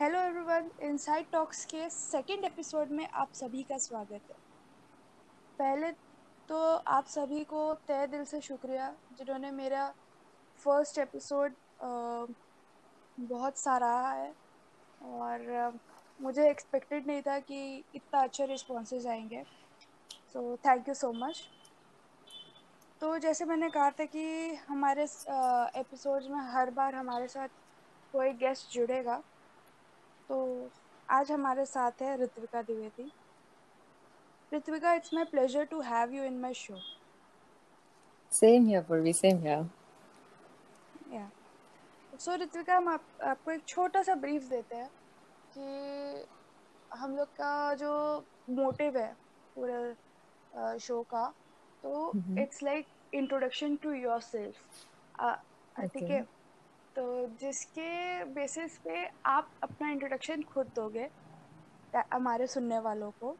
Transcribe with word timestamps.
Hello 0.00 0.18
everyone 0.18 0.70
inside 0.82 1.26
talks 1.32 1.64
के 1.64 1.88
second 1.90 2.44
episode 2.44 2.90
में 2.90 3.06
आप 3.06 3.32
सभी 3.34 3.62
का 3.62 3.76
स्वागत 3.78 4.30
है। 4.30 4.36
पहले 5.58 5.90
तो 6.48 6.60
आप 6.88 7.06
सभी 7.06 7.42
को 7.44 7.74
तय 7.88 8.06
दिल 8.06 8.24
से 8.24 8.40
शुक्रिया, 8.40 8.88
जिन्होंने 9.18 9.50
मेरा 9.50 9.86
फ़र्स्ट 10.58 10.98
एपिसोड 10.98 11.54
बहुत 13.20 13.58
सराहा 13.58 14.12
है, 14.12 14.32
और 15.02 15.78
मुझे 16.20 16.48
एक्सपेक्टेड 16.50 17.06
नहीं 17.06 17.22
था 17.22 17.38
कि 17.40 17.84
इतना 17.94 18.22
अच्छे 18.22 18.46
रिस्पॉन्सेज 18.46 19.06
आएँगे। 19.06 19.42
So 20.32 20.56
thank 20.56 20.88
you 20.88 20.94
so 20.94 21.12
much 21.12 21.42
तो 23.00 23.16
जैसे 23.18 23.44
मैंने 23.44 23.68
कहा 23.70 23.90
था 23.90 24.04
कि 24.06 24.54
हमारे 24.68 25.02
एपिसोड्स 25.80 26.28
में 26.28 26.40
हर 26.52 26.70
बार 26.70 26.94
हमारे 26.94 27.28
साथ 27.28 27.48
कोई 28.12 28.32
गेस्ट 28.34 28.72
जुड़ेगा 28.72 29.22
तो 30.30 30.70
आज 31.08 31.30
हमारे 31.32 31.64
साथ 31.66 32.02
है 32.02 32.16
Ritvika 32.22 32.60
Dwivedi. 32.62 33.10
Ritvika 34.52 34.92
it's 34.94 35.14
my 35.14 35.24
pleasure 35.24 35.64
to 35.70 35.80
have 35.80 36.12
you 36.14 36.24
in 36.24 36.38
my 36.40 36.54
show 36.54 36.76
same 38.32 38.66
here 38.66 38.82
Purvi 38.82 39.12
same 39.12 39.38
here 39.38 39.64
yeah 41.14 41.30
so 42.12 42.34
Ritvika 42.36 42.76
हम 42.76 42.88
आप, 42.88 43.04
आपको 43.22 43.50
एक 43.50 43.64
छोटा 43.68 44.02
सा 44.02 44.14
ब्रीफ 44.14 44.48
देते 44.50 44.76
हैं 44.76 44.90
कि 45.56 46.26
हम 46.98 47.16
लोग 47.16 47.28
का 47.36 47.74
जो 47.74 47.92
मोटिव 48.50 48.98
है 48.98 49.12
पूरे 49.56 50.78
शो 50.80 51.02
का 51.10 51.26
तो 51.82 52.12
it's 52.38 52.62
like 52.62 52.86
introduction 53.14 53.76
to 53.76 53.92
yourself 54.20 54.86
ठीक 55.86 56.10
है? 56.10 56.26
तो 56.96 57.26
जिसके 57.40 58.24
बेसिस 58.24 58.78
पे 58.78 59.08
आप 59.26 59.50
अपना 59.62 59.90
इंट्रोडक्शन 59.90 60.42
खुद 60.42 60.70
दोगे 60.76 61.08
हमारे 62.12 62.46
सुनने 62.46 62.78
वालों 62.78 63.10
को। 63.10 63.36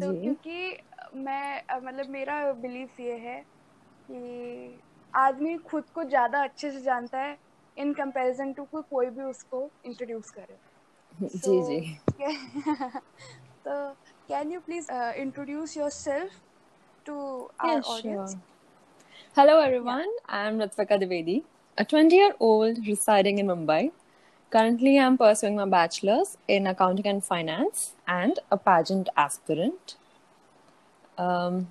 तो 0.00 0.12
क्योंकि 0.22 0.78
मैं 1.14 1.62
मतलब 1.82 2.08
मेरा 2.08 2.52
बिलीफ 2.52 3.00
ये 3.00 3.16
है 3.16 3.44
कि 4.10 4.80
आदमी 5.16 5.56
खुद 5.56 5.84
को 5.94 6.04
ज़्यादा 6.04 6.42
अच्छे 6.42 6.70
से 6.70 6.80
जानता 6.80 7.18
है 7.18 7.38
इन 7.78 7.92
कंपैरिजन 7.94 8.52
टू 8.52 8.64
कोई 8.74 9.06
भी 9.06 9.22
उसको 9.22 9.70
इंट्रोड्यूस 9.86 10.30
करे। 10.30 10.58
जी 11.36 11.62
जी। 11.62 11.98
तो 13.64 13.92
can 14.28 14.52
you 14.52 14.60
please 14.60 14.92
introduce 14.92 15.76
yourself 15.76 16.40
to 17.06 17.18
our 17.60 17.80
audience 17.80 18.36
everyone, 19.36 20.00
yeah. 20.00 20.28
I 20.28 20.48
am 20.48 20.58
Ritvika 20.58 20.98
Divedi. 21.00 21.42
A 21.80 21.84
20 21.84 22.14
year 22.14 22.32
old 22.38 22.86
residing 22.86 23.38
in 23.38 23.46
Mumbai. 23.46 23.90
Currently, 24.50 24.98
I'm 24.98 25.16
pursuing 25.16 25.56
my 25.56 25.64
bachelor's 25.64 26.36
in 26.46 26.66
accounting 26.66 27.06
and 27.06 27.24
finance 27.24 27.94
and 28.06 28.38
a 28.50 28.58
pageant 28.58 29.08
aspirant. 29.16 29.94
Um, 31.16 31.68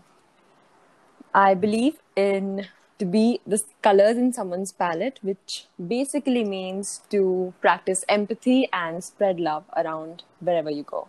I 1.33 1.53
believe 1.53 1.99
in 2.15 2.65
to 2.97 3.05
be 3.05 3.39
the 3.45 3.61
colors 3.83 4.17
in 4.17 4.33
someone's 4.33 4.71
palette, 4.71 5.19
which 5.21 5.67
basically 5.93 6.43
means 6.43 7.01
to 7.11 7.53
practice 7.61 8.03
empathy 8.09 8.67
and 8.73 9.03
spread 9.03 9.39
love 9.39 9.63
around 9.77 10.23
wherever 10.39 10.71
you 10.71 10.83
go. 10.83 11.07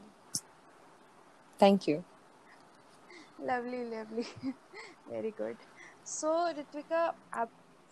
Thank 1.58 1.88
you. 1.88 2.04
Lovely, 3.42 3.84
lovely. 3.84 4.26
Very 5.10 5.30
good. 5.30 5.56
So, 6.04 6.52
Ritvika, 6.58 7.14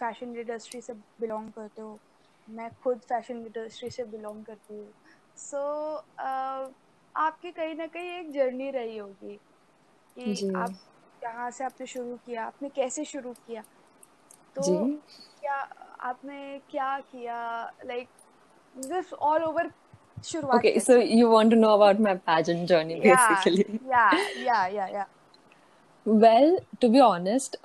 fashion 0.00 0.36
industry 0.36 0.80
से 0.80 0.92
belong 0.92 1.50
करते 1.50 1.82
हो? 1.82 1.98
मैं 2.50 2.70
खुद 2.84 2.98
fashion 2.98 3.36
industry 3.36 3.90
से 3.90 4.04
belong 4.04 4.44
करती 4.44 4.74
हूँ। 4.74 4.92
सो 5.36 5.94
so, 5.94 5.98
uh, 5.98 6.74
आपकी 7.16 7.50
कहीं 7.50 7.74
ना 7.74 7.86
कहीं 7.86 8.10
एक 8.10 8.32
जर्नी 8.32 8.70
रही 8.70 8.98
होगी 8.98 9.36
कि 10.18 10.52
आप 10.56 10.70
कहाँ 11.22 11.50
से 11.50 11.64
आपने 11.64 11.86
शुरू 11.86 12.16
किया? 12.16 12.44
आपने 12.44 12.68
कैसे 12.68 13.04
शुरू 13.04 13.32
किया? 13.32 13.62
तो 14.54 14.86
क्या 15.40 15.54
आपने 16.00 16.60
क्या 16.70 17.00
किया? 17.00 17.64
लाइक 17.86 18.08
दिस 18.76 19.12
ऑल 19.12 19.42
ओवर 19.42 19.70
शुरुआत 20.24 20.62
okay 20.62 20.80
so 20.80 20.94
you 21.18 21.28
want 21.30 21.52
to 21.52 21.56
know 21.56 21.72
about 21.74 22.00
my 22.06 22.14
pageant 22.28 22.66
journey 22.70 22.96
basically. 23.00 23.80
yeah 23.86 24.12
yeah 24.36 24.66
yeah 24.68 24.88
yeah. 24.92 25.04
Well 26.08 26.58
to 26.80 26.88
be 26.88 27.00
honest 27.00 27.56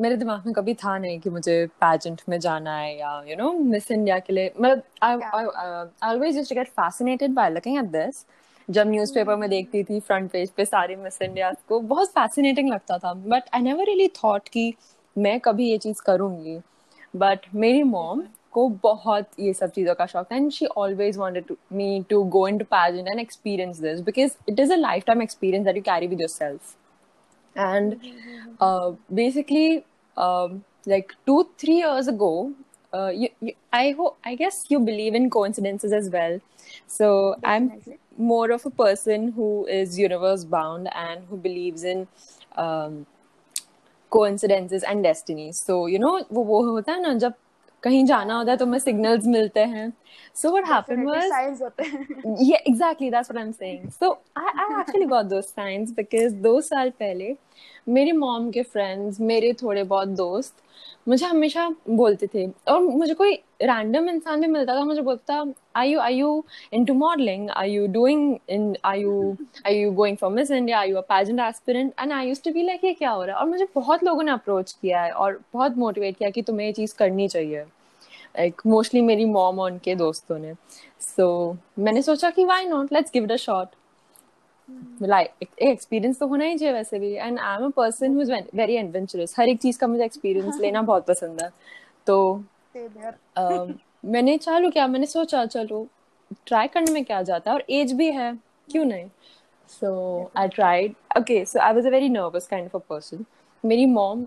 मेरे 0.00 0.16
दिमाग 0.16 0.42
में 0.46 0.52
कभी 0.54 0.74
था 0.74 0.96
नहीं 0.98 1.18
कि 1.20 1.30
मुझे 1.30 1.66
पैजेंट 1.80 2.20
में 2.28 2.38
जाना 2.40 2.76
है 2.76 2.96
या 2.98 3.12
यू 3.28 3.36
नो 3.36 3.52
मिस 3.52 3.90
इंडिया 3.90 4.18
के 4.18 4.32
लिए। 4.32 4.52
मतलब 4.60 4.82
I 5.02 5.44
always 6.08 6.36
just 6.36 6.54
get 6.54 6.68
fascinated 6.70 7.34
by 7.34 7.50
looking 7.50 7.78
at 7.78 7.90
this 7.92 8.24
जब 8.68 8.88
न्यूज़पेपर 8.88 9.36
में 9.36 9.48
देखती 9.50 9.82
थी 9.84 10.00
फ्रंट 10.00 10.30
पेज 10.30 10.50
पे 10.56 10.64
सारे 10.64 10.96
मिस 10.96 11.20
इंडिया 11.22 11.52
को 11.68 11.80
बहुत 11.82 12.08
फैसिनेटिंग 12.10 12.70
लगता 12.70 12.98
था। 12.98 13.12
But 13.14 13.54
I 13.54 13.62
never 13.62 13.86
really 13.86 14.08
thought 14.22 14.48
कि 14.48 14.72
मैं 15.16 15.38
कभी 15.40 15.70
ये 15.70 15.78
चीज़ 15.78 16.02
करूँगी। 16.06 16.58
बट 17.14 17.46
मेरी 17.54 17.82
मॉम 17.82 18.22
को 18.52 18.68
बहुत 18.82 19.28
ये 19.40 19.52
सब 19.52 19.70
चीज़ों 19.70 19.94
का 19.94 20.06
शौक 20.06 20.26
था। 20.32 20.36
And 20.36 20.50
she 20.52 20.66
always 20.66 21.16
wanted 21.18 21.54
me 21.72 22.04
to 22.10 22.22
go 22.24 22.46
in 22.48 22.58
to 22.58 22.64
pageant 22.66 23.08
and 23.08 23.20
experience 23.20 23.80
this 23.80 24.00
because 24.00 24.36
it 24.48 24.60
is 24.60 24.72
a 24.72 24.76
lifetime 25.06 25.22
experience 25.22 25.64
that 25.66 25.76
you 25.76 25.82
carry 25.82 26.06
with 26.06 26.20
yourself 26.30 26.76
and 27.57 27.99
uh, 28.59 28.91
basically 29.13 29.85
um, 30.17 30.63
like 30.85 31.13
two 31.25 31.49
three 31.57 31.77
years 31.77 32.07
ago 32.07 32.53
uh, 32.93 33.09
you, 33.09 33.29
you, 33.41 33.53
i 33.71 33.91
hope 33.91 34.17
i 34.23 34.35
guess 34.35 34.65
you 34.69 34.79
believe 34.79 35.13
in 35.15 35.29
coincidences 35.29 35.91
as 35.91 36.09
well 36.09 36.39
so 36.87 37.35
Definitely. 37.41 37.93
i'm 37.93 37.99
more 38.17 38.51
of 38.51 38.65
a 38.65 38.69
person 38.69 39.31
who 39.31 39.65
is 39.67 39.97
universe 39.97 40.43
bound 40.43 40.89
and 40.95 41.23
who 41.29 41.37
believes 41.37 41.83
in 41.83 42.07
um, 42.55 43.05
coincidences 44.09 44.83
and 44.83 45.03
destinies 45.03 45.57
so 45.57 45.87
you 45.87 45.99
know 45.99 46.19
वो 46.31 46.43
वो 46.43 46.63
होता 46.71 46.91
है 46.91 47.01
ना 47.01 47.13
जब 47.25 47.33
कहीं 47.82 48.04
जाना 48.04 48.36
होता 48.36 48.50
है 48.50 48.56
तो 48.56 48.66
हमें 48.66 48.78
सिग्नल्स 48.78 49.26
मिलते 49.26 49.60
हैं। 49.72 49.92
सो 50.36 50.50
व्हाट 50.50 50.68
हैपेंड 50.68 51.06
वाज 51.08 51.62
ये 52.42 52.56
exactly 52.56 53.10
that's 53.10 53.30
what 53.30 53.42
I 53.42 53.46
am 53.46 53.52
saying 53.52 53.88
so 53.90 54.10
I 54.36 54.52
I 54.56 54.80
actually 54.80 55.06
got 55.06 55.26
those 55.26 55.48
signs 55.50 55.90
because 55.96 56.34
दो 56.42 56.60
साल 56.60 56.90
पहले 56.90 57.34
मेरे 57.88 58.12
मॉम 58.12 58.50
के 58.50 58.62
फ्रेंड्स 58.62 59.20
मेरे 59.20 59.52
थोड़े 59.62 59.84
बहुत 59.84 60.08
दोस्त 60.16 60.54
मुझे 61.08 61.26
हमेशा 61.26 61.68
बोलते 61.88 62.26
थे। 62.26 62.46
और 62.68 62.80
मुझे 62.80 63.14
कोई 63.14 63.34
रैंडम 63.62 64.08
इंसान 64.08 64.40
भी 64.40 64.46
मिलता 64.46 64.74
था। 64.76 64.84
मुझे 64.84 65.02
बोलता 65.02 65.44
are 65.76 65.90
you 65.90 66.00
are 66.00 66.14
you 66.14 66.44
in 66.72 66.84
to 66.84 66.94
modelling 66.94 67.48
are 67.50 67.70
you 67.70 67.86
doing 67.92 68.36
in 68.50 68.76
are 68.84 69.00
you 69.00 69.36
are 69.66 69.78
you 69.78 69.92
going 69.92 70.16
for 70.16 70.30
Miss 70.30 70.50
India 70.50 70.78
are 70.78 70.90
you 70.90 70.96
a 70.96 71.00
pageant 71.08 71.40
aspirant 71.40 71.92
and 72.00 72.12
I 72.12 72.28
use 72.28 72.42
to 72.44 72.52
be 72.52 72.62
like 72.62 72.84
ये 72.84 72.92
क्या 72.92 73.10
हो 73.10 73.24
रहा 73.24 73.36
है? 73.36 73.42
और 73.42 73.48
मुझे 73.48 73.66
बहुत 73.74 74.04
लोगों 74.04 74.22
ने 74.22 74.32
अप्रोच 74.32 74.72
किया 74.72 75.02
है 75.02 75.10
और 75.12 75.40
बहुत 75.54 75.76
मोटिवेट 75.76 76.16
किया 76.16 76.30
कि 76.30 76.42
तुम्हें 76.42 76.66
ये 76.66 76.72
चीज़ 76.72 76.94
करनी 76.98 77.28
चाहिए। 77.28 77.60
लाइक 77.60 78.60
मोस्टली 78.66 79.00
मेरी 79.00 79.24
मॉम 79.24 79.60
और 79.60 79.72
उनके 79.72 79.94
दोस्तों 79.94 80.38
ने। 80.38 80.54
सो 81.00 81.52
so, 81.52 81.82
मैंने 81.84 82.02
सोचा 82.02 82.30
कि 82.30 82.44
why 82.44 82.64
not 82.64 82.92
let's 82.92 83.10
give 83.14 83.24
it 83.24 83.32
a 83.32 83.36
shot 83.36 83.68
like 85.02 85.46
experience 85.62 86.18
तो 86.18 86.26
होना 86.26 86.44
ही 86.44 86.58
चाहिए 86.58 86.74
वैसे 86.74 86.98
भी। 86.98 87.12
And 87.12 87.38
I 87.38 87.56
am 87.56 87.64
a 87.66 87.68
person 87.76 88.14
who 88.14 88.22
is 88.22 88.32
very 88.56 88.76
adventurous 88.76 89.34
हर 89.38 89.48
एक 89.48 89.60
चीज़ 89.60 89.78
का 89.78 89.86
मुझे 89.86 90.04
एक्सपीरियंस 90.04 90.60
लेना 90.60 90.82
बहुत 90.82 91.06
पसंद 91.06 91.42
है। 91.42 91.50
तो 92.06 92.44
मैंने 94.04 94.36
चालू 94.38 94.70
किया 94.70 94.86
मैंने 94.86 95.06
सोचा 95.06 95.44
चलो 95.46 95.86
ट्राई 96.46 96.68
करने 96.68 96.92
में 96.92 97.04
क्या 97.04 97.22
जाता 97.22 97.50
है? 97.50 97.56
और 97.56 97.64
एज 97.70 97.92
भी 97.92 98.10
है 98.12 98.32
क्यों 98.70 98.84
नहीं? 98.84 99.08
So 99.70 100.30
I 100.36 100.48
tried 100.48 100.94
okay 101.18 101.44
so 101.44 101.60
I 101.60 101.72
was 101.74 101.86
a 101.86 101.90
very 101.90 102.08
nervous 102.08 102.46
kind 102.46 102.66
of 102.66 102.76
a 102.76 102.86
person 102.88 103.24
मेरी 103.64 103.86
mom 103.86 104.26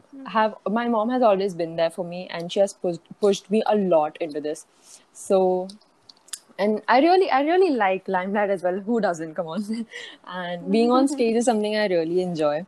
my 0.69 0.87
mom 0.89 1.09
has 1.09 1.23
always 1.27 1.53
been 1.59 1.75
there 1.77 1.91
for 1.93 2.03
me 2.05 2.19
and 2.29 2.51
she 2.51 2.59
has 2.59 2.73
pushed, 2.73 3.07
pushed 3.21 3.49
me 3.51 3.61
a 3.73 3.75
lot 3.75 4.17
into 4.25 4.41
this. 4.41 4.65
So 5.13 5.39
and 6.60 6.82
I 6.88 7.00
really, 7.00 7.30
I 7.30 7.42
really 7.42 7.70
like 7.70 8.08
limelight 8.08 8.50
as 8.50 8.62
well. 8.62 8.78
Who 8.78 9.00
doesn't? 9.00 9.34
Come 9.34 9.46
on, 9.48 9.86
and 10.26 10.70
being 10.70 10.90
on 10.90 11.08
stage 11.08 11.36
is 11.36 11.44
something 11.44 11.76
I 11.76 11.86
really 11.86 12.22
enjoy. 12.22 12.64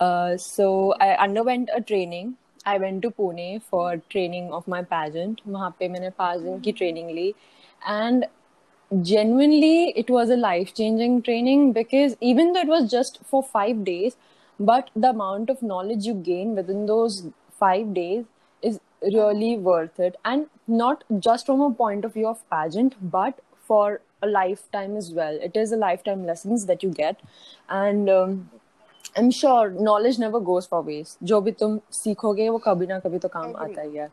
Uh, 0.00 0.36
so 0.36 0.94
I 1.00 1.14
underwent 1.14 1.70
a 1.74 1.80
training. 1.80 2.36
I 2.64 2.78
went 2.78 3.02
to 3.02 3.10
Pune 3.10 3.62
for 3.62 3.96
training 4.10 4.52
of 4.52 4.66
my 4.68 4.82
pageant. 4.82 5.40
वहाँ 5.48 5.74
पे 5.80 5.88
मैंने 5.88 6.12
pageant 6.20 6.62
की 6.62 6.72
training 6.76 7.10
ली, 7.10 7.34
and 7.86 8.26
genuinely 9.02 9.90
it 9.90 10.10
was 10.10 10.30
a 10.30 10.36
life 10.36 10.74
changing 10.74 11.20
training 11.22 11.72
because 11.72 12.16
even 12.20 12.52
though 12.52 12.60
it 12.60 12.68
was 12.68 12.90
just 12.90 13.18
for 13.24 13.42
five 13.42 13.84
days, 13.84 14.16
but 14.58 14.90
the 14.96 15.10
amount 15.10 15.50
of 15.50 15.62
knowledge 15.62 16.06
you 16.06 16.14
gain 16.14 16.54
within 16.54 16.86
those 16.86 17.26
five 17.58 17.92
days 17.94 18.24
is 18.24 18.24
really 19.02 19.56
worth 19.56 19.98
it 20.00 20.16
and 20.24 20.46
not 20.66 21.04
just 21.18 21.46
from 21.46 21.60
a 21.60 21.70
point 21.70 22.04
of 22.04 22.14
view 22.14 22.26
of 22.26 22.48
pageant 22.50 22.96
but 23.00 23.40
for 23.60 24.00
a 24.22 24.26
lifetime 24.26 24.96
as 24.96 25.12
well 25.12 25.38
it 25.40 25.56
is 25.56 25.72
a 25.72 25.76
lifetime 25.76 26.24
lessons 26.26 26.66
that 26.66 26.82
you 26.82 26.90
get 26.90 27.20
and 27.68 28.10
um, 28.10 28.50
I'm 29.16 29.30
sure 29.30 29.70
knowledge 29.70 30.18
never 30.18 30.40
goes 30.40 30.66
for 30.66 30.82
waste 30.82 31.18
जो 31.22 31.40
भी 31.40 31.52
तुम 31.62 31.78
सीखोगे 31.92 32.48
वो 32.48 32.58
कभी 32.66 32.86
ना 32.86 32.98
कभी 33.06 33.18
तो 33.18 33.28
काम 33.28 33.56
आता 33.56 33.82
ही 33.82 33.96
है 33.96 34.10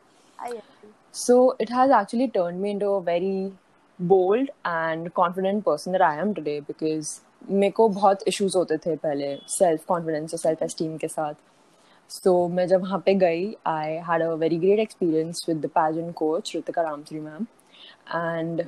so 1.12 1.56
it 1.58 1.70
has 1.70 1.90
actually 1.90 2.28
turned 2.28 2.60
me 2.60 2.70
into 2.70 2.90
a 2.90 3.00
very 3.02 3.52
bold 3.98 4.50
and 4.64 5.12
confident 5.14 5.64
person 5.64 5.92
that 5.92 6.02
I 6.02 6.16
am 6.24 6.34
today 6.34 6.60
because 6.60 7.20
मेरे 7.50 7.70
को 7.70 7.88
बहुत 7.88 8.22
इश्यूज 8.28 8.54
होते 8.56 8.76
थे 8.84 8.94
पहले 8.96 9.36
सेल्फ 9.48 9.84
कॉन्फिडेंस 9.88 10.32
और 10.34 10.38
सेल्फ 10.38 10.62
एस्टीम 10.62 10.96
के 10.98 11.08
साथ 11.08 11.34
सो 12.11 12.31
so, 12.31 12.51
मैं 12.55 12.67
जब 12.67 12.81
वहाँ 12.81 12.99
पे 13.05 13.13
गई 13.15 13.45
I 13.67 13.91
had 14.07 14.21
a 14.21 14.33
very 14.43 14.57
great 14.59 14.79
experience 14.79 15.45
with 15.49 15.61
the 15.65 15.69
pageant 15.75 16.11
coach 16.21 16.55
Ritika 16.55 16.81
Ramshri 16.81 17.19
ma'am 17.19 17.45
and 18.15 18.61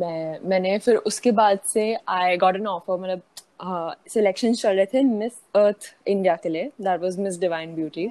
मैं 0.00 0.38
मैंने 0.48 0.78
फिर 0.78 0.96
उसके 0.96 1.32
बाद 1.40 1.58
से 1.66 1.94
आई 2.08 2.36
गॉट 2.36 2.56
एन 2.56 2.66
ऑफ़र 2.66 3.00
मतलब 3.02 3.94
सिलेक्शन 4.10 4.54
चल 4.54 4.76
रहे 4.76 4.86
थे 4.94 5.02
मिस 5.04 5.32
अर्थ 5.56 5.94
इंडिया 6.08 6.36
के 6.42 6.48
लिए. 6.48 6.70
That 6.80 7.00
was 7.00 7.18
Miss 7.20 7.40
Divine 7.40 7.74
Beauty 7.74 8.10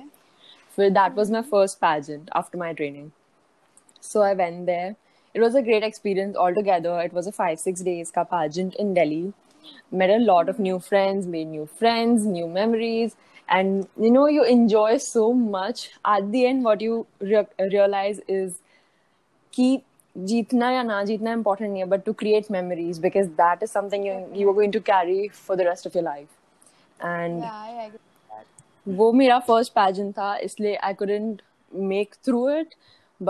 फिर 0.75 0.89
that 0.89 1.17
was 1.17 1.31
my 1.31 1.41
first 1.51 1.77
pageant 1.77 2.29
after 2.35 2.59
my 2.59 2.73
training 2.73 3.09
so 4.03 4.21
I 4.21 4.35
went 4.35 4.65
there 4.65 4.95
it 5.35 5.41
was 5.41 5.53
a 5.55 5.61
great 5.61 5.83
experience 5.83 6.35
altogether. 6.35 6.93
It 7.01 7.13
was 7.13 7.27
a 7.29 7.31
five, 7.31 7.59
six 7.59 7.83
days 7.83 8.09
ka 8.11 8.23
pageant 8.31 8.73
in 8.75 8.89
Delhi. 8.95 9.19
Met 9.99 10.09
a 10.09 10.17
lot 10.19 10.49
of 10.49 10.61
new 10.61 10.79
friends 10.87 11.27
made 11.27 11.47
new 11.47 11.65
friends 11.79 12.25
new 12.25 12.47
memories. 12.55 13.13
And 13.50 13.88
you 13.96 14.10
know, 14.10 14.26
you 14.26 14.44
enjoy 14.44 14.98
so 14.98 15.32
much. 15.32 15.90
At 16.04 16.32
the 16.32 16.46
end, 16.46 16.64
what 16.64 16.80
you 16.80 17.06
re- 17.20 17.46
realize 17.58 18.20
is 18.28 18.56
keep 19.52 19.84
जीतना 20.18 20.70
या 20.70 20.82
ना 20.82 21.02
जीतना 21.04 21.32
important 21.36 21.70
नहीं 21.70 21.82
है 21.82 21.88
but 21.88 22.04
to 22.04 22.14
create 22.20 22.50
memories 22.50 22.98
because 22.98 23.28
that 23.40 23.62
is 23.66 23.70
something 23.70 24.04
you 24.08 24.14
you 24.40 24.48
are 24.50 24.54
going 24.58 24.72
to 24.76 24.80
carry 24.80 25.28
for 25.40 25.56
the 25.60 25.64
rest 25.64 25.88
of 25.88 25.94
your 25.98 26.04
life 26.04 26.28
and 27.00 27.42
yeah, 27.42 27.52
I 27.52 27.86
agree 27.86 27.98
with 27.98 28.30
that. 28.30 28.46
वो 28.98 29.12
मेरा 29.12 29.40
first 29.48 29.74
pageant 29.74 30.16
था 30.18 30.36
इसलिए 30.48 30.78
I 30.90 30.92
couldn't 31.02 31.42
make 31.92 32.16
through 32.28 32.46
it 32.60 32.74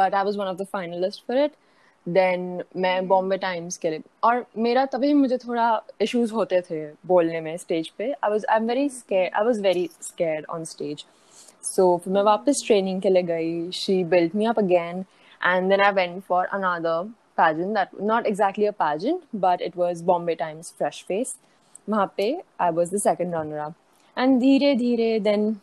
but 0.00 0.14
I 0.14 0.22
was 0.28 0.38
one 0.42 0.52
of 0.52 0.58
the 0.58 0.66
finalists 0.76 1.26
for 1.26 1.36
it 1.44 1.56
Then 2.07 2.41
मैं 2.77 2.97
hmm. 2.99 3.07
Bombay 3.09 3.37
Times 3.37 3.77
के 3.77 3.89
लिए 3.89 4.01
और 4.23 4.45
मेरा 4.57 4.85
तभी 4.85 5.13
मुझे 5.13 5.37
थोड़ा 5.37 5.83
इशूज 6.01 6.31
होते 6.31 6.61
थे 6.61 6.85
बोलने 7.05 7.41
में 7.41 7.55
स्टेज 7.57 7.89
पे। 7.89 8.11
I 8.13 8.31
was 8.31 8.45
I 8.45 8.57
am 8.57 8.67
very 8.67 8.89
I 9.13 9.43
was 9.43 9.61
very 9.61 9.89
scare 10.01 10.45
on 10.49 10.63
stage 10.65 11.05
so 11.63 11.97
फिर 12.03 12.13
मैं 12.13 12.23
वापस 12.23 12.63
ट्रेनिंग 12.67 13.01
के 13.01 13.09
लिए 13.09 13.23
गई। 13.23 13.71
She 13.71 14.03
built 14.03 14.35
me 14.35 14.45
up 14.45 14.59
again 14.59 15.05
and 15.41 15.69
then 15.69 15.81
I 15.81 15.91
went 15.91 16.21
for 16.23 16.45
another 16.45 17.03
pageant 17.37 17.73
that 17.75 18.01
not 18.01 18.25
exactly 18.25 18.65
a 18.65 18.71
pageant 18.79 19.21
but 19.35 19.61
it 19.61 19.77
was 19.77 20.03
Bombay 20.03 20.35
Times 20.35 20.73
fresh 20.77 21.03
face 21.07 21.35
वहाँ 21.89 22.13
पे 22.17 22.31
I 22.61 22.71
was 22.71 22.95
the 22.95 22.99
second 22.99 23.35
runner 23.35 23.57
up 23.57 23.73
and 24.17 24.39
धीरे 24.39 24.73
धीरे 24.75 25.19
then 25.19 25.53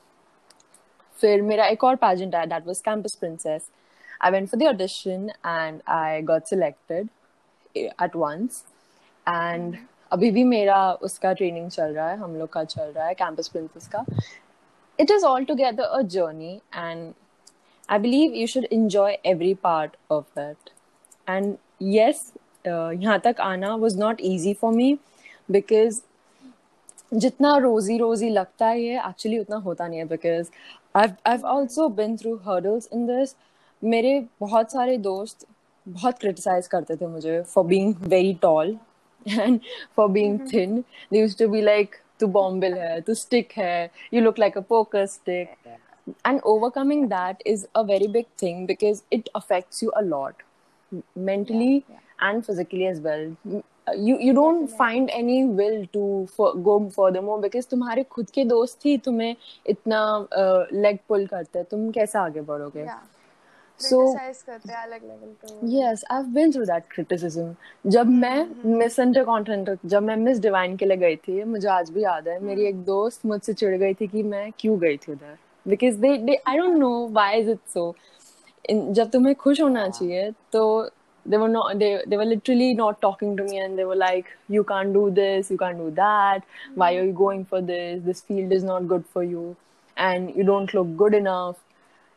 फिर 1.18 1.42
मेरा 1.42 1.66
एक 1.66 1.84
और 1.84 1.96
pageant 1.96 2.34
आया 2.34 2.44
that 2.44 2.66
was 2.66 2.82
campus 2.82 3.14
princess 3.14 3.68
I 4.21 4.31
went 4.31 4.49
for 4.49 4.57
the 4.57 4.67
audition 4.67 5.31
and 5.43 5.81
I 5.85 6.21
got 6.21 6.47
selected 6.47 7.09
at 7.99 8.15
once. 8.15 8.63
And 9.27 9.77
अभी 10.11 10.29
भी 10.31 10.43
मेरा 10.43 10.77
उसका 11.03 11.33
ट्रेनिंग 11.33 11.69
चल 11.71 11.93
रहा 11.93 12.09
है 12.09 12.17
हम 12.17 12.35
लोग 12.35 12.49
का 12.53 12.63
चल 12.63 12.91
रहा 12.95 13.05
है 13.07 13.13
कैंपस 13.13 13.47
प्रिंसेस 13.47 13.87
का 13.95 14.05
it 14.99 15.11
is 15.11 15.23
all 15.25 15.45
together 15.45 15.83
a 15.83 16.01
journey 16.15 16.55
and 16.75 17.13
I 17.89 17.97
believe 17.97 18.33
you 18.33 18.47
should 18.47 18.65
enjoy 18.65 19.17
every 19.25 19.55
part 19.55 19.97
of 20.09 20.25
that. 20.35 20.69
And 21.27 21.57
yes, 21.79 22.31
uh, 22.65 22.91
यहाँ 22.91 23.19
तक 23.23 23.39
आना 23.41 23.77
was 23.79 23.97
not 23.97 24.21
easy 24.21 24.53
for 24.53 24.71
me 24.71 24.97
because 25.51 26.01
जितना 27.13 27.55
रोजी 27.57 27.97
रोजी 27.97 28.29
लगता 28.29 28.67
है 28.67 28.79
ये 28.81 28.99
एक्चुअली 29.07 29.39
उतना 29.39 29.57
होता 29.65 29.87
नहीं 29.87 29.99
है 29.99 30.05
because 30.07 30.49
I've 30.95 31.15
I've 31.25 31.43
also 31.43 31.89
been 31.89 32.17
through 32.17 32.37
hurdles 32.47 32.87
in 32.87 33.05
this. 33.07 33.35
मेरे 33.82 34.20
बहुत 34.40 34.72
सारे 34.72 34.96
दोस्त 34.98 35.46
बहुत 35.86 36.18
क्रिटिसाइज 36.18 36.66
करते 36.68 36.96
थे 36.96 37.06
मुझे 37.06 37.40
for 37.42 37.64
being 37.64 37.94
very 38.08 38.34
tall 38.42 38.76
and 39.26 39.60
for 39.96 40.08
being 40.08 40.38
thin 40.52 40.80
they 41.12 41.20
used 41.20 41.38
to 41.38 41.48
be 41.48 41.60
like 41.62 41.94
तू 42.20 42.26
बॉम्बिल 42.26 42.74
है 42.74 43.00
तू 43.00 43.14
स्टिक 43.14 43.52
है 43.56 43.90
you 44.14 44.20
look 44.22 44.38
like 44.38 44.58
a 44.58 44.60
poker 44.68 45.06
stick 45.06 45.48
and 46.26 46.40
overcoming 46.46 47.06
that 47.08 47.42
is 47.46 47.66
a 47.76 47.80
very 47.82 48.08
big 48.08 48.24
thing 48.42 48.66
because 48.66 49.02
it 49.12 49.28
affects 49.36 49.82
you 49.82 49.90
a 49.90 50.00
lot 50.00 50.42
mentally 51.18 51.76
and 51.76 52.42
physically 52.42 52.84
as 52.84 53.00
well 53.02 53.34
you 53.98 54.16
you 54.20 54.34
don't 54.34 54.68
find 54.68 55.10
any 55.10 55.42
will 55.44 55.84
to 55.92 56.26
go 56.40 56.78
for 56.96 57.10
the 57.12 57.24
मो 57.24 57.36
because 57.38 57.66
तुम्हारे 57.70 58.02
खुद 58.02 58.30
के 58.30 58.44
दोस्त 58.44 58.86
ही 58.86 58.96
तुम्हें 58.98 59.34
इतना 59.66 60.26
leg 60.32 60.96
uh, 60.96 61.02
पुल 61.08 61.26
करते 61.26 61.58
हैं। 61.58 61.66
तुम 61.70 61.90
कैसे 61.90 62.18
आगे 62.18 62.40
बढ़ोगे? 62.40 62.84
Yeah. 62.84 63.17
Criticize 63.82 64.42
करते 64.42 64.72
हैं 64.72 64.82
अलग 64.82 65.02
लेवल 65.02 65.34
पे 65.42 65.54
वो। 65.54 65.68
Yes, 65.72 66.04
I've 66.14 66.32
been 66.36 66.52
through 66.54 66.66
that 66.70 66.88
criticism. 66.94 67.54
जब 67.86 68.06
मैं 68.24 68.74
मिस 68.78 68.98
इंटरकॉन्टिनेंटल 68.98 69.78
जब 69.84 70.02
मैं 70.02 70.16
मिस 70.16 70.40
डिवाइन 70.40 70.76
के 70.76 70.86
लिए 70.86 70.96
गई 70.96 71.16
थी 71.16 71.42
मुझे 71.44 71.68
आज 71.68 71.90
भी 71.90 72.02
याद 72.04 72.28
है 72.28 72.38
मेरी 72.44 72.66
एक 72.68 72.84
दोस्त 72.84 73.26
मुझसे 73.26 73.52
चिढ़ 73.52 73.76
गई 73.76 73.94
थी 74.00 74.06
कि 74.06 74.22
मैं 74.34 74.50
क्यों 74.60 74.78
गई 74.80 74.96
थी 74.96 75.12
उधर 75.12 75.36
because 75.68 75.96
they 76.00 76.16
they 76.18 76.42
I 76.48 76.58
don't 76.58 76.76
know 76.76 76.92
why 77.08 77.40
is 77.40 77.50
it 77.50 77.58
so 77.74 77.94
जब 78.70 79.10
तुम्हें 79.10 79.34
खुश 79.34 79.60
होना 79.60 79.88
चाहिए 79.88 80.30
तो 80.52 80.64
they 81.26 81.38
were 81.40 81.48
not 81.52 81.78
they 81.80 81.88
they 82.10 82.18
were 82.18 82.26
literally 82.28 82.66
not 82.76 82.98
talking 83.04 83.32
to 83.38 83.44
me 83.46 83.58
and 83.62 83.80
they 83.80 83.84
were 83.88 83.96
like 84.02 84.28
you 84.54 84.62
can't 84.68 84.94
do 84.98 85.00
this 85.16 85.50
you 85.52 85.56
can't 85.62 85.80
do 85.82 85.88
that 85.96 86.46
why 86.82 86.88
are 86.98 87.02
you 87.08 87.16
going 87.18 87.42
for 87.50 87.60
this 87.70 87.98
this 88.06 88.22
field 88.28 88.54
is 88.58 88.64
not 88.68 88.86
good 88.92 89.04
for 89.16 89.24
you 89.32 89.42
and 89.96 90.38
you 90.40 90.46
don't 90.50 90.72
look 90.78 90.94
good 91.02 91.16
enough 91.18 91.58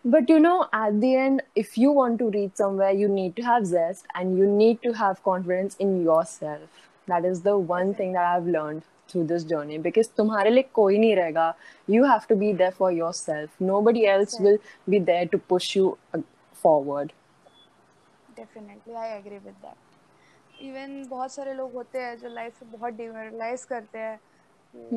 but 0.04 0.28
you 0.28 0.38
know, 0.38 0.68
at 0.72 1.00
the 1.00 1.14
end, 1.16 1.42
if 1.54 1.76
you 1.76 1.90
want 1.90 2.18
to 2.20 2.30
reach 2.30 2.52
somewhere, 2.54 2.90
you 2.92 3.08
need 3.08 3.34
to 3.36 3.42
have 3.42 3.66
zest 3.66 4.06
and 4.14 4.38
you 4.38 4.46
need 4.46 4.82
to 4.82 4.92
have 4.92 5.22
confidence 5.24 5.76
in 5.76 6.02
yourself. 6.02 6.84
That 7.06 7.24
is 7.24 7.42
the 7.42 7.56
one 7.58 7.94
thing 7.94 8.12
that 8.12 8.24
I've 8.24 8.46
learned 8.46 8.82
through 9.08 9.24
this 9.24 9.44
journey 9.44 9.78
because 9.78 10.08
तुम्हारे 10.16 10.50
लिए 10.50 10.62
कोई 10.74 10.98
नहीं 10.98 11.16
रहेगा. 11.16 11.54
You 11.88 12.04
have 12.04 12.26
to 12.28 12.36
be 12.36 12.52
there 12.52 12.72
for 12.72 12.92
yourself. 12.92 13.50
Nobody 13.60 14.06
else 14.06 14.38
will 14.40 14.58
be 14.88 14.98
there 14.98 15.26
to 15.26 15.38
push 15.38 15.74
you 15.76 15.98
uh, 16.14 16.22
forward. 16.62 17.12
Definitely 18.36 18.94
I 18.94 19.10
agree 19.10 19.38
with 19.38 19.54
that 19.64 20.62
even 20.62 21.04
बहुत 21.10 21.32
सारे 21.32 21.52
लोग 21.54 21.72
होते 21.74 21.98
हैं 21.98 22.16
जो 22.18 22.28
लाइफ 22.34 22.62
में 22.62 22.72
बहुत 22.72 22.94
डिमोरलाइज 22.94 23.64
करते 23.70 23.98
हैं 23.98 24.18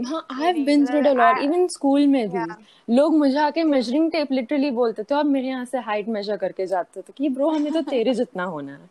हाँ 0.06 0.26
I 0.32 0.44
have 0.47 0.65
been 0.65 0.87
through 0.87 0.99
a 0.99 1.12
lot 1.12 1.38
even 1.38 1.67
school 1.69 2.06
में 2.06 2.29
भी। 2.31 2.38
Yeah. 2.38 2.56
लोग 2.91 3.17
मुझे 3.17 3.38
आके 3.38 3.62
मेजरिंग 3.62 4.11
टेप 4.12 4.32
लिटरली 4.32 4.71
बोलते 4.71 5.03
थे 5.03 5.15
और 5.15 5.25
मेरे 5.25 5.49
यहाँ 5.49 5.65
से 5.65 5.79
हाइट 5.79 6.09
मेजर 6.09 6.37
करके 6.37 6.67
जाते 6.67 7.00
थे। 7.00 7.12
कि 7.17 7.29
ब्रो 7.29 7.50
हमें 7.50 7.73
तो 7.73 7.81
तेरे 7.81 8.15
जितना 8.21 8.44
होना 8.44 8.73
है। 8.73 8.88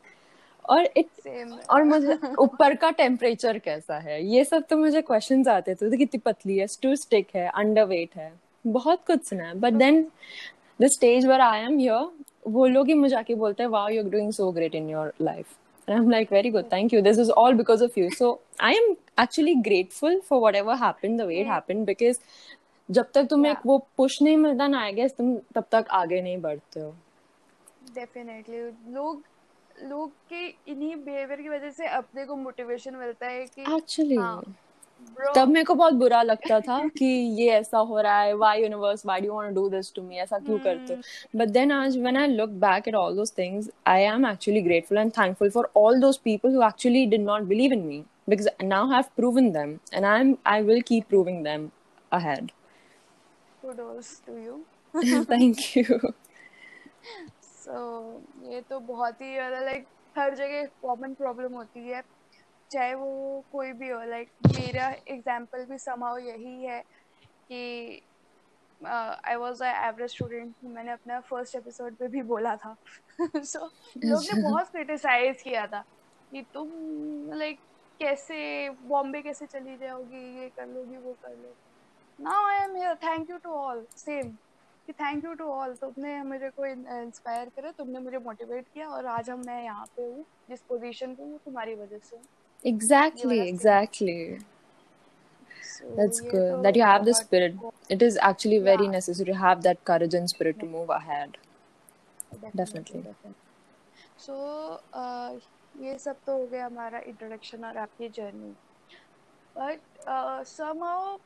और 0.69 0.89
इट 0.97 1.65
और 1.69 1.83
मुझे 1.83 2.17
ऊपर 2.39 2.75
का 2.75 2.89
टेम्परेचर 2.91 3.57
कैसा 3.59 3.97
है? 3.97 4.25
ये 4.25 4.43
सब 4.45 4.63
तो 4.69 4.77
मुझे 4.77 5.01
क्वेश्चंस 5.01 5.47
आते 5.47 5.75
थे 5.75 5.89
तो 5.91 5.97
कितनी 5.97 6.21
पतली 6.25 6.57
है? 6.57 6.67
टू 6.83 6.95
स्टिक 6.95 7.27
है? 7.35 7.47
अंडर 7.49 7.85
वेट 7.85 8.15
है? 8.15 8.31
बहुत 8.67 9.03
कुछ 9.07 9.27
सुना 9.29 9.43
है। 9.43 9.59
But 9.59 9.73
then 9.73 10.05
the 10.79 10.87
stage 10.87 11.25
where 11.25 11.41
I 11.41 11.59
am 11.59 11.77
here 11.77 12.09
वो 12.47 12.65
लोग 12.65 12.87
ही 12.87 12.93
मुझे 12.93 13.15
आके 13.15 13.35
बोलते 13.35 13.63
हैं 13.63 13.69
wow 13.69 13.89
you 13.89 14.03
are 14.03 14.09
doing 14.09 14.31
so 14.31 14.51
great 14.51 14.75
in 14.75 14.89
your 14.89 15.13
life 15.21 15.45
And 15.88 15.96
I'm 15.96 16.10
like, 16.10 16.28
very 16.30 16.50
good, 16.50 16.68
thank 16.70 16.92
you. 16.92 17.00
This 17.02 17.18
is 17.18 17.30
all 17.30 17.54
because 17.54 17.80
of 17.80 17.96
you. 17.96 18.10
So 18.10 18.40
I 18.60 18.72
am 18.72 18.96
actually 19.16 19.54
grateful 19.68 20.20
for 20.22 20.40
whatever 20.40 20.76
happened, 20.76 21.18
the 21.20 21.26
way 21.26 21.38
it 21.40 21.46
happened, 21.46 21.86
because 21.86 22.20
जब 22.88 23.10
तक 23.14 23.26
तुम्हें 23.30 23.52
Yeah. 23.52 23.62
वो 23.66 23.78
push 23.96 24.20
नहीं 24.22 24.36
मिलता 24.36 24.66
ना 24.68 24.80
I 24.80 24.92
guess 24.92 25.14
तुम 25.16 25.34
तब 25.54 25.64
तक 25.72 25.86
आगे 26.00 26.20
नहीं 26.22 26.36
बढ़ते 26.42 26.80
हो 26.80 26.94
डेफिनेटली 27.94 28.60
लोग 28.94 29.22
लोग 29.88 30.10
के 30.32 30.46
इन्हीं 30.72 30.94
बिहेवियर 31.04 31.40
की 31.42 31.48
वजह 31.48 31.70
से 31.70 31.86
अपने 31.86 32.24
को 32.26 32.36
मोटिवेशन 32.36 32.96
मिलता 32.96 33.26
है 33.26 33.44
कि 33.46 33.62
एक्चुअली 33.74 34.16
हाँ, 34.16 34.40
bro, 34.42 34.52
तब 35.35 35.47
मेरे 35.47 35.63
को 35.63 35.75
बहुत 35.75 35.93
बुरा 35.93 36.21
लगता 36.21 36.59
था 36.59 36.79
कि 36.97 37.05
ये 37.39 37.49
ऐसा 37.51 37.77
हो 37.77 37.99
रहा 38.01 38.19
है 38.21 38.33
why 38.35 38.61
universe 38.61 39.05
why 39.05 39.21
do 39.21 39.33
want 39.33 39.55
to 39.55 39.61
do 39.61 39.69
this 39.69 39.93
to 39.95 40.01
me 40.01 40.15
ऐसा 40.15 40.39
क्यों 40.39 40.59
करते 40.59 40.93
हो? 40.93 41.01
बट 41.35 41.47
देन 41.47 41.71
आज 41.71 41.97
when 41.97 42.17
I 42.17 42.27
look 42.27 42.49
back 42.49 42.87
at 42.87 42.95
all 42.95 43.15
those 43.15 43.33
things 43.37 43.69
I 43.87 44.01
am 44.01 44.25
actually 44.25 44.61
grateful 44.61 44.97
and 44.97 45.11
thankful 45.11 45.49
for 45.49 45.71
all 45.77 45.99
those 46.01 46.17
people 46.17 46.55
who 46.55 46.63
actually 46.63 47.05
did 47.05 47.21
not 47.21 47.41
believe 47.41 47.73
in 47.73 47.85
me 47.85 48.03
because 48.31 48.47
now 48.63 48.85
I 48.89 48.95
have 48.95 49.07
proven 49.15 49.47
them 49.53 49.71
and 49.91 50.05
I'm 50.05 50.29
I 50.49 50.61
will 50.67 50.81
keep 50.81 51.07
proving 51.13 51.39
them 51.43 51.71
ahead. 52.11 52.51
kudos 53.63 54.11
to 54.27 54.37
you. 54.43 54.53
Thank 55.31 55.63
you. 55.75 56.13
So 57.63 57.75
ये 58.51 58.61
तो 58.69 58.79
बहुत 58.79 59.21
ही 59.21 59.35
like 59.37 59.85
हर 60.17 60.35
जगह 60.35 60.65
common 60.81 61.13
problem 61.13 61.53
होती 61.53 61.89
है। 61.89 62.01
चाहे 62.73 62.93
वो 62.93 63.43
कोई 63.51 63.71
भी 63.73 63.89
हो 63.89 64.01
लाइक 64.09 64.29
मेरा 64.47 64.87
एग्ज़ाम्पल 65.07 65.65
भी 65.65 65.77
समाव 65.77 66.17
यही 66.19 66.63
है 66.63 66.81
कि 67.49 68.01
I 68.81 69.35
was 69.35 69.63
a 69.63 69.67
average 69.87 70.09
student 70.09 70.53
मैंने 70.65 70.91
अपना 70.91 71.19
फ़र्स्ट 71.19 71.55
एपिसोड 71.55 71.95
पे 71.95 72.07
भी 72.07 72.21
बोला 72.21 72.55
था। 72.55 72.75
सो 73.19 73.59
so, 73.59 74.05
लोग 74.05 74.23
ने 74.23 74.41
बहुत 74.41 74.69
क्रिटिसाइज 74.69 75.41
किया 75.41 75.65
था 75.67 75.83
कि 76.31 76.41
तुम 76.53 76.69
लाइक 77.33 77.59
कैसे 77.99 78.69
बॉम्बे 78.87 79.21
कैसे 79.21 79.45
चली 79.45 79.77
जाओगी 79.77 80.23
ये 80.39 80.49
कर 80.49 80.67
लोगी 80.67 80.97
वो 80.97 81.13
कर 81.23 81.29
लोगी। 81.29 82.23
Now 82.23 82.47
I 82.47 82.63
am 82.63 82.75
here 82.75 82.95
thank 83.03 83.29
you 83.29 83.37
to 83.37 83.49
all 83.49 83.85
same 83.97 84.31
कि 84.87 84.93
थैंक 84.93 85.25
यू 85.25 85.33
टू 85.33 85.45
ऑल 85.51 85.75
तुमने 85.75 86.21
मुझे 86.23 86.49
को 86.49 86.65
इंस्पायर 86.65 87.49
करा 87.55 87.71
तुमने 87.71 87.99
मुझे 87.99 88.17
मोटिवेट 88.19 88.67
किया 88.73 88.87
और 88.87 89.05
आज 89.07 89.29
हम 89.29 89.43
मैं 89.47 89.63
यहाँ 89.63 89.85
पे 89.95 90.03
हूँ 90.03 90.25
जिस 90.49 90.61
पोजीशन 90.61 91.15
पे 91.15 91.23
हूँ 91.23 91.39
तुम्हारी 91.45 91.75
वजह 91.75 91.99
से 92.03 92.17
exactly 92.64 93.40
exactly 93.48 94.38
so, 95.62 95.84
that's 95.96 96.20
ये 96.20 96.30
good 96.30 96.50
तो 96.52 96.62
that 96.62 96.76
you 96.76 96.82
have 96.82 97.04
the 97.04 97.12
बहुत 97.12 97.26
spirit 97.26 97.54
it 97.88 98.02
is 98.02 98.18
actually 98.30 98.58
very 98.58 98.86
yeah 98.86 98.96
necessary 98.96 99.32
to 99.32 99.38
have 99.42 99.62
that 99.62 99.84
courage 99.84 100.14
and 100.14 100.30
spirit 100.30 100.58
to 100.60 100.66
move 100.66 100.90
ahead 100.90 101.38
definitely 102.34 102.56
definitely 102.56 103.02
definitely 103.02 103.34
so 104.18 104.34
ये 105.84 105.98
सब 105.98 106.16
तो 106.26 106.36
हो 106.36 106.46
गया 106.46 106.66
हमारा 106.66 106.98
इंट्रोडक्शन 107.06 107.64
और 107.64 107.76
आपकी 107.78 108.08
जर्नी 108.08 108.52
बट 109.58 109.80
समहाउ 110.46 111.16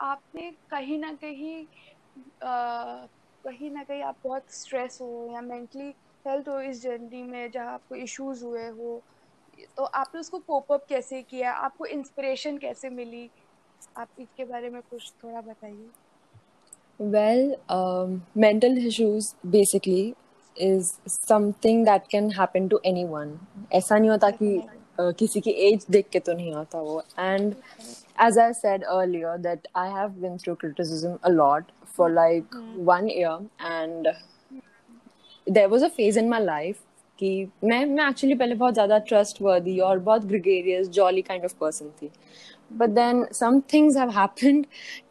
आपने 0.00 0.50
कहीं 0.70 0.98
ना 0.98 1.12
कहीं 1.22 1.64
uh, 2.42 3.08
कहीं 3.44 3.70
ना 3.70 3.82
कहीं 3.84 4.02
आप 4.02 4.16
बहुत 4.24 4.52
स्ट्रेस 4.54 4.98
हो 5.02 5.28
या 5.34 5.40
मेंटली 5.40 5.88
हेल्थ 6.26 6.48
हो 6.48 6.60
इस 6.60 6.82
जर्नी 6.82 7.22
में 7.22 7.50
जहाँ 7.50 7.72
आपको 7.74 7.94
इश्यूज 7.94 8.42
हुए 8.42 8.66
हो 8.68 9.00
तो 9.77 9.83
आपने 9.83 10.19
उसको 10.19 10.39
कोप 10.39 10.71
अप 10.71 10.85
कैसे 10.89 11.21
किया? 11.23 11.51
आपको 11.53 11.85
इंस्पिरेशन 11.87 12.57
कैसे 12.57 12.89
मिली? 12.91 13.29
आप 13.97 14.07
इसके 14.19 14.45
बारे 14.45 14.69
में 14.69 14.81
कुछ 14.81 15.11
थोड़ा 15.23 15.41
बताइए। 15.41 15.89
Well 17.01 17.55
mental 18.37 18.77
issues 18.87 19.33
basically 19.47 20.13
is 20.57 20.91
something 21.09 21.85
that 21.85 22.07
can 22.11 22.31
happen 22.39 22.67
to 22.67 22.79
anyone 23.05 23.37
ऐसा 23.73 23.97
नहीं 23.97 24.09
होता 24.09 24.29
कि 24.31 24.61
किसी 24.99 25.41
की 25.41 25.51
एज 25.67 25.85
देख 25.91 26.09
के 26.11 26.19
तो 26.19 26.33
नहीं 26.33 26.53
आता 26.55 26.79
वो। 26.81 27.01
And 27.19 27.53
as 28.21 28.37
I 28.39 28.53
said 28.53 28.83
earlier 28.85 29.37
that 29.37 29.67
I 29.77 29.89
have 29.91 30.09
been 30.21 30.37
through 30.37 30.55
criticism 30.55 31.17
a lot 31.25 31.71
for 31.97 32.11
like 32.11 32.55
one 32.87 33.09
year 33.11 33.47
and 33.63 34.07
there 35.47 35.67
was 35.67 35.85
a 35.85 35.89
phase 35.89 36.19
in 36.19 36.29
my 36.29 36.43
life 36.43 36.83
कि 37.19 37.47
मैं 37.63 37.85
मैं 37.85 38.07
एक्चुअली 38.09 38.35
पहले 38.35 38.55
बहुत 38.55 38.73
ज़्यादा 38.73 38.97
ट्रस्टवर्दी 39.07 39.77
और 39.79 39.99
बहुत 39.99 40.25
gregarious 40.25 40.89
jolly 40.89 41.21
kind 41.21 41.43
of 41.45 41.55
person 41.61 41.89
थी। 42.01 42.09
But 42.73 42.89
then 42.89 43.23
some 43.33 43.59
things 43.73 43.97
have 43.97 44.09
happened 44.11 44.65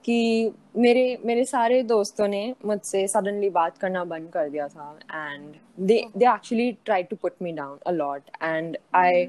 कि 0.04 0.52
मेरे 0.76 1.18
मेरे 1.25 1.44
सारे 1.44 1.82
दोस्तों 1.82 2.28
ने 2.28 2.54
मुझसे 2.66 3.06
सडनली 3.08 3.50
बात 3.50 3.78
करना 3.78 4.04
बंद 4.04 4.28
कर 4.30 4.48
दिया 4.50 4.68
था 4.68 4.90
and 5.12 5.54
they 5.86 6.04
they 6.16 6.26
actually 6.34 6.70
try 6.84 7.02
to 7.02 7.16
put 7.16 7.32
me 7.42 7.52
down 7.52 7.78
a 7.86 7.90
lot 7.92 8.30
and 8.42 8.76
I 8.94 9.25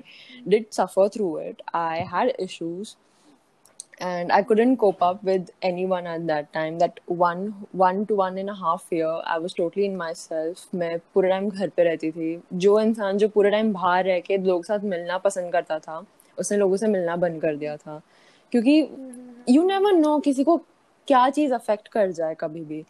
did 0.48 0.66
suffer 0.72 1.08
through 1.16 1.38
it 1.40 1.62
I 1.76 2.00
had 2.14 2.34
issues 2.40 2.96
and 4.00 4.32
I 4.32 4.44
couldn't 4.44 4.78
cope 4.78 5.02
up 5.02 5.24
with 5.24 5.50
anyone 5.62 6.06
at 6.06 6.28
that 6.28 6.54
time. 6.54 6.78
That 6.80 7.00
one 7.08 7.56
one 7.74 8.06
to 8.06 8.16
one 8.16 8.38
and 8.38 8.50
a 8.50 8.56
half 8.56 8.86
year, 8.92 9.22
I 9.26 9.40
was 9.40 9.54
totally 9.54 9.86
in 9.86 9.98
myself. 9.98 10.68
मैं 10.76 10.98
पूरे 11.14 11.30
time 11.30 11.50
घर 11.50 11.70
पे 11.70 11.84
रहती 11.84 12.12
थी 12.12 12.40
जो 12.56 12.80
इंसान 12.80 13.18
जो 13.18 13.28
पूरे 13.30 13.52
टाइम 13.52 13.74
बाहर 13.74 14.06
रह 14.06 14.20
के 14.20 14.38
लोगों 14.38 14.62
के 14.62 14.68
साथ 14.68 14.86
मिलना 14.86 15.18
पसंद 15.18 15.52
करता 15.54 15.80
था 15.80 16.04
उसने 16.38 16.58
लोगों 16.58 16.78
से 16.78 16.88
मिलना 16.88 17.16
बंद 17.16 17.42
कर 17.42 17.56
दिया 17.56 17.76
था 17.78 18.02
क्योंकि 18.52 18.80
यू 19.50 19.64
नेवर 19.68 19.94
नो 19.94 20.18
किसी 20.20 20.44
को 20.44 20.58
क्या 21.08 21.30
चीज़ 21.30 21.54
अफेक्ट 21.54 21.88
कर 21.88 22.12
जाए 22.12 22.36
कभी 22.40 22.64
भी 22.66 22.84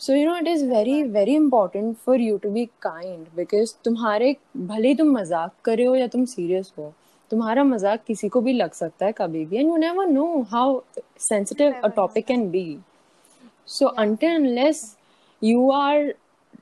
so 0.00 0.14
you 0.14 0.28
know 0.28 0.36
it 0.36 0.48
is 0.48 0.64
very 0.66 1.02
very 1.02 1.34
important 1.34 1.96
for 1.96 2.20
you 2.20 2.36
to 2.38 2.50
be 2.50 2.64
kind 2.82 3.26
because 3.36 3.74
तुम्हारे 3.84 4.36
भले 4.56 4.88
ही 4.88 4.94
तुम 4.94 5.18
मज़ाक 5.18 5.52
करे 5.64 5.84
हो 5.84 5.94
या 5.96 6.06
तुम 6.08 6.24
सीरियस 6.24 6.72
हो 6.78 6.92
तुम्हारा 7.30 7.64
मज़ाक 7.64 8.04
किसी 8.06 8.28
को 8.28 8.40
भी 8.40 8.52
लग 8.52 8.72
सकता 8.72 9.06
है 9.06 9.12
कभी 9.12 9.44
भी 9.46 9.56
and 9.56 9.68
you 9.68 9.76
never 9.76 10.06
know 10.06 10.26
how 10.50 10.80
sensitive 11.20 11.74
a 11.84 11.88
topic 11.96 12.26
can 12.26 12.48
be 12.50 12.66
so 13.68 13.86
yeah. 13.86 14.02
until 14.02 14.36
unless 14.36 14.96
you 15.42 15.70
are 15.70 16.14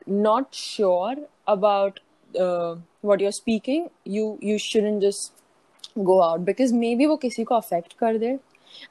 not 0.06 0.54
sure 0.54 1.16
about 1.46 2.00
uh, 2.34 2.76
what 3.02 3.20
you're 3.20 3.32
speaking, 3.32 3.88
you 4.06 4.38
you 4.42 4.58
shouldn't 4.58 5.02
just 5.02 5.44
go 6.04 6.22
out 6.22 6.44
because 6.44 6.72
maybe 6.74 7.06
वो 7.06 7.16
किसी 7.16 7.44
को 7.44 7.54
affect 7.54 7.92
कर 7.98 8.18
दे. 8.18 8.38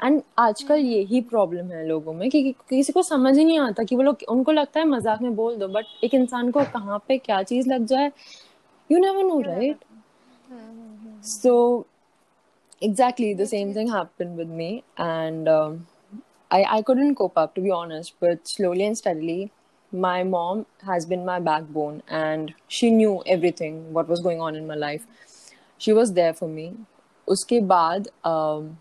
and 0.04 0.22
आजकल 0.40 0.80
यही 0.80 1.20
problem 1.22 1.72
है 1.72 1.86
लोगों 1.88 2.14
में 2.14 2.30
कि, 2.30 2.42
कि 2.44 2.52
किसी 2.70 2.94
को 2.94 3.02
समझ 3.04 3.38
ही 3.38 3.44
नहीं 3.46 3.60
आता 3.60 3.84
कि 3.84 3.96
वो 3.96 4.04
लोग 4.04 4.24
उनको 4.30 4.52
लगता 4.52 4.80
है 4.80 4.86
मज़ाक 4.86 5.22
में 5.22 5.36
बोल 5.36 5.56
दो 5.58 5.68
बट 5.68 6.04
एक 6.04 6.14
इंसान 6.14 6.50
को 6.52 6.64
कहाँ 6.74 6.98
पे 7.08 7.18
क्या 7.18 7.42
चीज़ 7.44 7.70
लग 7.70 7.86
जाए 7.86 8.12
you 8.90 9.00
never 9.00 9.24
know 9.24 9.40
right 9.42 9.84
know 10.45 10.45
hmm 10.51 10.71
hmm 10.81 10.97
hmm 11.05 11.23
so 11.23 11.87
exactly 12.83 13.35
the 13.35 13.47
ये 13.47 13.51
same 13.53 13.73
चीज 13.73 13.79
thing 13.79 13.89
happened 13.89 14.37
with 14.37 14.49
me 14.49 14.85
and 14.97 15.49
um, 15.49 15.87
I, 16.51 16.65
I 16.79 16.83
couldn't 16.83 17.15
cope 17.17 17.37
up 17.37 17.55
to 17.55 17.61
be 17.61 17.71
honest 17.71 18.15
but 18.21 18.49
slowly 18.49 18.85
and 18.85 18.97
steadily 18.97 19.53
my 19.93 20.23
mom 20.25 20.67
has 20.87 21.07
been 21.07 21.25
my 21.25 21.39
backbone 21.41 22.03
and 22.09 22.55
she 22.69 22.91
knew 22.91 23.23
everything 23.27 23.93
what 23.93 24.09
was 24.09 24.21
going 24.21 24.41
on 24.41 24.57
in 24.57 24.67
my 24.67 24.75
life 24.75 25.07
she 25.79 25.93
was 25.93 26.15
there 26.15 26.35
for 26.35 26.49
me 26.49 26.67
uske 27.29 27.57
baad 27.75 28.09
um, 28.25 28.79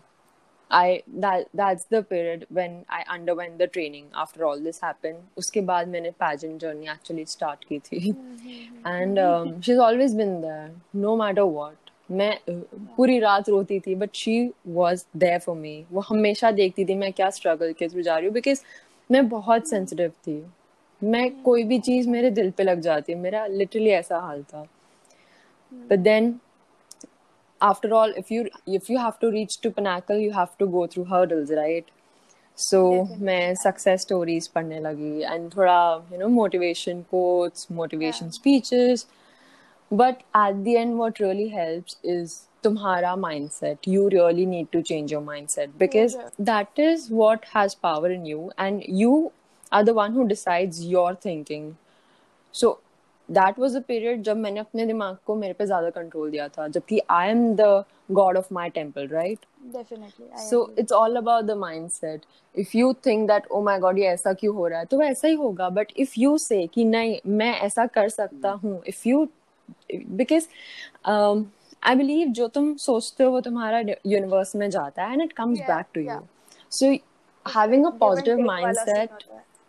I 0.75 1.03
that 1.23 1.47
that's 1.53 1.85
the 1.85 2.01
period 2.03 2.45
when 2.49 2.73
I 2.89 3.03
underwent 3.15 3.57
the 3.59 3.67
training 3.67 4.07
after 4.23 4.45
all 4.45 4.63
this 4.67 4.79
happened 4.79 5.37
उसके 5.37 5.61
बाद 5.69 5.87
मैंने 5.87 6.11
pageant 6.23 6.63
journey 6.63 6.91
actually 6.95 7.25
start 7.33 7.65
की 7.69 7.79
थी 7.79 8.13
and 8.93 9.19
um, 9.19 9.53
she's 9.61 9.81
always 9.87 10.15
been 10.21 10.35
there 10.41 10.69
no 11.07 11.15
matter 11.23 11.45
what 11.57 11.91
मैं 12.11 12.31
uh, 12.49 12.59
पूरी 12.97 13.19
रात 13.19 13.49
रोती 13.49 13.79
थी 13.79 13.95
but 13.95 14.15
she 14.15 14.37
was 14.67 15.05
there 15.17 15.39
for 15.39 15.55
me 15.55 15.75
वो 15.91 16.01
हमेशा 16.09 16.51
देखती 16.51 16.85
थी 16.85 16.95
मैं 16.95 17.11
क्या 17.13 17.29
स्ट्रगल 17.29 17.73
के 17.79 17.87
थ्रू 17.89 18.01
जा 18.01 18.17
रही 18.17 18.25
हूँ 18.25 18.33
बिकॉज़ 18.33 18.61
मैं 19.09 19.27
बहुत 19.29 19.69
सेंसिटिव 19.69 20.11
थी 20.27 20.43
मैं 21.01 21.29
कोई 21.43 21.63
भी 21.63 21.79
चीज़ 21.79 22.09
मेरे 22.09 22.29
दिल 22.31 22.51
पे 22.57 22.63
लग 22.63 22.79
जाती 22.81 23.13
है 23.13 23.19
मेरा 23.19 23.45
लिटरली 23.45 23.89
ऐसा 23.89 24.19
हाल 24.19 24.43
था 24.53 24.67
but 25.71 26.03
then 26.03 26.39
after 27.61 27.93
all 27.93 28.11
if 28.17 28.31
you 28.31 28.49
if 28.65 28.89
you 28.89 28.97
have 28.97 29.19
to 29.19 29.31
reach 29.31 29.61
to 29.61 29.71
pinnacle 29.71 30.17
you 30.17 30.31
have 30.31 30.57
to 30.57 30.65
go 30.65 30.87
through 30.87 31.05
hurdles 31.05 31.51
right 31.51 31.87
so 32.55 32.81
definitely 32.91 33.25
मैं 33.25 33.53
yeah 33.53 33.61
success 33.61 34.01
stories 34.07 34.47
पढ़ने 34.47 34.79
लगी 34.79 35.23
and 35.33 35.55
थोड़ा 35.57 36.11
you 36.11 36.19
know 36.19 36.29
motivation 36.29 37.03
quotes 37.13 37.67
yeah 37.69 37.77
motivation 37.77 38.31
speeches 38.31 39.05
but 39.91 40.23
at 40.33 40.63
the 40.63 40.77
end 40.77 40.97
what 40.97 41.19
really 41.19 41.49
helps 41.49 41.97
is 42.03 42.47
तुम्हारा 42.63 43.15
mindset 43.15 43.77
you 43.85 44.09
really 44.09 44.45
need 44.45 44.71
to 44.71 44.81
change 44.81 45.11
your 45.11 45.21
mindset 45.21 45.67
ये 45.67 45.77
because 45.77 46.15
जो 46.15 46.45
that 46.51 46.79
is 46.79 47.09
what 47.09 47.45
has 47.55 47.75
power 47.75 48.11
in 48.11 48.25
you 48.25 48.51
and 48.57 48.83
you 49.03 49.31
are 49.71 49.83
the 49.83 49.93
one 49.93 50.13
who 50.13 50.27
decides 50.27 50.83
your 50.85 51.15
that 53.29 53.57
was 53.57 53.75
a 53.75 53.81
period 53.81 54.23
जब 54.23 54.37
मैंने 54.37 54.59
अपने 54.59 54.85
दिमाग 54.85 55.17
को 55.25 55.35
मेरे 55.35 55.53
पे 55.53 55.65
ज़्यादा 55.65 55.89
कंट्रोल 55.89 56.31
दिया 56.31 56.47
था 56.47 56.67
जबकि 56.67 57.01
I 57.09 57.29
am 57.29 57.55
the 57.55 57.83
god 58.11 58.37
of 58.37 58.53
my 58.53 58.69
temple 58.69 59.07
right 59.07 59.39
definitely 59.73 60.25
I 60.31 60.41
so 60.49 60.63
agree 60.63 60.81
it's 60.81 60.91
all 60.91 61.17
about 61.17 61.47
the 61.47 61.55
mindset 61.55 62.19
if 62.55 62.75
you 62.75 62.93
think 63.07 63.29
that 63.29 63.47
oh 63.51 63.61
my 63.67 63.79
god 63.79 63.97
ये 63.99 64.07
ऐसा 64.07 64.33
क्यों 64.33 64.55
हो 64.55 64.67
रहा 64.67 64.79
है 64.79 64.85
तो 64.85 64.97
वैसा 64.97 65.27
ही 65.27 65.33
होगा 65.33 65.69
but 65.69 65.85
if 65.99 66.17
you 66.17 66.37
say 66.37 66.67
कि 66.73 66.85
नहीं 66.85 67.19
मैं 67.27 67.59
ऐसा 67.59 67.85
कर 67.85 68.09
सकता 68.09 68.51
हूँ 68.51 68.83
if 68.83 69.05
you 69.07 69.27
because 70.17 70.47
um, 71.05 71.51
I 71.83 71.95
believe 71.95 72.27
जो 72.27 72.47
तुम 72.47 72.75
सोचते 72.75 73.23
हो 73.23 73.31
वो 73.31 73.41
तुम्हारा 73.41 73.79
यूनिवर्स 73.79 74.55
में 74.55 74.69
जाता 74.69 75.03
है 75.03 75.17
and 75.17 75.21
it 75.27 75.35
comes 75.41 75.59
yeah 75.59 75.67
back 75.67 75.93
to 75.93 76.01
yeah 76.01 76.13
you 76.13 76.21
so 76.69 76.85
उसमें 76.85 76.99
having 77.45 77.85
a 77.85 77.91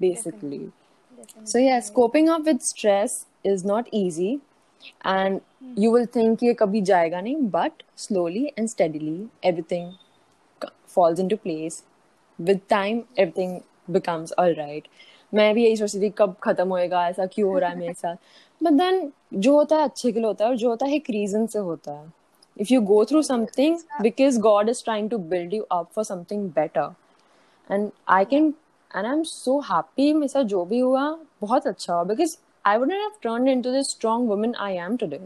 basically. 0.00 0.60
definitely 0.60 0.72
So 1.44 1.58
yes, 1.58 1.90
definitely 1.90 1.94
coping 1.94 2.28
up 2.28 2.44
with 2.44 2.62
stress 2.62 3.26
is 3.44 3.64
not 3.64 3.88
easy 3.92 4.40
and 5.02 5.40
you 5.76 5.90
will 5.90 6.06
think 6.06 6.42
ये 6.42 6.54
कभी 6.54 6.82
जाएगा 6.82 7.20
नहीं 7.20 7.50
but 7.50 7.82
slowly 7.96 8.52
and 8.56 8.70
steadily 8.70 9.28
everything 9.42 9.92
c- 10.62 10.70
falls 10.86 11.20
into 11.20 11.36
place. 11.36 11.82
With 12.38 12.66
time 12.68 13.04
everything 13.16 13.62
becomes 13.92 14.32
all 14.38 14.54
right. 14.54 14.82
मैं 15.34 15.54
भी 15.54 15.64
यही 15.64 15.76
सोचती 15.76 16.00
थी 16.02 16.10
कब 16.18 16.34
खत्म 16.42 16.68
होएगा 16.68 17.08
ऐसा 17.08 17.26
क्यों 17.26 17.50
हो 17.50 17.58
रहा 17.58 17.70
है 17.70 17.76
मेरे 17.78 17.94
साथ 17.94 18.16
बट 18.61 18.71
देन 18.71 19.11
जो 19.33 19.53
होता 19.55 19.75
है 19.75 19.83
अच्छे 19.83 20.11
के 20.11 20.19
लिए 20.19 20.27
होता 20.27 20.45
है 20.45 20.51
और 20.51 20.57
जो 20.57 20.69
होता 20.69 20.85
है 20.85 20.95
एक 20.95 21.09
रीजन 21.09 21.45
से 21.45 21.59
होता 21.59 21.91
है। 21.91 22.11
If 22.57 22.73
you 22.73 22.81
go 22.81 23.03
through 23.05 23.21
something 23.21 23.77
because 24.01 24.39
god 24.39 24.69
is 24.69 24.83
trying 24.83 25.09
to 25.09 25.17
build 25.17 25.53
you 25.53 25.63
up 25.71 25.89
for 25.95 26.03
something 26.03 26.49
better 26.51 26.93
and 27.69 27.91
I 28.07 28.25
can 28.25 28.53
and 28.91 29.05
I 29.05 29.11
am 29.11 29.23
so 29.23 29.59
happy 29.71 30.11
मेरे 30.13 30.27
साथ 30.27 30.43
जो 30.43 30.65
भी 30.65 30.79
हुआ 30.79 31.09
बहुत 31.41 31.67
अच्छा 31.67 31.93
हुआ 31.93 32.03
because 32.03 32.37
I 32.65 32.77
wouldn't 32.77 33.01
have 33.01 33.11
turn 33.23 33.47
into 33.47 33.71
the 33.71 33.81
strong 33.81 34.29
woman 34.29 34.53
I 34.59 34.75
am 34.75 34.97
today 34.97 35.19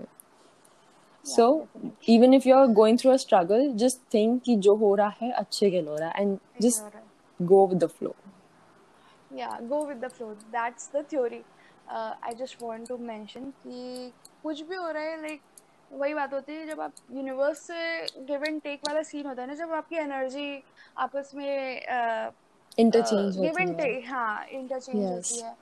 so 1.26 1.68
even 2.10 2.34
if 2.34 2.48
you 2.50 2.56
are 2.56 2.68
going 2.74 3.00
through 3.00 3.12
a 3.12 3.18
struggle 3.18 3.72
just 3.76 4.00
think 4.14 4.42
कि 4.42 4.56
जो 4.68 4.76
हो 4.76 4.94
रहा 4.96 5.14
है 5.22 5.32
अच्छे 5.32 5.70
के 5.72 5.82
लिए 5.82 5.90
हो 5.90 5.96
रहा 5.96 6.10
है 6.10 6.22
and 6.22 6.38
just 6.62 6.98
go 7.40 7.66
with 7.68 7.84
the 7.84 7.88
flow 7.88 8.16
yeah 9.32 9.56
go 9.62 9.86
with 9.86 10.02
the 10.02 10.10
flow. 10.10 10.28
That's 10.52 10.88
the 10.88 11.04
theory. 11.04 11.40
I 11.90 12.34
just 12.36 12.62
want 12.62 12.88
to 12.88 12.98
mention 12.98 13.50
कि 13.64 14.12
कुछ 14.44 14.62
भी 14.62 14.76
हो 14.76 14.90
रहा 14.92 15.04
है 15.04 15.22
लाइक 15.22 15.42
वही 15.92 16.14
बात 16.14 16.34
होती 16.34 16.54
है 16.54 16.66
जब 16.68 16.82
आप 16.82 16.94
यूनिवर्स 17.12 17.60
से 17.68 18.06
गिव 18.26 18.44
एंड 18.44 18.62
टेक 18.62 18.80
वाला 18.88 19.02
सीन 19.04 19.26
होता 19.26 19.42
है 19.42 19.48
ना 19.48 19.54
जब 19.56 19.72
आपकी 19.74 19.96
एनर्जी 19.96 20.64
आपस 20.98 21.32
में 21.36 21.82
इंटरचेंज 22.80 23.40
गिव 23.40 23.60
एंड 23.60 23.78
टेक 23.78 24.06
हाँ। 24.08 24.46
इंटरचेंज 24.46 25.06
होती 25.06 25.40
है। 25.40 25.54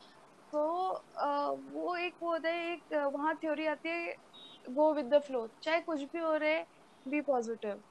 तो 0.51 0.61
uh, 0.93 1.59
वो 1.73 1.95
एक 1.95 2.13
वो 2.21 2.31
होता 2.31 2.49
है 2.49 2.73
एक 2.73 2.93
वहाँ 3.13 3.35
थ्योरी 3.35 3.65
आती 3.67 3.89
है 3.89 4.15
गो 4.69 4.93
विद 4.93 5.05
द 5.05 5.19
फ्लो 5.21 5.47
चाहे 5.63 5.79
कुछ 5.81 6.01
भी 6.01 6.19
हो 6.19 6.35
रहे 6.35 6.63
बी 7.07 7.21
पॉजिटिव 7.21 7.81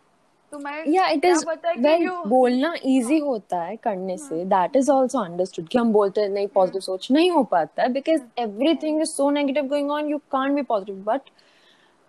तुम्हें 0.55 0.85
या 0.93 1.09
इट 1.09 1.25
इज़ 1.25 1.45
वेल 1.79 2.09
बोलना 2.27 2.75
इजी 2.85 3.19
हाँ 3.19 3.29
होता 3.29 3.63
है 3.63 3.77
करने 3.77 4.15
हाँ। 4.15 4.29
Say 4.29 4.45
that 4.45 4.77
is 4.77 4.91
also 4.91 5.19
understood 5.19 5.69
कि 5.69 5.79
हम 5.79 5.93
बोलते 5.93 6.21
हैं 6.21 6.29
नहीं 6.29 6.49
पॉजिटिव 6.49 6.81
सोच 6.81 7.11
नहीं 7.11 7.31
हो 7.31 7.45
पाता 7.45 7.83
है 7.83 7.93
because 7.93 8.23
everything 8.39 9.01
is 9.03 9.11
so 9.11 9.31
negative 9.31 9.65
going 9.65 9.91
on 9.91 10.09
you 10.09 10.19
can't 10.19 10.55
be 10.55 10.63
positive 10.63 11.05
but 11.07 11.21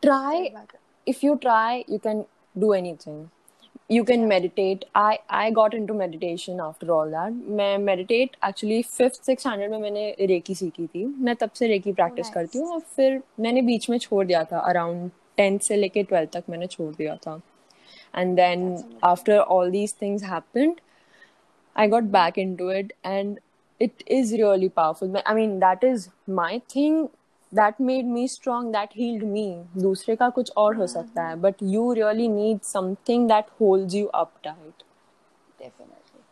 सही 0.03 0.09
try 0.09 0.53
बात 0.53 0.73
है। 0.73 0.79
if 1.07 1.23
you 1.23 1.35
try 1.45 1.83
you 1.93 1.99
can 1.99 2.25
do 2.55 2.73
anything. 2.73 3.23
You 3.89 4.03
can 4.03 4.21
या 4.21 4.27
meditate. 4.27 4.85
I 4.95 5.17
i 5.29 5.51
got 5.51 5.73
into 5.73 5.93
meditation 5.93 6.59
after 6.59 6.91
all 6.91 7.11
that. 7.11 7.31
मैं 7.31 7.77
meditate 7.77 8.37
actually 8.49 8.79
fifth 8.99 9.19
sixth 9.25 9.45
standard 9.45 9.71
में 9.71 9.79
मैंने 9.79 10.15
reiki 10.21 10.55
सीखी 10.55 10.87
थी. 10.87 11.05
मैं 11.05 11.35
तब 11.35 11.49
से 11.49 11.67
रेकी 11.67 11.93
प्रैक्टिस 11.93 12.29
करती 12.29 12.59
हूँ 12.59 12.67
और 12.67 12.79
फिर 12.79 13.21
मैंने 13.39 13.61
बीच 13.61 13.89
में 13.89 13.97
छोड़ 13.97 14.25
दिया 14.25 14.43
था. 14.43 14.59
अराउंड 14.59 15.11
टेंथ 15.37 15.59
से 15.59 15.75
लेके 15.75 16.03
ट्वेल्थ 16.03 16.31
तक 16.31 16.43
मैंने 16.49 16.67
छोड़ 16.67 16.95
दिया 16.95 17.15
था. 17.15 17.41
and 18.14 18.38
then 18.38 18.62
that's 18.62 18.84
amazing 18.84 19.00
after 19.10 19.40
all 19.54 19.70
these 19.70 19.92
things 20.02 20.22
happened 20.30 20.80
I 21.76 21.86
got 21.86 22.10
back 22.12 22.38
into 22.38 22.68
it 22.68 22.92
and 23.02 23.38
it 23.80 24.02
is 24.06 24.32
really 24.32 24.68
powerful. 24.68 25.22
I 25.24 25.34
mean, 25.34 25.60
that 25.60 25.84
is 25.84 26.10
my 26.26 26.60
thing 26.68 27.08
that 27.52 27.80
made 27.80 28.06
me 28.06 28.26
strong, 28.28 28.72
that 28.72 28.92
healed 28.92 29.26
me. 29.28 29.46
दूसरे 29.78 30.16
का 30.16 30.28
कुछ 30.38 30.52
और 30.56 30.76
हो 30.76 30.86
सकता 30.86 31.22
है, 31.28 31.36
but 31.42 31.62
you 31.72 31.84
really 31.94 32.28
need 32.28 32.64
something 32.64 33.26
that 33.28 33.50
holds 33.60 33.96
you 34.00 34.10
up 34.22 34.36
tight. 34.42 34.84
Definitely 35.58 36.22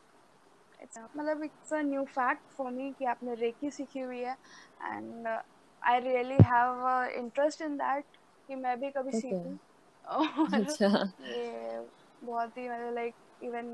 it's 0.83 0.99
मतलब 1.17 1.43
it's 1.45 1.73
a 1.73 1.81
new 1.83 2.05
fact 2.05 2.51
for 2.57 2.71
me 2.73 2.93
कि 2.99 3.05
आपने 3.15 3.35
रेकी 3.35 3.71
सीखी 3.71 4.01
हुई 4.01 4.21
है 4.21 4.37
and 4.85 5.27
I 5.29 6.01
really 6.01 6.37
have 6.53 6.87
interest 7.19 7.63
in 7.63 7.77
that 7.77 8.17
कि 8.49 8.55
मैं 8.55 8.79
भी 8.81 8.91
कभी 8.91 9.13
Okay. 9.13 9.21
सीखूं 9.21 9.57
और 10.06 10.26
अच्छा 10.54 10.90
ये 11.22 11.80
बहुत 12.22 12.58
ही 12.58 12.68
मतलब 12.70 12.94
लाइक 12.96 13.16
इवन 13.42 13.70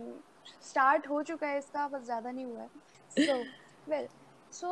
स्टार्ट 0.63 1.07
हो 1.09 1.21
चुका 1.23 1.47
है 1.47 1.57
इसका 1.57 1.87
बस 1.89 2.03
ज़्यादा 2.05 2.31
नहीं 2.31 2.45
हुआ 2.45 2.61
है 2.63 2.69
सो 3.17 3.43
वेल 3.87 4.07
सो 4.53 4.69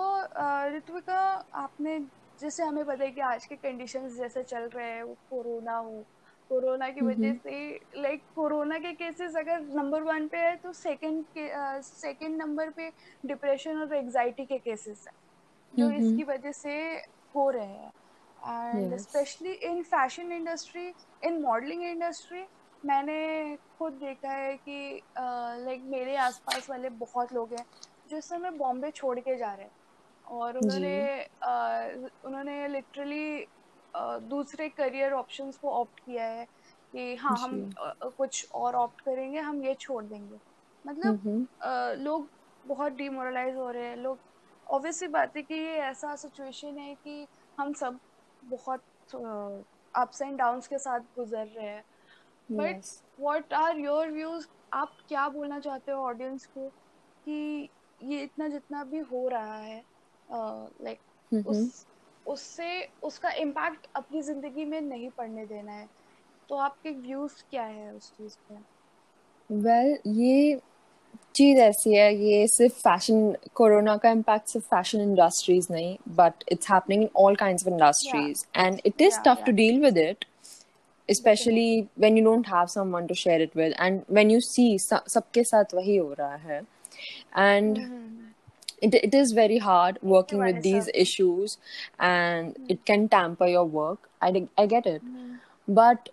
ऋत्विका 0.75 1.19
आपने 1.57 1.99
जैसे 2.39 2.63
हमें 2.63 2.83
पता 2.85 3.03
है 3.03 3.11
कि 3.11 3.21
आज 3.23 3.45
के 3.45 3.55
कंडीशंस 3.57 4.17
जैसे 4.17 4.43
चल 4.43 4.69
रहे 4.69 4.89
हैं 4.89 5.03
वो 5.03 5.13
कोरोना 5.29 5.77
हो 5.77 6.01
कोरोना 6.49 6.89
की 6.89 7.01
वजह 7.01 7.33
Mhm. 7.33 7.35
से 7.35 7.55
लाइक 7.97 8.23
कोरोना 8.35 8.77
के 8.79 8.93
केसेस 8.95 9.35
अगर 9.37 9.59
नंबर 9.75 10.03
वन 10.03 10.27
पे 10.27 10.37
है 10.39 10.55
तो 10.57 10.73
सेकंड 10.73 11.25
के 11.37 11.47
सेकंड 11.83 12.41
नंबर 12.41 12.69
पे 12.71 12.89
डिप्रेशन 13.23 13.77
और 13.77 13.95
एग्जाइटी 13.95 14.45
के 14.45 14.57
केसेस 14.59 15.03
है 15.07 15.13
जो 15.73 15.89
Mhm. 15.89 15.93
इसकी 15.93 16.23
वजह 16.25 16.51
से 16.53 16.75
हो 17.35 17.49
रहे 17.51 17.65
हैं 17.67 17.91
and 18.47 18.97
especially 18.99 19.51
in 19.69 19.81
fashion 19.85 20.31
industry 20.33 20.87
in 21.21 21.41
modelling 21.41 21.83
industry 21.85 22.45
मैंने 22.83 23.57
खुद 23.71 23.93
देखा 23.95 24.31
है 24.33 24.55
कि 24.57 25.01
लाइक 25.17 25.81
uh, 25.81 25.89
मेरे 25.91 26.15
आसपास 26.19 26.69
वाले 26.69 26.89
बहुत 26.97 27.33
लोग 27.33 27.53
हैं 27.53 27.65
जो 28.07 28.17
इस 28.17 28.29
समय 28.29 28.51
बॉम्बे 28.57 28.91
छोड़ 28.91 29.19
के 29.19 29.37
जा 29.37 29.53
रहे 29.53 29.65
हैं। 29.65 29.71
और 30.27 30.57
उन्होंने 30.57 30.95
अ, 31.19 32.09
उन्होंने 32.23 32.67
लिटरली 32.67 33.41
uh, 33.93 34.19
दूसरे 34.25 34.69
करियर 34.71 35.13
ऑप्शंस 35.13 35.57
को 35.57 35.71
ऑप्ट 35.73 35.99
किया 36.01 36.25
है 36.27 36.45
कि 36.93 37.15
हाँ 37.17 37.37
हम. 37.39 37.61
अ, 37.79 38.09
कुछ 38.17 38.45
और 38.55 38.75
ऑप्ट 38.75 39.01
करेंगे 39.01 39.39
हम 39.41 39.63
ये 39.63 39.73
छोड़ 39.81 40.03
देंगे। 40.05 40.39
मतलब. 40.85 41.17
अ, 41.61 41.93
लोग 41.99 42.31
बहुत 42.65 42.91
डिमोरलाइज 42.93 43.55
हो 43.55 43.69
रहे 43.71 43.87
हैं। 43.87 43.95
लोग 43.97 44.21
ऑब्वियसली 44.67 45.07
बात 45.09 45.35
है 45.37 45.41
कि 45.43 45.55
ये 45.55 45.77
ऐसा 45.81 46.15
सिचुएशन 46.17 46.77
है 46.79 46.93
कि 46.97 47.27
हम 47.57 47.73
सब 47.75 47.99
बहुत 48.47 48.83
अप्स 49.93 50.21
एंड 50.21 50.37
डाउन्स 50.37 50.67
के 50.67 50.77
साथ 50.79 50.99
गुजर 51.15 51.47
रहे 51.47 51.67
हैं 51.67 51.83
but. 52.49 52.81
What 53.19 53.53
are 53.53 53.77
your 53.79 54.11
views 54.11 54.47
आप 54.73 54.97
क्या 55.07 55.27
बोलना 55.29 55.59
चाहते 55.59 55.91
हो 55.91 56.03
ऑडियंस 56.03 56.45
को 56.47 56.69
कि 57.27 57.69
ये 57.99 58.23
इतना 58.23 58.47
जितना 58.47 58.83
भी 58.83 58.99
हो 59.11 59.27
रहा 59.27 59.57
है 59.57 59.83
लाइक 60.27 61.01
Mhm. 61.31 61.45
उस 61.45 61.87
उससे 62.25 62.67
उसका 63.03 63.31
इम्पैक्ट 63.37 63.87
अपनी 63.95 64.21
ज़िंदगी 64.21 64.65
में 64.65 64.79
नहीं 64.81 65.09
पड़ने 65.11 65.45
देना 65.45 65.73
है 65.73 65.87
तो 66.49 66.57
आपके 66.59 66.91
व्यूज़ 66.91 67.43
क्या 67.49 67.63
है 67.65 67.93
उस 67.93 68.11
चीज़ 68.17 68.37
पे 68.49 68.55
वेल 69.49 69.95
Well, 69.95 69.97
ये 70.17 70.61
जी 71.35 71.53
वैसे 71.53 71.95
है 71.95 72.13
ये 72.17 72.47
सिर्फ़ 72.47 72.73
फ़ैशन 72.73 73.35
कोरोना 73.55 73.95
का 73.97 74.09
इम्पैक्ट 74.11 74.47
सिर्फ़ 74.47 74.65
फ़ैशन 74.65 75.01
इंडस्ट्रीज़ 75.01 75.67
नहीं 75.71 75.97
but 76.15 76.43
it's 76.51 76.71
happening 76.71 77.01
in 77.03 77.09
all 77.15 77.35
kind 77.35 77.59
of 77.61 77.69
industries 77.69 78.43
and 78.55 78.79
it 78.85 79.01
is 79.01 79.19
tough 79.25 79.43
to 79.45 79.51
deal 79.51 79.79
with 79.81 79.97
it 79.97 80.25
especially 81.09 81.69
when 81.99 82.17
you 82.17 82.23
don't 82.23 82.47
have 82.47 82.65
someone 82.67 83.07
to 83.07 83.15
share 83.15 83.41
it 83.41 83.57
with 83.57 83.73
and 83.81 84.01
when 84.11 84.31
you 84.31 84.39
see 84.39 84.77
सबके 84.79 85.43
साथ 85.43 85.75
वही 85.75 85.97
हो 85.97 86.13
रहा 86.19 86.35
है 86.35 86.61
and 87.37 87.77
it 88.83 88.95
it 88.95 89.15
is 89.15 89.35
very 89.35 89.57
hard 89.59 89.97
working 90.05 90.41
with 90.43 90.55
these 90.61 90.89
issues 90.95 91.57
and 92.01 92.53
it 92.71 92.79
can 92.87 93.07
tamper 93.07 93.49
your 93.49 93.69
work 93.73 94.07
I 94.23 94.47
I 94.59 94.67
get 94.67 94.87
it 94.87 95.01
but 95.69 96.09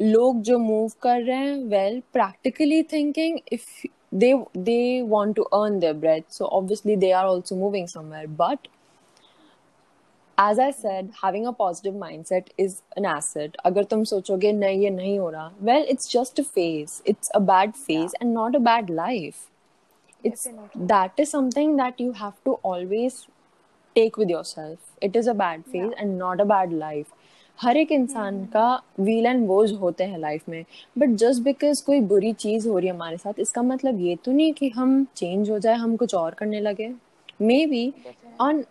लोग 0.00 0.40
जो 0.42 0.58
move 0.58 0.90
कर 1.02 1.22
रहे 1.22 1.36
हैं 1.36 1.56
well 1.68 2.00
practically 2.12 2.82
thinking 2.82 3.38
if 3.52 3.86
they 4.14 4.32
they 4.56 5.02
want 5.02 5.34
to 5.36 5.42
earn 5.42 5.78
their 5.78 5.94
bread 5.94 6.24
so 6.30 6.44
obviously 6.46 6.96
they 6.96 7.10
are 7.10 7.26
also 7.26 7.56
moving 7.56 7.86
somewhere 7.88 8.26
but 8.40 8.68
as 10.38 10.60
I 10.60 10.72
said 10.72 11.10
having 11.24 11.46
a 11.46 11.50
positive 11.58 11.98
mindset 12.24 12.50
is 12.60 12.76
an 12.98 13.04
asset 13.06 13.56
अगर 13.64 13.84
तुम 13.84 14.04
सोचोगे 14.04 14.52
नहीं 14.52 14.80
ये 14.80 14.90
नहीं 14.90 15.18
हो 15.18 15.30
रहा 15.30 15.50
well 15.60 15.86
it's 15.90 16.10
just 16.12 16.40
a 16.40 16.42
phase 16.44 17.00
it's 17.06 17.28
a 17.28 17.38
bad 17.42 17.72
phase 17.76 18.16
and 18.22 18.32
not 18.32 18.56
a 18.56 18.58
bad 18.62 18.90
life 18.90 19.48
it's 20.24 20.48
that 20.76 21.20
is 21.20 21.30
something 21.30 21.76
that 21.76 22.00
you 22.00 22.12
have 22.12 22.32
to 22.44 22.58
always 22.64 23.26
take 23.96 24.18
with 24.18 24.30
yourself 24.44 24.98
it 25.02 25.16
is 25.16 25.30
a 25.30 25.34
bad 25.34 25.62
phase 25.62 25.92
and 25.92 26.16
not 26.18 26.40
a 26.40 26.44
bad 26.46 26.72
life 26.72 27.12
हर 27.58 27.76
एक 27.76 27.92
इंसान 27.92 28.34
हम्म। 28.34 28.46
का 28.46 28.82
wheel 29.00 29.26
and 29.26 29.46
woes 29.48 29.72
होते 29.72 30.04
हैं 30.04 30.18
लाइफ 30.18 30.48
में 30.48 30.64
but 30.98 31.16
just 31.16 31.42
because 31.42 31.84
कोई 31.84 32.00
बुरी 32.02 32.32
चीज़ 32.34 32.68
हो 32.68 32.78
रही 32.78 32.88
है 32.88 32.94
हमारे 32.94 33.16
साथ 33.16 33.40
इसका 33.40 33.62
मतलब 33.62 34.00
ये 34.00 34.16
तो 34.24 34.32
नहीं 34.32 34.52
कि 34.52 34.68
हम 34.68 35.04
चेंज 35.16 35.50
हो 35.50 35.58
जाए 35.58 35.74
हम 35.74 35.96
कुछ 35.96 36.14
और 36.14 36.34
करने 36.34 36.60
लगे। 36.60 36.92
Maybe 37.66 37.92
on 38.40 38.64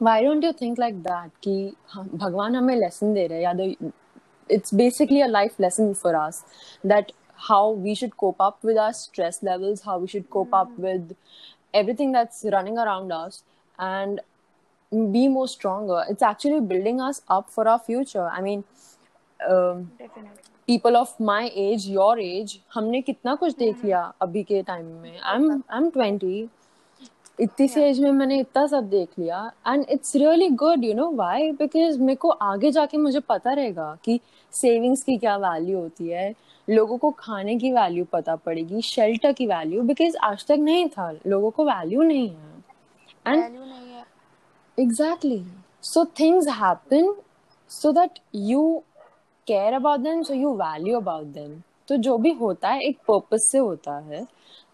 why 0.00 0.24
don't 0.24 0.44
you 0.44 0.52
think 0.52 0.78
like 0.78 1.02
that 1.02 1.30
कि 1.42 1.72
भगवान 2.14 2.56
हमें 2.56 2.74
लेसन 2.76 3.14
दे 3.14 3.26
रहे 3.26 3.38
हैं 3.38 3.44
याद 3.44 3.60
it's 4.50 4.74
basically 4.74 5.20
a 5.20 5.26
lesson 5.26 5.92
for 5.92 6.14
us 6.14 6.44
that 6.86 7.12
how 7.40 7.74
we 7.74 7.94
should 7.94 8.14
cope 8.16 8.42
up 8.42 8.66
with 8.66 8.78
our 8.78 8.92
stress 8.92 9.40
levels 9.44 9.82
how 9.86 10.00
we 10.00 10.06
should 10.06 10.26
cope 10.30 10.54
up 10.54 10.74
with 10.80 11.14
everything 11.74 12.14
that's 12.14 12.42
running 12.46 12.78
around 12.78 13.12
us 13.12 13.42
and 13.78 14.20
be 14.92 15.28
more 15.28 15.46
stronger. 15.46 16.04
It's 16.08 16.22
actually 16.22 16.60
building 16.60 17.00
us 17.00 17.22
up 17.28 17.50
for 17.50 17.68
our 17.68 17.78
future. 17.78 18.28
I 18.28 18.40
mean 18.40 18.64
um, 19.40 19.90
Definitely. 19.98 20.42
people 20.66 20.96
of 20.96 21.18
my 21.20 21.50
age 21.54 21.86
your 21.86 22.18
age 22.18 22.58
हमने 22.74 23.00
कितना 23.02 23.34
कुछ 23.34 23.56
देख 23.58 23.84
लिया 23.84 24.00
अभी 24.22 24.42
के 24.42 24.62
time 24.62 24.86
में। 24.86 25.18
I 25.20 25.36
am 25.36 25.52
I 25.52 25.78
am 25.78 25.90
twenty 25.90 26.48
इतनी 27.40 27.68
सी 27.68 27.80
एज 27.80 28.00
में 28.00 28.10
मैंने 28.12 28.38
इतना 28.40 28.66
सब 28.66 28.88
देख 28.90 29.08
लिया। 29.18 29.40
And 29.66 29.84
it's 29.90 30.16
really 30.16 30.48
good 30.62 30.84
you 30.84 30.94
know 30.94 31.10
why 31.12 31.50
because 31.52 31.98
मेरे 32.00 32.16
को 32.16 32.28
आगे 32.28 32.70
जाके 32.70 32.98
मुझे 32.98 33.20
पता 33.20 33.52
रहेगा 33.52 33.96
कि 34.04 34.20
सेविंग्स 34.52 35.02
की 35.02 35.16
क्या 35.18 35.36
वैल्यू 35.36 35.78
होती 35.78 36.08
है। 36.08 36.34
लोगों 36.68 36.98
को 36.98 37.10
खाने 37.18 37.56
की 37.58 37.72
वैल्यू 37.72 38.04
पता 38.12 38.36
पड़ेगी 38.36 38.82
शेल्टर 38.82 39.32
की 39.32 39.46
वैल्यू 39.46 39.82
बिकॉज़ 39.82 40.16
आज 40.22 40.46
तक 40.46 40.58
नहीं 40.60 40.88
था। 40.88 41.10
लोगों 41.26 41.50
को 41.50 41.64
वैल्यू 41.64 42.02
नहीं 42.02 42.28
है। 42.28 42.46
And 43.26 43.56
Exactly. 44.77 45.45
So 45.81 46.05
things 46.05 46.47
happen 46.47 47.15
so 47.67 47.91
that 47.93 48.19
you 48.31 48.83
care 49.47 49.75
about 49.75 50.03
them, 50.03 50.23
so 50.23 50.33
you 50.33 50.55
value 50.57 50.97
about 50.97 51.33
them. 51.33 51.63
तो 51.87 51.95
जो 51.97 52.17
भी 52.17 52.31
होता 52.31 52.69
है 52.69 52.81
एक 52.87 52.97
पर्पस 53.07 53.47
से 53.51 53.57
होता 53.57 53.97
है 54.09 54.25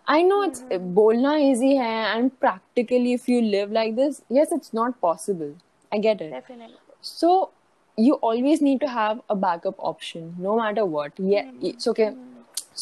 आई 0.10 0.24
नो 0.24 0.43
इट्स 0.43 0.63
बोलना 0.98 1.36
इजी 1.36 1.76
है 1.76 2.17
and 2.17 2.30
practically 2.41 3.13
if 3.13 3.30
you 3.30 3.39
live 3.41 3.72
like 3.74 3.95
this 3.95 4.22
yes 4.32 4.54
it's 4.54 4.72
not 4.76 4.93
possible 5.02 5.54
I 5.93 6.00
get 6.00 6.22
it 6.22 6.34
Definitely. 6.34 6.78
so 7.02 7.32
you 7.98 8.15
always 8.28 8.62
need 8.65 8.80
to 8.82 8.89
have 8.98 9.17
a 9.34 9.36
backup 9.45 9.82
option 9.91 10.28
no 10.43 10.56
matter 10.60 10.86
what 10.95 11.17
yeah 11.32 11.50
it's 11.69 11.89
okay 11.93 12.10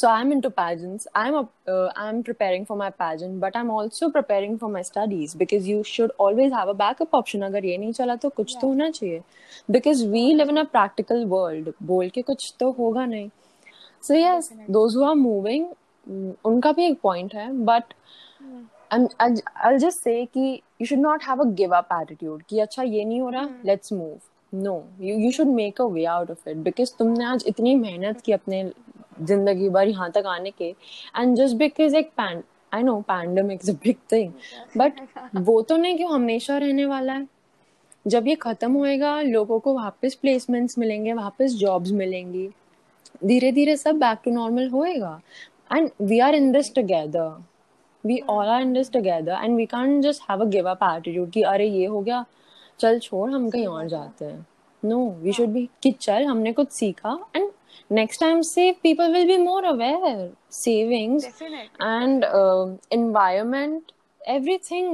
so 0.01 0.09
i'm 0.09 0.31
into 0.35 0.51
pageants 0.59 1.07
i'm 1.23 1.35
a, 1.39 1.43
uh, 1.73 1.89
i'm 2.03 2.23
preparing 2.29 2.65
for 2.71 2.77
my 2.83 2.89
pageant 3.03 3.39
but 3.41 3.57
i'm 3.61 3.71
also 3.77 4.09
preparing 4.15 4.55
for 4.63 4.71
my 4.77 4.83
studies 4.91 5.35
because 5.43 5.69
you 5.73 5.83
should 5.93 6.13
always 6.27 6.53
have 6.59 6.69
a 6.69 6.75
backup 6.83 7.17
option 7.21 7.43
agar 7.49 7.63
ye 7.71 7.77
nahi 7.83 7.97
chala 8.01 8.17
to 8.25 8.31
kuch 8.41 8.55
to 8.63 8.71
hona 8.71 8.89
chahiye 8.99 9.21
because 9.77 10.05
we 10.17 10.23
live 10.41 10.53
in 10.55 10.63
a 10.63 10.65
practical 10.77 11.25
world 11.35 11.73
बोल 11.93 12.09
के 12.17 12.23
कुछ 12.33 12.53
तो 12.61 12.71
होगा 12.79 13.07
नहीं 13.15 13.31
so 14.07 14.15
yes 14.21 14.49
Definitely. 14.49 14.75
those 14.79 14.95
who 14.99 15.03
are 15.11 15.19
moving 15.25 15.67
mm, 16.07 16.33
उनका 16.53 16.73
भी 16.79 16.87
एक 16.91 17.01
point 17.09 17.35
है 17.41 17.49
but 17.73 17.93
Hmm. 18.43 18.63
I'm, 18.95 19.05
I'll, 19.21 19.37
I'll 19.67 19.79
just 19.83 20.03
say 20.07 20.15
कि 20.37 20.47
you 20.81 20.87
should 20.87 21.03
not 21.03 21.23
have 21.29 21.41
a 21.41 21.47
give 21.61 21.73
up 21.81 21.93
attitude 21.97 22.41
कि 22.49 22.59
अच्छा 22.61 22.83
ये 22.83 23.05
नहीं 23.05 23.21
हो 23.21 23.29
रहा 23.31 23.43
Hmm. 23.43 23.69
let's 23.71 23.93
move 23.99 24.63
no 24.65 24.73
you 25.09 25.15
you 25.25 25.31
should 25.37 25.53
make 25.59 25.79
a 25.85 25.87
way 25.97 26.07
out 26.15 26.33
of 26.35 26.49
it 26.53 26.65
because 26.69 26.91
तुमने 26.99 27.25
आज 27.25 27.45
इतनी 27.49 27.75
मेहनत 27.77 28.21
की 28.27 28.33
अपने 28.33 28.63
ज़िंदगी 29.21 29.69
भर 29.69 29.89
यहाँ 29.89 30.11
तक 30.11 30.23
आने 30.27 30.51
के। 30.51 30.75
And 31.21 31.37
just 31.37 31.59
because 31.59 31.95
एक 31.95 32.11
know 32.73 33.03
pandemic 33.05 33.61
is 33.63 33.71
a 33.71 33.81
big 33.87 33.97
thing, 34.13 34.31
but 34.77 34.91
वो 35.35 35.63
तो 35.63 35.77
नहीं 35.77 35.97
कि 35.97 36.05
हमेशा 36.05 36.59
रहने 36.59 36.87
वाला 36.87 37.13
है। 37.13 37.29
जब 38.07 38.29
ये 38.29 38.35
खत्म 38.35 38.73
होएगा, 38.73 39.21
लोगों 39.21 39.59
को 39.59 39.75
वापस 39.75 40.15
प्लेसमेंट्स 40.15 40.79
मिलेंगे, 40.79 41.13
वापस 41.13 41.53
जॉब्स 41.53 41.91
मिलेंगी। 41.91 42.49
धीरे 43.25 43.53
धीरे 43.53 43.77
सब 43.77 43.95
बैक 43.95 44.19
टू 44.25 44.31
नॉर्मल 44.31 44.69
होएगा। 44.69 45.21
And 45.77 45.91
we 46.01 46.19
are 46.19 46.35
in 46.35 46.53
this 46.53 46.75
together 46.75 47.45
we 48.07 48.21
all 48.21 48.47
are 48.47 48.63
in 48.63 48.73
this 48.73 48.93
together 48.93 49.33
and 49.33 49.57
we 49.57 49.67
can't 49.67 50.03
just 50.03 50.23
have 50.31 50.41
a 50.41 50.45
give 50.45 50.71
up 50.71 50.97
attitude 50.97 51.31
कि, 51.31 51.43
अरे, 51.43 51.67
ये 51.67 51.87
हो 51.87 52.01
गया। 52.01 52.25
चल 52.79 52.99
छोड़, 52.99 53.31
हम 53.31 53.51
कहीं 53.51 53.67
और 53.67 53.89
जाते 53.89 54.25
हैं। 54.25 54.47
नो 54.85 55.11
वी 55.11 55.33
शुड 55.33 55.49
बी 55.49 55.69
कि, 55.83 55.91
चल, 55.91 56.25
हमने 56.25 56.53
कुछ 56.53 56.69
सीखा। 56.69 57.27
And 57.37 57.51
नेक्स्ट 57.92 58.20
टाइम 58.22 58.42
से 58.52 58.72
people 58.84 59.12
will 59.14 59.28
be 59.28 59.38
more 59.44 59.66
aware 59.66 60.34
savings 60.62 61.26
Definitely. 61.26 61.86
and 61.90 62.26
um 62.40 62.74
environment 62.98 63.92
everything 64.36 64.88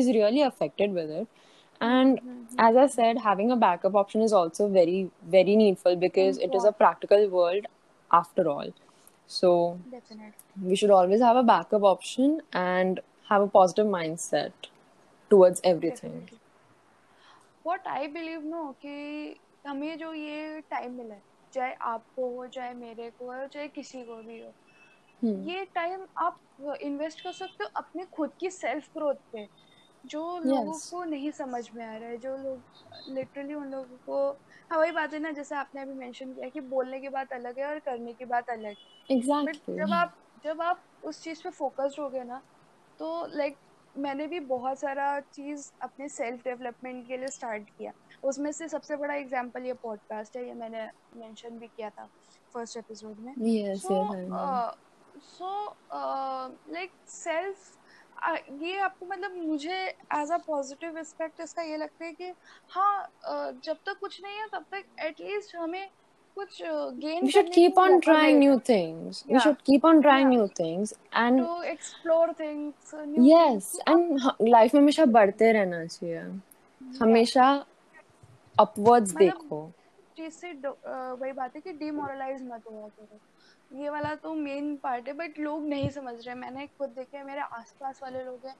is 0.00 0.06
really 0.16 0.42
affected 0.48 0.94
with 0.98 1.10
it 1.20 1.26
and 1.80 2.20
as 2.66 2.76
i 2.82 2.86
said 2.92 3.18
having 3.24 3.50
a 3.54 3.56
backup 3.64 3.98
option 4.02 4.22
is 4.28 4.32
also 4.38 4.68
very 4.76 4.94
very 5.34 5.56
needful 5.62 5.98
because 6.04 6.38
it 6.46 6.54
is 6.60 6.64
a 6.70 6.72
practical 6.78 7.26
world 7.34 7.68
after 8.10 8.46
all 8.54 8.72
so 9.30 9.50
Definitely. 9.90 10.70
we 10.70 10.80
should 10.82 10.94
always 11.00 11.26
have 11.28 11.40
a 11.42 11.44
backup 11.52 11.86
option 11.92 12.40
and 12.62 13.00
have 13.30 13.42
a 13.42 13.50
positive 13.58 13.92
mindset 13.98 14.70
towards 15.30 15.60
everything 15.74 16.14
Definitely. 16.18 16.40
What 17.64 17.88
I 17.94 18.06
believe 18.12 18.44
know 18.50 18.64
कि 18.84 18.94
हमें 19.66 19.98
जो 19.98 20.12
ये 20.14 20.60
time 20.70 20.92
मिला 20.98 21.14
है 21.14 21.22
चाहे 21.53 21.73
आपको 21.85 22.29
हो 22.31 22.47
चाहे 22.49 22.73
मेरे 22.75 23.09
को 23.11 23.31
हो 23.33 23.47
चाहे 23.47 23.67
किसी 23.71 24.03
को 24.05 24.21
भी 24.23 24.39
हो 24.39 24.53
Hmm. 25.21 25.43
ये 25.43 25.63
टाइम 25.75 26.05
आप 26.19 26.39
इन्वेस्ट 26.81 27.21
कर 27.21 27.31
सकते 27.33 27.63
हो 27.63 27.69
अपने 27.77 28.05
खुद 28.13 28.33
की 28.39 28.49
सेल्फ 28.51 28.87
ग्रोथ 28.91 29.15
पे 29.33 29.47
जो 30.05 30.21
लोगों 30.41 30.77
Yes. 30.77 30.85
को 30.87 31.03
नहीं 31.05 31.31
समझ 31.33 31.69
में 31.71 31.85
आ 31.85 31.95
रहा 31.97 32.09
है 32.09 32.17
जो 32.19 32.35
लोग 32.37 32.65
लिटरली 33.09 33.53
उन 33.55 33.71
लोगों 33.71 33.97
को 34.01 34.19
हाँ 34.71 34.79
वही 34.79 34.91
बात 34.93 35.13
है 35.13 35.19
ना 35.19 35.31
जैसे 35.33 35.55
आपने 35.57 35.81
अभी 35.81 35.93
मेंशन 35.95 36.33
किया 36.33 36.49
कि 36.49 36.61
बोलने 36.69 36.99
की 37.01 37.09
बात 37.11 37.33
अलग 37.33 37.59
है 37.59 37.67
और 37.67 37.79
करने 37.81 38.13
की 38.15 38.25
बात 38.27 38.49
अलग 38.51 38.67
है 38.69 38.75
exactly 39.09 39.79
जब 39.79 39.93
आप 39.95 40.17
जब 40.43 40.61
आप 40.63 40.85
उस 41.03 41.23
चीज़ 41.23 41.43
पे 41.43 41.49
फोकस्ड 41.51 41.99
हो 41.99 42.09
गए 42.09 42.23
ना 42.25 42.41
तो 42.99 43.09
लाइक 43.29 43.59
मैंने 43.97 44.27
भी 44.27 44.39
बहुत 44.39 44.79
सारा 44.79 45.19
चीज़ 45.19 45.71
अपने 45.81 46.07
सेल्फ 46.09 46.43
डेवलपमेंट 46.43 47.07
के 47.07 47.17
लिए 47.17 47.27
स्टार्ट 47.27 47.69
किया। 47.77 47.91
उसमें 48.23 48.51
से 48.51 48.67
सबसे 48.69 48.95
बड़ा 48.95 49.13
एग्जांपल 49.13 49.65
ये 49.65 49.73
पॉडकास्ट 49.73 50.37
है 50.37 50.45
ये 50.47 50.53
मैंने 50.53 50.85
मेंशन 51.15 51.59
भी 51.59 51.67
किया 51.67 51.89
था 51.89 52.09
फ़र्स्ट 52.53 52.77
एपिसोड 52.77 53.19
में। 53.19 53.33
सो 55.19 55.77
लाइक 56.73 56.91
सेल्फ 57.07 57.77
ये 58.61 58.77
आपको 58.79 59.05
मतलब 59.05 59.35
मुझे 59.37 59.77
एज 60.15 60.31
अ 60.31 60.37
पॉजिटिव 60.37 60.97
एस्पेक्ट 60.97 61.39
इसका 61.41 61.61
ये 61.61 61.77
लगता 61.77 62.05
है 62.05 62.11
कि 62.11 62.33
हाँ 62.69 63.03
uh, 63.03 63.63
जब 63.63 63.77
तक 63.85 63.99
कुछ 63.99 64.21
नहीं 64.23 64.37
है 64.37 64.47
तब 64.47 64.65
तक 64.71 64.85
एटलीस्ट 64.99 65.55
हमें 65.55 65.89
कुछ 66.37 66.61
गेन 67.03 67.21
we 67.21 67.31
should 67.31 67.49
करने 67.49 67.57
keep 67.57 67.77
को 67.77 67.81
on 67.83 67.93
मौका 67.93 68.01
trying 68.01 68.37
मिल 68.37 68.39
new 68.39 68.55
रहा 68.55 68.55
है 68.55 68.61
things. 68.69 69.23
We 69.27 69.33
Yeah. 69.33 69.39
should 69.39 69.63
keep 69.63 69.85
on 69.85 70.01
trying 70.01 70.29
Yeah. 70.29 70.35
new 70.35 70.47
things 70.59 70.93
and 71.13 71.39
to 71.39 71.61
explore 71.63 72.33
things 72.39 72.91
new 72.95 73.25
yes 73.25 73.69
and 73.87 74.21
life 74.49 74.73
में 74.73 74.81
हमेशा 74.81 75.05
बढ़ते 75.17 75.51
रहना 75.51 75.85
चाहिए। 75.85 76.21
हमेशा 76.81 77.45
अपवर्ड्स 78.57 79.11
मतलब 79.11 79.17
देखो। 79.17 79.61
चीज़ 80.17 80.33
से 80.33 80.51
वही 80.53 81.31
बात 81.33 81.55
है 81.55 81.61
कि 81.61 81.71
डिमोरलाइज 81.73 82.41
मत 82.43 82.63
हुआ 82.71 82.87
करो। 82.89 83.19
ये 83.71 83.89
वाला 83.89 84.13
तो 84.23 84.33
मेन 84.35 84.75
पार्ट 84.83 85.07
है 85.07 85.13
बट 85.13 85.39
लोग 85.39 85.65
नहीं 85.67 85.89
समझ 85.89 86.15
रहे। 86.25 86.35
मैंने 86.35 86.65
खुद 86.67 86.89
देखे 86.89 87.17
है 87.17 87.23
मेरे 87.25 87.41
आसपास 87.53 87.99
वाले 88.03 88.23
लोग 88.23 88.45
हैं 88.47 88.55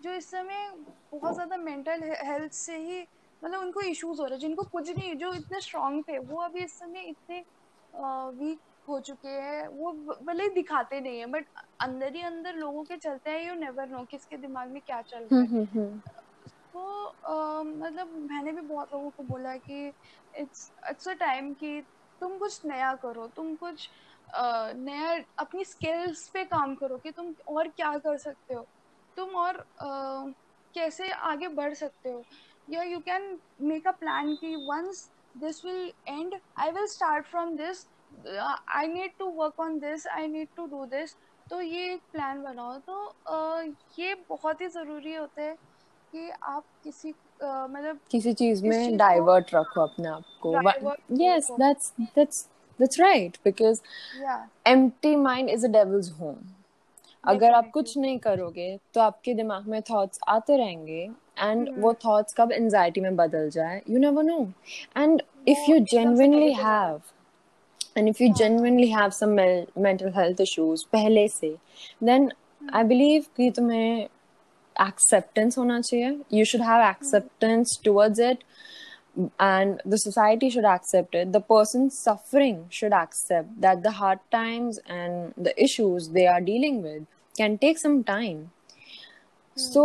जो 0.00 0.12
इस 0.14 0.30
समय 0.30 0.68
बहुत 1.12 1.34
ज़्यादा 1.34 1.56
मेंटल 1.58 2.02
हेल्थ 2.24 2.52
से 2.54 2.76
ही 2.78 3.00
मतलब 3.42 3.60
उनको 3.60 3.80
इश्यूज़ 3.80 4.20
हो 4.20 4.26
रहे 4.26 4.34
हैं 4.34 4.40
जिनको 4.40 4.62
कुछ 4.64 4.90
नहीं 4.90 5.14
जो 5.16 5.32
इतने 5.34 5.60
स्ट्रांग 5.60 6.02
थे 6.02 6.18
वो 6.18 6.42
अभी 6.42 6.64
इस 6.64 6.78
समय 6.78 7.08
इतने 7.10 7.42
वीक 7.92 8.60
हो 8.88 8.98
चुके 9.00 9.28
हैं 9.28 9.66
वो 9.68 9.92
भले 10.24 10.44
ही 10.44 10.48
दिखाते 10.50 11.00
नहीं 11.00 11.18
है 11.18 11.26
बट 11.26 11.46
अंदर 11.80 12.14
ही 12.16 12.22
अंदर 12.22 12.54
लोगों 12.54 12.84
के 12.84 12.96
चलते 12.96 13.30
हैं 13.30 13.48
यू 13.48 13.54
नेवर 13.54 13.88
नो 13.88 14.04
किसके 14.04 14.36
दिमाग 14.36 14.70
में 14.70 14.80
क्या 14.86 15.00
चल 15.02 15.18
रहा 15.18 15.40
है। 15.40 15.46
हम्म 15.46 15.56
हम्म। 15.56 15.80
हम्म 15.80 16.00
तो 16.74 17.62
मतलब 17.64 18.08
मैंने 18.30 18.52
भी 18.52 18.60
बहुत 18.60 18.88
लोगों 18.94 19.10
को 19.10 19.22
बोला 19.22 19.56
कि 19.58 19.86
इट्स 20.34 20.70
इट्स 20.90 21.08
अ 21.08 21.12
टाइम 21.14 21.52
कि 21.54 21.80
तुम 22.20 22.38
कुछ 22.38 22.60
नया 22.66 22.94
करो 22.94 23.26
तुम 23.28 23.54
कुछ 23.56 23.88
नया 24.36 25.12
अपनी 25.38 25.64
स्किल्स 25.64 26.28
पे 26.34 26.44
काम 26.44 26.74
करो 26.74 26.98
कि 26.98 27.10
तुम 27.10 27.34
और 27.48 27.68
क्या 27.68 27.96
कर 27.98 28.18
सकते 28.18 28.54
हो 28.54 28.66
तुम 29.16 29.36
और 29.36 29.64
कैसे 30.74 31.10
आगे 31.12 31.48
बढ़ 31.48 31.74
सकते 31.74 32.10
हो। 32.10 32.24
या 32.68 32.82
you 32.82 32.98
can 32.98 33.38
make 33.60 33.88
a 33.88 33.90
plan 33.90 34.34
कि 34.34 34.54
once 34.56 35.10
this 35.36 35.64
will 35.64 35.92
end 36.08 36.34
I 36.58 36.70
will 36.70 36.86
start 36.86 37.26
from 37.26 37.56
this 37.56 37.86
I 38.68 38.86
need 38.86 39.10
to 39.18 39.26
work 39.30 39.60
on 39.60 39.78
this 39.78 40.06
I 40.06 40.26
need 40.26 40.48
to 40.56 40.66
do 40.66 40.84
this 40.86 41.14
तो 41.50 41.60
ये 41.60 41.92
एक 41.94 42.00
प्लान 42.12 42.42
बनाओ। 42.42 42.78
तो 42.78 43.04
अ, 43.04 43.62
ये 43.98 44.14
बहुत 44.28 44.60
ही 44.60 44.68
ज़रूरी 44.68 45.14
होता 45.14 45.42
है 45.42 45.54
कि 46.12 46.30
आप 46.42 46.64
किसी 46.84 47.10
अ, 47.10 47.66
मतलब 47.70 47.98
किसी 48.10 48.32
चीज़ 48.32 48.66
इस 48.66 48.70
में 48.70 48.96
डाइवर्ट 48.96 49.54
रखो 49.54 49.80
अपने 49.80 50.08
आप 50.08 50.22
को। 50.40 50.52
Yes 51.20 51.46
that's 51.60 51.92
that's 52.00 52.48
that's 52.78 53.00
right 53.00 53.36
because 53.44 53.80
empty 54.66 55.16
mind 55.16 55.48
is 55.50 55.66
a 55.66 55.68
devil's 55.68 56.10
home 56.20 56.36
अगर 57.24 57.52
आप 57.52 57.70
कुछ 57.70 57.96
नहीं 57.98 58.18
करोगे 58.18 58.76
तो 58.94 59.00
आपके 59.00 59.34
दिमाग 59.34 59.68
में 59.68 59.80
थॉट्स 59.82 60.18
आते 60.28 60.56
रहेंगे 60.56 61.08
एंड 61.42 61.68
hmm. 61.68 61.78
वो 61.82 61.92
थॉट्स 62.04 62.34
कब 62.36 62.52
एंजाइटी 62.52 63.00
में 63.00 63.16
बदल 63.16 63.48
जाए? 63.50 63.80
You 63.90 63.98
never 63.98 64.22
know 64.22 64.40
and 64.96 65.22
if 65.48 65.70
you 65.70 65.78
genuinely 65.78 66.52
have 66.52 67.00
and 67.98 68.08
if 68.08 68.22
you 68.22 68.32
genuinely 68.34 68.90
have 68.90 69.10
some 69.10 69.30
mental 69.78 70.12
health 70.16 70.40
issues 70.40 70.84
पहले 70.92 71.26
से 71.28 71.54
देन 72.04 72.30
आई 72.74 72.84
बिलीव 72.84 73.24
कि 73.36 73.50
तुम्हें 73.50 74.08
एक्सेप्टेंस 74.76 75.58
होना 75.58 75.80
चाहिए। 75.80 76.18
You 76.32 76.44
should 76.44 76.62
have 76.62 76.82
acceptance 76.88 77.78
towards 77.84 78.20
it 78.20 78.44
and 79.18 79.80
the 79.88 79.96
society 79.96 80.50
should 80.50 80.64
accept 80.64 81.14
it 81.14 81.28
the 81.28 81.42
person 81.48 81.88
suffering 81.88 82.64
should 82.72 82.92
accept 82.92 83.48
that 83.62 83.78
the 83.78 83.92
hard 83.94 84.18
times 84.32 84.78
and 84.90 85.44
the 85.44 85.54
issues 85.58 86.10
they 86.10 86.24
are 86.26 86.40
dealing 86.40 86.82
with 86.82 87.06
can 87.36 87.56
take 87.56 87.78
some 87.78 88.02
time 88.02 88.44
so 89.56 89.84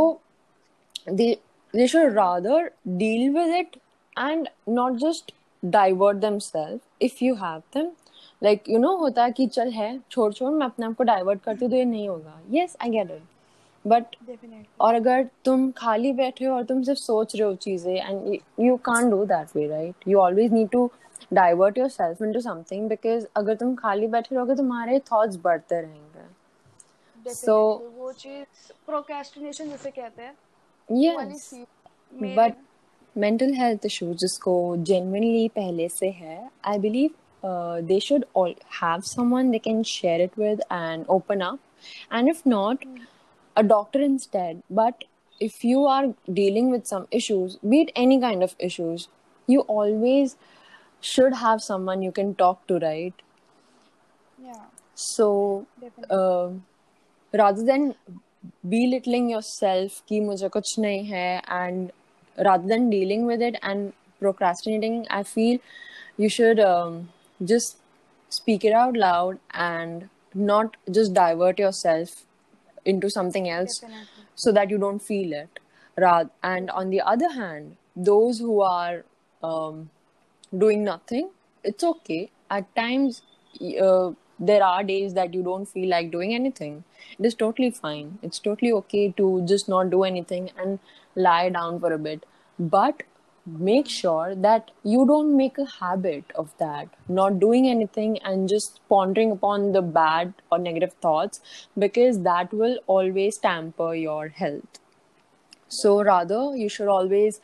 they 1.74 1.88
should 1.88 2.16
rather 2.16 2.60
deal 2.98 3.34
with 3.34 3.56
it 3.60 3.78
and 4.16 4.50
not 4.68 4.98
just 4.98 5.32
divert 5.64 6.22
themselves 6.22 6.82
if 7.00 7.22
you 7.22 7.36
have 7.36 7.64
them. 7.72 7.92
Like 8.42 8.68
you 8.68 8.80
know 8.80 8.98
होता 9.00 9.24
है 9.24 9.32
कि 9.32 9.48
चल 9.48 9.72
है 9.72 9.90
छोड़ 10.12 10.32
छोड़ 10.34 10.52
मैं 10.52 10.66
अपने 10.66 10.86
आप 10.86 10.96
को 10.96 11.04
डाइवर्ट 11.04 11.42
करती 11.44 11.66
हूँ 11.66 11.72
तो 11.72 11.78
ये 11.78 11.86
नहीं 11.86 12.08
होगा। 12.10 12.40
Yes 12.52 12.76
I 12.86 12.90
get 12.96 13.12
it. 13.16 13.22
But 13.86 14.16
definitely 14.28 14.66
और 14.82 14.94
अगर 14.96 15.28
तुम 15.46 15.70
खाली 15.78 16.12
बैठे 16.14 16.46
हो 16.46 16.54
और 16.56 16.64
तुम 16.66 16.82
सिर्फ़ 16.84 17.00
सोच 17.00 17.36
रहे 17.36 17.44
हो 17.44 17.56
चीज़ें 17.56 17.94
and 17.96 18.38
you 18.66 18.76
can 18.86 19.10
do 19.10 19.24
that 19.26 19.56
way 19.56 19.68
right 19.68 20.08
you 20.08 20.20
always 20.20 20.54
need 20.54 20.70
to 20.70 20.90
divert 21.34 21.78
yourself 21.90 22.22
into 22.22 22.40
something 22.42 22.88
because 22.90 23.26
अगर 23.36 23.56
तुम 23.56 23.76
खाली 23.76 24.08
बैठे 24.08 24.36
रहोगे 24.36 24.56
तुम्हारे 24.56 25.00
थॉट्स 25.12 25.38
बढ़ते 25.44 25.82
रहेंगे। 25.82 26.26
सो 27.26 27.56
डेफिनेटली 27.56 28.00
वो 28.00 28.12
चीज़ 28.12 28.72
प्रोक्रेस्टिनेशन 28.86 29.70
जिसे 29.70 29.92
कहते 29.92 30.22
हैं। 30.22 30.36
यस 30.93 31.43
सी 31.43 31.65
मेरे 32.13 32.35
बट 32.37 32.57
मेंटल 33.17 33.53
हेल्थ 33.55 33.87
इशू 33.87 34.13
जिसको 34.21 34.55
जेन्युइनली 34.91 35.49
पहले 35.57 35.89
से 35.89 36.11
है 36.11 36.39
I 36.65 36.79
believe 36.79 37.11
they 37.87 38.01
should 38.01 38.25
have 38.83 39.01
someone 39.07 39.51
they 39.51 39.59
can 39.59 39.83
share 39.97 40.21
it 40.21 40.39
with 40.39 40.61
and 40.73 41.07
open 41.17 41.41
up 41.41 41.59
and 42.13 42.29
if 42.29 42.47
not 42.47 42.85
a 43.57 43.63
doctor 43.63 44.01
instead 44.01 44.61
but 44.71 45.05
if 45.41 45.65
you 45.65 45.81
are 45.87 46.15
dealing 46.33 46.71
with 46.71 46.87
some 46.87 47.07
issues 47.11 47.57
be 47.73 47.81
it 47.83 47.91
any 48.03 48.19
kind 48.21 48.43
of 48.43 48.55
issues 48.59 49.09
you 49.49 49.61
always 49.61 50.37
should 51.01 51.35
have 51.35 51.61
someone 51.61 52.03
you 52.03 52.13
can 52.13 52.35
talk 52.35 52.67
to 52.69 52.79
right 52.85 53.23
या 54.39 54.61
so 54.95 55.27
Definitely. 55.81 56.17
uh, 56.17 56.49
rather 57.35 57.65
than 57.65 57.95
belittling 58.70 59.30
yourself 59.30 60.02
ki 60.08 60.20
mujhe 60.28 60.50
kuch 60.58 60.74
nahi 60.86 61.10
hai 61.12 61.42
and 61.60 61.92
rather 62.48 62.68
than 62.68 62.90
dealing 62.90 63.26
with 63.26 63.42
it 63.42 63.60
and 63.62 63.94
procrastinating 64.20 65.00
i 65.10 65.24
feel 65.24 65.60
you 66.18 66.30
should 66.30 66.60
um, 66.60 67.10
just 67.44 67.78
speak 68.30 68.66
it 68.66 68.74
out 68.74 68.98
loud 68.98 69.40
and 69.54 70.10
not 70.34 70.78
just 70.92 71.14
divert 71.14 71.60
yourself 71.60 72.24
into 72.86 73.10
something 73.10 73.50
else 73.50 73.80
Definitely. 73.80 74.26
so 74.36 74.52
that 74.52 74.70
you 74.70 74.78
don't 74.78 75.00
feel 75.00 75.34
it 75.34 75.60
and 76.44 76.70
on 76.70 76.90
the 76.90 77.02
other 77.02 77.30
hand 77.34 77.76
those 77.96 78.40
who 78.40 78.62
are 78.62 79.04
um, 79.44 79.90
doing 80.58 80.84
nothing 80.84 81.30
it's 81.64 81.84
okay 81.84 82.30
at 82.50 82.76
times 82.76 83.22
uh, 83.82 84.12
there 84.40 84.64
are 84.64 84.84
days 84.84 85.14
that 85.16 85.34
you 85.34 85.44
don't 85.44 85.66
feel 85.66 85.90
like 85.90 86.12
doing 86.12 86.34
anything. 86.34 86.84
It 87.20 87.26
is 87.26 87.36
totally 87.36 87.72
fine. 87.72 88.20
It's 88.22 88.40
totally 88.40 88.72
okay 88.74 89.12
to 89.18 89.44
just 89.46 89.68
not 89.68 89.90
do 89.90 90.04
anything 90.04 90.52
and 90.58 90.80
lie 91.16 91.50
down 91.50 91.80
for 91.80 91.92
a 91.92 91.98
bit. 91.98 92.26
But 92.60 93.04
make 93.46 93.88
sure 93.88 94.36
that 94.36 94.72
you 94.84 95.06
don't 95.08 95.36
make 95.38 95.58
a 95.58 95.66
habit 95.66 96.26
of 96.36 96.54
that 96.58 96.90
not 97.08 97.40
doing 97.40 97.66
anything 97.68 98.18
and 98.20 98.50
just 98.50 98.82
pondering 98.90 99.32
upon 99.32 99.72
the 99.72 99.82
bad 99.82 100.34
or 100.52 100.60
negative 100.60 100.92
thoughts 101.02 101.40
because 101.78 102.24
that 102.24 102.54
will 102.54 102.78
always 102.88 103.38
tamper 103.38 103.96
your 103.96 104.28
health 104.28 104.80
so 105.70 105.92
rather 106.02 106.42
you 106.56 106.70
should 106.70 106.88
always 106.88 107.40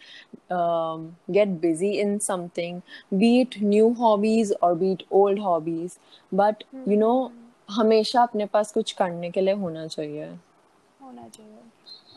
um, 0.49 1.15
get 1.31 1.61
busy 1.61 1.99
in 1.99 2.19
something 2.19 2.81
be 3.19 3.31
it 3.41 3.61
new 3.61 3.93
hobbies 3.93 4.51
or 4.61 4.75
be 4.75 4.91
it 4.91 5.03
old 5.11 5.39
hobbies. 5.39 5.97
But 6.33 6.63
you 6.87 6.97
know 6.97 7.31
हमेशा 7.71 8.21
अपने 8.21 8.45
पास 8.45 8.71
कुछ 8.71 8.91
करने 8.91 9.31
के 9.31 9.41
लिए 9.41 9.53
होना 9.53 9.87
चाहिए। 9.87 10.25
होना 11.01 11.27
चाहिए। 11.29 11.61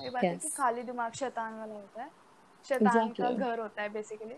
वही 0.00 0.10
बात 0.10 0.24
है 0.24 0.36
कि 0.36 0.48
खाली 0.48 0.82
दिमाग 0.82 1.12
शैतान 1.12 1.58
वाला 1.58 1.74
होता 1.74 2.02
है। 2.02 2.10
शैतान 2.64 3.08
का 3.08 3.30
घर 3.30 3.60
होता 3.60 3.82
है 3.82 3.88
बेसिकली 3.88 4.34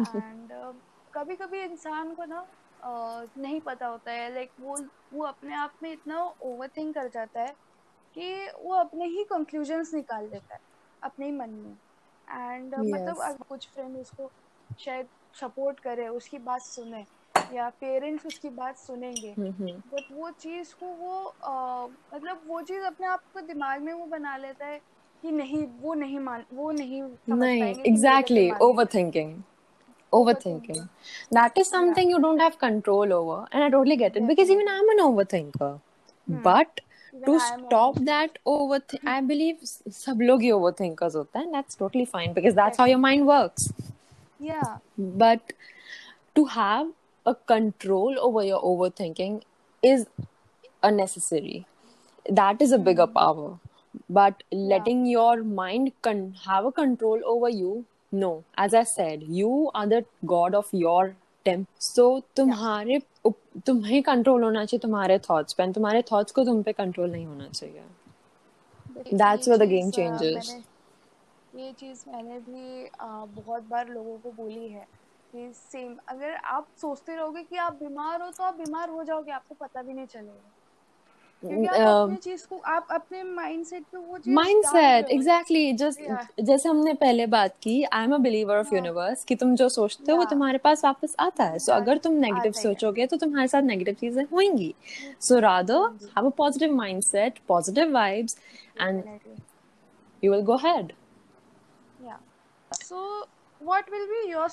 एंड 0.00 0.74
कभी 1.14 1.36
कभी 1.36 1.62
इंसान 1.62 2.14
को 2.14 2.24
ना 2.24 2.46
uh, 2.80 3.38
नहीं 3.38 3.60
पता 3.60 3.86
होता 3.86 4.12
है। 4.12 4.34
लाइक 4.34 4.50
वो 4.60 4.78
वो 5.12 5.24
अपने 5.24 5.54
आप 5.54 5.72
में 5.82 5.92
इतना 5.92 6.24
ओवर 6.42 6.68
थिंक 6.68 6.94
कर 6.94 7.08
जाता 7.08 7.40
है 7.40 7.54
कि 8.14 8.48
वो 8.62 8.74
अपने 8.74 9.04
ही 9.04 9.24
कंक्लूजन्स 9.24 9.94
निकाल 9.94 10.28
देता 10.28 10.54
है। 10.54 10.69
अपने 11.04 11.26
ही 11.26 11.32
मन 11.32 11.50
में 11.50 11.72
एंड 12.28 12.74
मतलब 12.74 13.16
Yes. 13.16 13.24
अगर 13.26 13.42
कुछ 13.48 13.68
फ्रेंड 13.74 13.96
उसको 13.96 14.30
शायद 14.84 15.06
सपोर्ट 15.40 15.80
करे 15.80 16.06
उसकी 16.08 16.38
बात 16.38 16.60
सुने 16.62 17.04
या 17.54 17.68
पेरेंट्स 17.80 18.26
उसकी 18.26 18.48
बात 18.58 18.76
सुनेंगे 18.78 19.30
हम्म 19.38 19.72
बट 19.94 20.12
वो 20.12 20.30
चीज़ 20.40 20.74
को 20.80 20.86
वो 21.02 21.14
अ, 21.24 21.86
मतलब 22.14 22.42
वो 22.46 22.60
चीज़ 22.70 22.84
अपने 22.84 23.06
आप 23.06 23.22
को 23.34 23.40
दिमाग 23.46 23.82
में 23.82 23.92
वो 23.92 24.06
बना 24.06 24.36
लेता 24.36 24.66
है 24.66 24.80
कि 25.22 25.30
नहीं 25.30 25.66
वो 25.80 25.94
नहीं 25.94 26.18
मान 26.18 26.44
वो 26.54 26.70
नहीं 26.72 27.02
नहीं 27.02 27.72
दिमाग 27.72 28.30
में 28.30 28.60
overthinking 30.12 30.78
that 31.36 31.58
is 31.62 31.68
something 31.70 32.08
yeah. 32.08 32.14
you 32.16 32.20
don't 32.22 32.42
have 32.44 32.56
control 32.62 33.12
over 33.18 33.36
and 33.52 33.64
i 33.64 33.68
totally 33.74 33.96
get 33.96 34.16
it 34.16 34.22
yeah. 34.22 34.30
because 34.30 34.50
even 34.54 34.70
i'm 34.70 34.88
an 34.94 35.02
overthinker 35.04 35.68
hmm. 35.72 36.40
but 36.46 36.80
to 37.26 37.38
stop 37.40 37.96
that 38.10 38.38
overthink 38.46 39.10
i 39.12 39.20
believe 39.20 39.56
sab 40.00 40.20
log 40.30 40.42
hi 40.46 40.52
overthinkers 40.58 41.18
hote 41.20 41.40
that's 41.52 41.76
totally 41.82 42.04
fine 42.04 42.32
because 42.32 42.54
that's 42.54 42.78
how 42.78 42.84
your 42.84 42.98
mind 42.98 43.26
works. 43.26 43.72
Yeah. 44.38 44.78
But 44.96 45.52
to 46.34 46.44
have 46.46 46.88
a 47.26 47.34
control 47.34 48.16
over 48.18 48.42
your 48.42 48.62
overthinking 48.62 49.42
is 49.82 50.06
unnecessary. 50.82 51.66
That 52.28 52.62
is 52.62 52.72
a 52.72 52.78
bigger 52.78 53.06
power. 53.06 53.58
But 54.08 54.42
letting 54.50 55.04
yeah. 55.06 55.12
your 55.12 55.42
mind 55.44 55.92
con- 56.02 56.36
have 56.44 56.64
a 56.64 56.72
control 56.72 57.20
over 57.24 57.48
you 57.48 57.84
no. 58.12 58.44
As 58.56 58.74
i 58.74 58.82
said 58.82 59.22
you 59.22 59.70
are 59.72 59.86
the 59.86 60.04
god 60.26 60.54
of 60.54 60.68
your 60.72 61.14
temp 61.48 61.66
so 61.80 62.22
तुम्हारे 62.36 63.02
तुम्हें 63.66 64.02
control 64.02 64.44
होना 64.44 64.64
चाहिए 64.64 64.78
तुम्हारे 64.78 65.18
thoughts 65.18 65.52
पे 65.52 65.72
तुम्हारे 65.72 66.02
thoughts 66.02 66.32
को 66.32 66.44
तुम 66.44 66.62
पे 66.62 66.72
कंट्रोल 66.72 67.10
नहीं 67.10 67.26
होना 67.26 67.48
चाहिए। 67.48 67.82
दैट्स 69.14 69.48
द 69.48 69.62
गेम 69.62 69.90
चीज़, 69.90 70.04
game 70.04 70.18
changes. 70.20 70.48
मैंने 70.48 71.64
ये 71.64 71.72
चीज़ 71.72 72.04
मैंने 72.10 72.38
भी 72.38 72.90
बहुत 73.42 73.62
बार 73.62 73.88
लोगों 73.88 74.18
को 74.18 74.32
बोली 74.32 74.68
है 74.68 74.88
कि 75.32 75.52
सेम 75.54 75.96
अगर 76.08 76.34
आप 76.34 76.68
सोचते 76.80 77.16
रहोगे 77.16 77.42
कि 77.42 77.56
आप 77.56 77.72
बीमार 77.72 78.22
हो 78.22 78.30
तो 78.30 78.44
आप 78.44 78.54
बीमार 78.54 78.88
हो 78.88 79.04
जाओगे 79.04 79.30
आपको 79.30 79.54
पता 79.60 79.82
भी 79.82 79.92
नहीं 79.92 80.06
चलेगा 80.06 80.32
क्योंकि 80.32 80.58
आप 80.58 80.58
Um, 80.60 81.18
अपने 81.18 81.29
चीज़ 81.44 82.46
को 82.46 82.56
आप 82.66 82.86
अपने 82.90 83.22
माइंडसेट 83.24 83.84
पे 83.92 83.98
वो. 83.98 84.18
जैसे 86.40 86.68
हमने 86.68 86.94
पहले 86.94 87.26
बात 87.26 87.54
की 87.62 87.82
I 87.82 88.04
am 88.04 88.14
a 88.14 88.18
believer 88.18 88.56
of. 88.56 88.74
Universe 88.74 89.24
कि 89.24 89.34
तुम 89.36 89.54
जो 89.56 89.68
सोचते 89.68 90.12
हो 90.12 90.18
वो 90.18 90.24
तुम्हारे 90.24 90.58
पास 90.58 90.84
वापस 90.84 91.14
आता 91.20 91.44
है। 91.44 91.58
सो 91.58 91.72
अगर 91.72 91.98
तुम 91.98 92.12
नेगेटिव. 92.12 92.52
सोचोगे 92.52 93.06
तो 93.06 93.16
तुम्हारे 93.16 93.48
साथ 93.48 93.62
नेगेटिव 93.62 93.94
चीज़ें 93.94 94.24
होंगी। 94.24 94.74
So 95.20 95.38
rather 95.38 96.08
have 96.16 96.26
a 96.26 96.34
positive 96.36 96.74
mindset 96.74 97.38
positive 97.48 97.92
vibes 97.94 98.38
and 98.80 99.02
you 100.22 100.32
will 100.32 100.42
go 100.42 100.56
ahead. 100.56 100.92
Yeah. 102.04 102.20
So, 102.70 102.98
what 103.60 103.90
will 103.90 104.06
be 104.08 104.20
your 104.30 104.48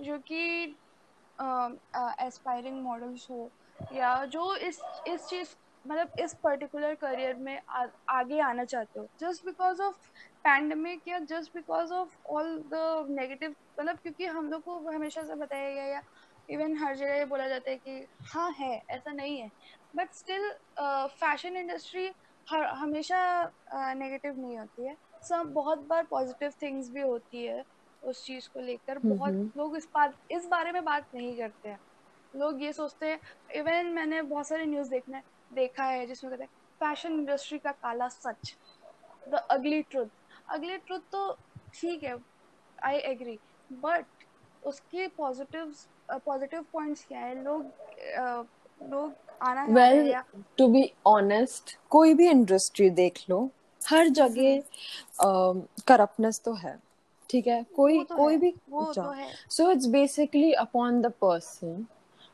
जो 0.00 0.18
कि 0.18 0.76
एस्पायरिंग 2.26 2.82
मॉडल्स 2.82 3.26
हो 3.30 3.50
या 3.92 4.24
जो 4.26 4.54
इस 4.58 4.80
इस 5.08 5.26
चीज़ 5.26 5.54
मतलब 5.84 6.20
इस 6.20 6.34
पर्टिकुलर 6.34 6.94
करियर 6.94 7.34
में 7.36 7.60
आ, 7.60 7.86
आगे 8.08 8.40
आना 8.40 8.64
चाहते 8.64 9.00
हो 9.00 9.06
जस्ट 9.20 9.44
बिकॉज़ 9.46 9.82
ऑफ़ 9.82 10.08
पैंडमिक 10.44 11.08
या 11.08 11.18
just 11.26 11.54
because 11.54 11.92
of 11.92 12.16
all 12.28 12.56
the 12.72 13.06
negative 13.10 13.54
मतलब 13.80 13.96
क्योंकि 13.96 14.26
हम 14.26 14.50
लोग 14.50 14.62
को 14.62 14.78
हमेशा 14.88 15.22
से 15.22 15.34
बताया 15.34 15.70
गया 15.70 15.84
या 15.84 16.02
इवन 16.50 16.76
हर 16.76 16.96
जगह 16.96 17.14
ये 17.14 17.24
बोला 17.24 17.48
जाता 17.48 17.70
है 17.70 17.76
कि 17.76 18.06
हाँ 18.24 18.50
है 18.52 18.74
ऐसा 18.90 19.12
नहीं 19.12 19.38
है 19.38 19.50
बट 19.96 20.12
स्टिल 20.12 20.50
फ़ैशन 20.80 21.56
इंडस्ट्री 21.56 22.10
हर 22.46 22.64
हमेशा 22.64 23.20
नेगेटिव 23.74 24.32
uh, 24.32 24.38
नहीं 24.38 24.58
होती 24.58 24.86
है 24.86 24.96
सब 25.22 25.52
बहुत 25.52 25.86
बार 25.88 26.04
पॉजिटिव 26.04 26.52
थिंग्स 26.62 26.90
भी 26.90 27.00
होती 27.00 27.44
है 27.44 27.64
उस 28.02 28.24
चीज़ 28.24 28.48
को 28.48 28.60
लेकर 28.60 28.94
mm-hmm. 28.94 29.18
बहुत 29.18 29.30
हम्म। 29.30 29.50
लोग 29.56 29.76
इस 29.76 29.88
बात 29.94 30.16
इस 30.30 30.46
बारे 30.46 30.72
में 30.72 30.84
बात 30.84 31.14
नहीं 31.14 31.36
करते 31.36 31.68
हैं 31.68 31.78
लोग 32.34 32.62
ये 32.62 32.72
सोचते 32.72 33.06
हैं 33.06 33.18
इवन 33.54 33.86
मैंने 33.86 34.22
बहुत 34.22 34.46
सारे 34.48 34.66
न्यूज़ 34.66 34.90
देखने 34.90 35.20
देखा 35.50 35.84
है 35.84 36.06
जिसमें 36.06 36.30
कहते 36.32 36.42
हैं 36.44 36.50
फ़ैशन 36.80 37.12
इंडस्ट्री 37.12 37.58
का 37.58 37.72
काला 37.72 38.08
सच 38.08 38.56
the 39.28 39.34
ugly 39.50 39.82
truth 39.82 40.06
ugly 40.48 40.76
truth 40.78 41.00
तो 41.12 41.30
ठीक 41.74 42.02
है 42.04 42.16
आई 42.78 42.96
एग्री 43.12 43.38
बट 43.72 44.06
उसके 44.62 45.06
पॉजिटिव 45.08 45.74
पॉजिटिव 46.26 46.64
पॉइंट्स 46.72 47.04
क्या 47.04 47.20
है? 47.20 47.42
लोग 47.44 47.64
अ, 47.64 48.44
लोग 48.80 49.14
आना 49.42 49.64
वेल 49.70 50.12
टू 50.58 50.68
बी 50.68 50.90
ऑनेस्ट 51.06 51.76
कोई 51.90 52.14
भी 52.14 52.28
इंडस्ट्री 52.28 52.90
देख 52.90 53.18
लो 53.30 53.48
हर 53.80 54.08
जगह 54.08 54.62
करप्टनेस 55.88 56.40
तो 56.44 56.54
है 56.54 56.78
ठीक 57.30 57.46
है? 57.46 57.62
कोई 57.76 58.04
तो 58.04 58.16
कोई 58.16 58.32
है, 58.32 58.38
भी 58.38 58.54
so 59.50 59.70
it's 59.70 59.86
basically 59.86 60.52
upon 60.52 61.00
the 61.02 61.10
person 61.20 61.86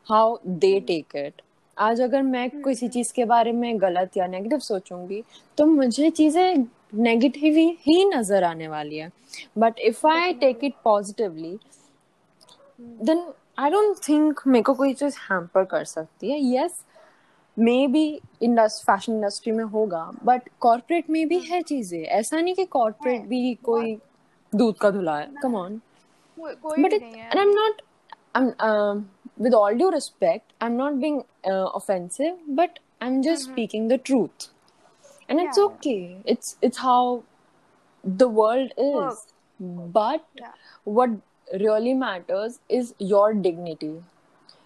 how 0.07 0.37
they 0.47 0.79
take 0.81 1.17
it 1.17 1.43
आज 1.77 2.01
अगर 2.01 2.23
मैं 2.23 2.49
किसी 2.53 2.89
चीज़ 2.89 3.13
के 3.15 3.25
बारे 3.25 3.53
में 3.53 3.81
गलत 3.81 4.17
या 4.17 4.27
नेगेटिव 4.27 4.59
सोचूँगी 4.59 5.23
तो 5.59 5.67
मुझे 5.67 6.11
चीज़ें 6.11 6.65
नेगेटिव 6.95 7.57
ही 7.81 8.05
नज़र 8.05 8.45
आने 8.45 8.69
वाली 8.69 8.97
है। 8.97 9.11
But 9.59 9.79
if 9.81 10.07
I 10.07 10.33
take 10.35 10.65
it 10.65 10.75
positively 10.85 11.59
then 12.81 13.23
I 13.59 13.71
don't 13.71 13.97
think 14.09 14.41
मेरे 14.47 14.63
को 14.63 14.75
कोई 14.75 14.95
चीज़ 14.95 15.17
हैम्पर 15.21 15.65
कर 15.65 15.85
सकती 15.85 16.31
है। 16.31 16.39
यस 16.55 16.85
मे 17.57 17.87
बी 17.89 18.21
इंडस्ट 18.43 18.85
फ़ैशन 18.87 19.13
इंडस्ट्री 19.13 19.53
में 19.53 19.65
होगा 19.67 20.11
बट 20.25 20.49
कॉर्पोरेट 20.61 21.11
में 21.11 21.27
भी 21.29 21.39
है 21.41 21.63
चीज़ें। 21.63 22.01
ऐसा 22.01 22.41
नहीं 22.41 22.55
कि 22.55 22.65
कॉर्पोरेट 22.67 23.27
भी 23.29 23.55
कोई 23.65 23.97
दूध 24.53 24.77
का 24.79 24.91
धुला 24.91 25.17
है। 25.19 25.31
कम 25.43 25.55
ऑन 25.57 25.81
कोई 26.39 26.55
कोई 26.55 26.83
but 26.83 26.91
भी 26.91 26.99
with 29.41 29.55
all 29.55 29.75
due 29.77 29.91
respect, 29.91 30.53
I'm 30.61 30.77
not 30.77 31.01
being 31.01 31.25
uh, 31.51 31.71
offensive, 31.81 32.35
but 32.47 32.79
I'm 33.01 33.23
just 33.23 33.45
mm-hmm. 33.45 33.53
speaking 33.55 33.89
the 33.89 33.99
truth, 33.99 34.49
and 35.29 35.41
yeah. 35.41 35.49
it's 35.49 35.59
okay. 35.67 36.19
It's 36.37 36.57
it's 36.61 36.79
how 36.87 37.25
the 38.23 38.29
world 38.29 38.73
is. 38.77 39.27
But 39.61 40.27
yeah. 40.41 40.53
what 40.85 41.11
really 41.63 41.93
matters 41.95 42.61
is 42.69 42.95
your 42.99 43.35
dignity, 43.35 44.03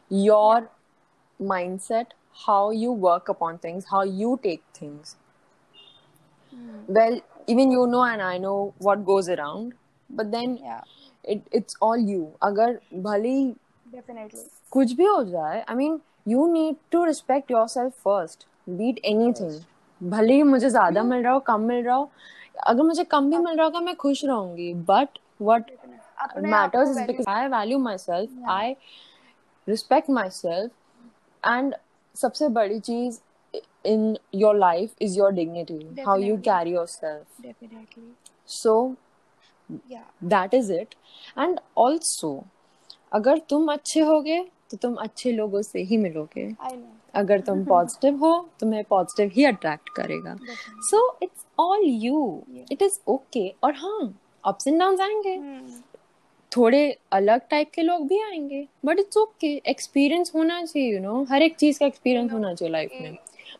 your 0.08 0.58
yeah. 0.58 1.46
mindset, 1.52 2.14
how 2.46 2.70
you 2.70 2.92
work 2.92 3.28
upon 3.28 3.58
things, 3.58 3.86
how 3.90 4.02
you 4.02 4.38
take 4.42 4.62
things. 4.72 5.16
Mm. 6.54 6.84
Well, 6.98 7.20
even 7.46 7.72
you 7.72 7.86
know 7.86 8.04
and 8.04 8.22
I 8.22 8.38
know 8.38 8.74
what 8.78 9.04
goes 9.04 9.28
around, 9.28 9.74
but 10.10 10.30
then 10.30 10.58
yeah. 10.62 10.82
it, 11.24 11.42
it's 11.50 11.76
all 11.80 11.96
you. 11.96 12.32
Agar 12.50 12.80
bhali 13.08 13.56
definitely 13.94 14.46
कुछ 14.74 14.92
भी 14.92 15.04
हो 15.04 15.22
जाए 15.24 15.64
I 15.68 15.76
mean 15.76 16.00
you 16.28 16.46
need 16.52 16.76
to 16.90 17.04
respect 17.04 17.50
yourself 17.68 17.92
first 18.04 18.46
be it 18.68 19.00
anything 19.32 20.10
भले 20.10 20.34
ही 20.34 20.42
मुझे 20.42 20.70
ज़्यादा 20.70 21.02
मिल 21.02 21.22
रहा 21.22 21.32
हो 21.32 21.40
कम 21.40 21.60
मिल 21.60 21.84
रहा 21.84 21.96
हो 21.96 22.10
अगर 22.66 22.82
मुझे 22.82 23.04
कम 23.04 23.30
भी 23.30 23.36
मिल 23.36 23.56
रहा 23.56 23.66
होगा 23.66 23.80
मैं 23.80 23.94
खुश 23.96 24.24
रहूँगी. 24.24 24.72
But 24.74 25.18
what 25.42 25.70
matters 26.38 26.90
is 26.90 27.06
because 27.06 27.28
I 27.28 27.46
value 27.48 27.78
myself 27.98 28.48
I 28.48 28.74
respect 29.66 30.10
myself 30.30 31.46
and 31.48 31.74
सबसे 32.16 32.48
बड़ी 32.48 32.80
चीज़ 32.80 33.20
in 33.86 34.16
your 34.34 34.56
life 34.56 35.02
is 35.02 35.18
your 35.18 35.32
dignity 35.32 36.02
how 36.06 36.18
you 36.18 36.36
carry 36.40 36.72
yourself 36.86 37.42
so 38.48 38.74
that 39.70 40.54
is 40.54 40.72
it 40.72 40.94
and 41.38 41.60
also 41.78 42.42
अगर 43.12 43.38
तुम 43.38 43.72
अच्छे 43.72 44.00
हो 44.00 44.20
गए 44.20 44.44
तो 44.74 44.78
तुम 44.78 44.94
अच्छे 44.96 45.32
लोगों 45.32 45.62
से 45.62 45.82
ही 45.82 45.96
मिलोगे। 45.96 46.44
अगर 47.14 47.40
तुम 47.40 47.64
पॉजिटिव 47.68 48.16
हो 48.16 48.32
तुम्हें 48.60 48.82
पॉजिटिव 48.84 49.30
ही 49.34 49.44
अट्रैक्ट 49.44 49.88
करेगा। 49.96 50.36
So 50.82 51.18
it's 51.22 51.44
all 51.58 51.84
you 51.84 52.42
it 52.72 52.82
is 52.82 52.98
okay 53.08 53.48
और 53.64 53.74
हाँ 53.74 54.14
अप्स 54.44 54.66
एंड 54.66 54.78
डाउन 54.78 55.00
आएँगे। 55.00 55.36
Hmm. 55.36 55.82
थोड़े 56.52 56.80
अलग 57.12 57.40
टाइप 57.50 57.70
के 57.74 57.82
लोग 57.82 58.06
भी 58.08 58.18
आएँगे। 58.22 58.66
बट 58.84 58.98
इट्स 58.98 59.16
ओके 59.16 59.54
एक्सपीरियंस 59.66 60.32
होना 60.34 60.62
चाहिए 60.64 60.92
यू 60.92 61.00
नो 61.00 61.22
हर 61.30 61.42
एक 61.42 61.56
चीज़ 61.56 61.78
का 61.78 61.86
एक्सपीरियंस 61.86 62.32
होना 62.32 62.54
चाहिए 62.54 62.72
लाइफ 62.72 62.90
में। 63.00 63.16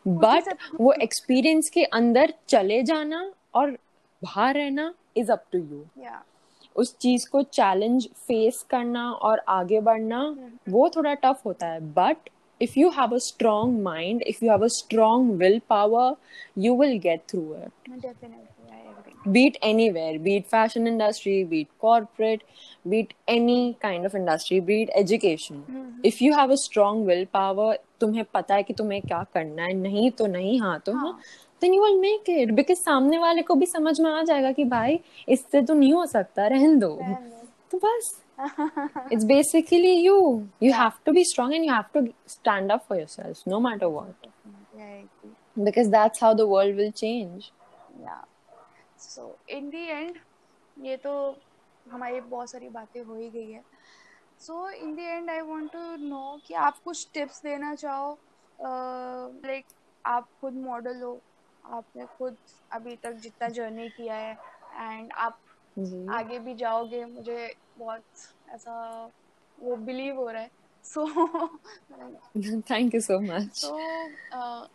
बट 0.07 0.53
वो 0.81 0.91
एक्सपीरियंस 0.93 1.69
के 1.69 1.83
अंदर 1.83 2.33
चले 2.47 2.81
जाना 2.83 3.25
और 3.55 3.71
बाहर 4.21 4.55
रहना 4.55 4.93
इज़ 5.17 5.31
अप 5.31 5.45
टू 5.51 5.57
यू 5.57 5.85
उस 6.75 6.95
चीज़ 6.97 7.29
को 7.29 7.41
चैलेंज 7.43 8.07
फेस 8.27 8.65
करना 8.69 9.09
और 9.11 9.41
आगे 9.49 9.79
बढ़ना 9.81 10.21
वो 10.69 10.89
थोड़ा 10.95 11.13
टफ 11.13 11.41
होता 11.45 11.67
है। 11.67 11.79
But 11.93 12.29
if 12.61 12.79
you 12.79 12.89
have 12.89 13.13
a 13.15 13.17
strong 13.17 13.81
mind 13.83 14.21
if 14.21 14.43
you 14.45 14.51
have 14.51 14.63
a 14.63 14.67
strong 14.71 15.31
will 15.37 15.59
power 15.69 16.15
you 16.57 16.75
will 16.77 16.97
get 16.99 17.21
through 17.29 17.41
it 17.55 17.71
beat 19.27 19.57
any 19.63 19.89
where 19.89 20.17
beat 20.17 20.45
fashion 20.45 20.87
industry 20.87 21.43
beat 21.43 21.67
corporate 21.79 22.43
beat 22.87 23.13
any 23.29 23.75
kind 23.81 24.05
of 24.05 24.15
industry 24.17 24.59
beat 24.61 24.89
education 24.97 25.63
if 26.05 26.23
you 26.23 26.33
have 26.33 26.51
a 26.51 26.55
strong 26.55 27.05
will 27.07 27.25
power 27.33 27.79
तुम्हें 28.01 28.23
पता 28.33 28.55
है 28.55 28.63
कि 28.63 28.73
तुम्हें 28.73 29.01
क्या 29.01 29.23
करना 29.33 29.63
है। 29.63 29.73
नहीं 29.73 30.09
तो 30.11 30.27
नहीं 30.27 30.59
हाँ 30.61 30.79
तो 30.85 30.93
हाँ। 30.93 31.19
Then 31.65 31.73
you 31.73 31.83
will 31.83 31.99
make 31.99 32.29
it 32.29 32.51
because 32.55 32.79
सामने 32.79 33.17
वाले 33.17 33.41
को 33.43 33.55
भी 33.55 33.65
समझ 33.65 33.99
में 33.99 34.09
आ 34.11 34.21
जाएगा 34.23 34.51
कि 34.51 34.63
भाई 34.73 34.99
इससे 35.29 35.61
तो 35.61 35.73
नहीं 35.73 35.93
हो 35.93 36.05
सकता 36.05 36.47
रहन 36.47 36.79
दो। 36.79 36.89
तो 37.71 37.77
बस। 37.85 38.21
It's 39.11 39.23
basically 39.25 39.91
you 39.91 40.17
you 40.63 40.71
have 40.73 40.91
to 41.05 41.11
be 41.11 41.23
strong 41.25 41.53
and 41.53 41.65
you 41.65 41.73
have 41.73 41.83
to 41.93 42.05
stand 42.27 42.71
up 42.71 42.85
for 42.89 42.97
yourself 42.99 43.47
no 43.47 43.59
matter 43.59 43.85
what 43.85 44.27
because 45.59 45.89
that's 45.91 46.23
how 46.23 46.33
the 46.33 46.41
world 46.49 46.75
will 46.75 46.91
change 46.91 47.51
so 48.99 49.35
in 49.49 49.69
the 49.69 49.75
end 49.75 50.17
ये 50.85 50.97
तो 50.97 51.13
हमारी 51.85 52.19
बहुत 52.21 52.51
सारी 52.51 52.69
बातें 52.69 53.03
हो 53.03 53.15
ही 53.15 53.29
गई 53.29 53.51
है। 53.51 53.63
So 54.39 54.69
in 54.69 54.95
the 54.95 54.99
end 54.99 55.29
I 55.29 55.41
want 55.41 55.71
to 55.71 55.79
know 56.07 56.39
कि 56.47 56.53
आप 56.53 56.79
कुछ 56.85 57.07
टिप्स 57.13 57.41
देना 57.43 57.73
चाहो 57.75 58.17
लाइक 58.59 59.65
uh, 59.65 59.71
like, 59.71 59.81
आप 60.05 60.27
खुद 60.41 60.53
मॉडल 60.53 61.01
हो 61.01 61.19
आपने 61.73 62.05
खुद 62.05 62.37
अभी 62.71 62.95
तक 62.95 63.13
जितना 63.13 63.49
जर्नी 63.49 63.89
किया 63.89 64.15
है 64.15 64.37
एंड 64.81 65.11
आप 65.13 65.39
जी। 65.79 66.05
आगे 66.09 66.39
भी 66.39 66.55
जाओगे 66.55 67.05
मुझे 67.05 67.55
बहुत 67.77 68.03
ऐसा 68.49 69.05
वो 69.59 69.75
बिलीव 69.75 70.15
हो 70.15 70.29
रहा 70.29 70.41
है। 70.41 70.49
सो 70.83 71.05
thank 72.67 72.93
you 72.93 73.01
so 73.01 73.19
much. 73.19 73.61
तो 73.61 73.77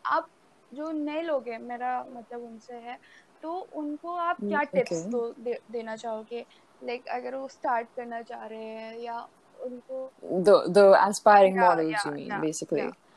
आप 0.06 0.28
जो 0.72 0.90
नए 0.90 1.22
लोग 1.22 1.48
हैं 1.48 1.58
मेरा 1.58 2.04
मतलब 2.04 2.42
उनसे 2.42 2.74
है 2.74 2.98
तो 3.42 3.52
उनको 3.58 4.14
आप 4.16 4.36
Mm, 4.42 4.48
क्या 4.48 4.62
टिप्स 4.62 4.92
okay. 4.92 5.10
दो 5.10 5.34
दे, 5.38 5.58
देना 5.70 5.96
चाहोगे? 5.96 6.46
लाइक 6.84 7.00
like, 7.00 7.18
अगर 7.18 7.34
वो 7.34 7.48
स्टार्ट 7.48 7.88
करना 7.96 8.22
चाह 8.22 8.46
रहे 8.46 8.64
हैं 8.64 8.98
या 8.98 9.28
उनको 9.60 10.12
the 10.44 10.72
the 10.72 10.84
aspiring 11.08 11.54
Yeah, 11.54 11.62
models 11.62 11.90
yeah, 11.90 12.04
you 12.04 12.12
mean 12.12 12.26
yeah, 12.26 12.40
basically. 12.40 12.80
yeah. 12.80 13.09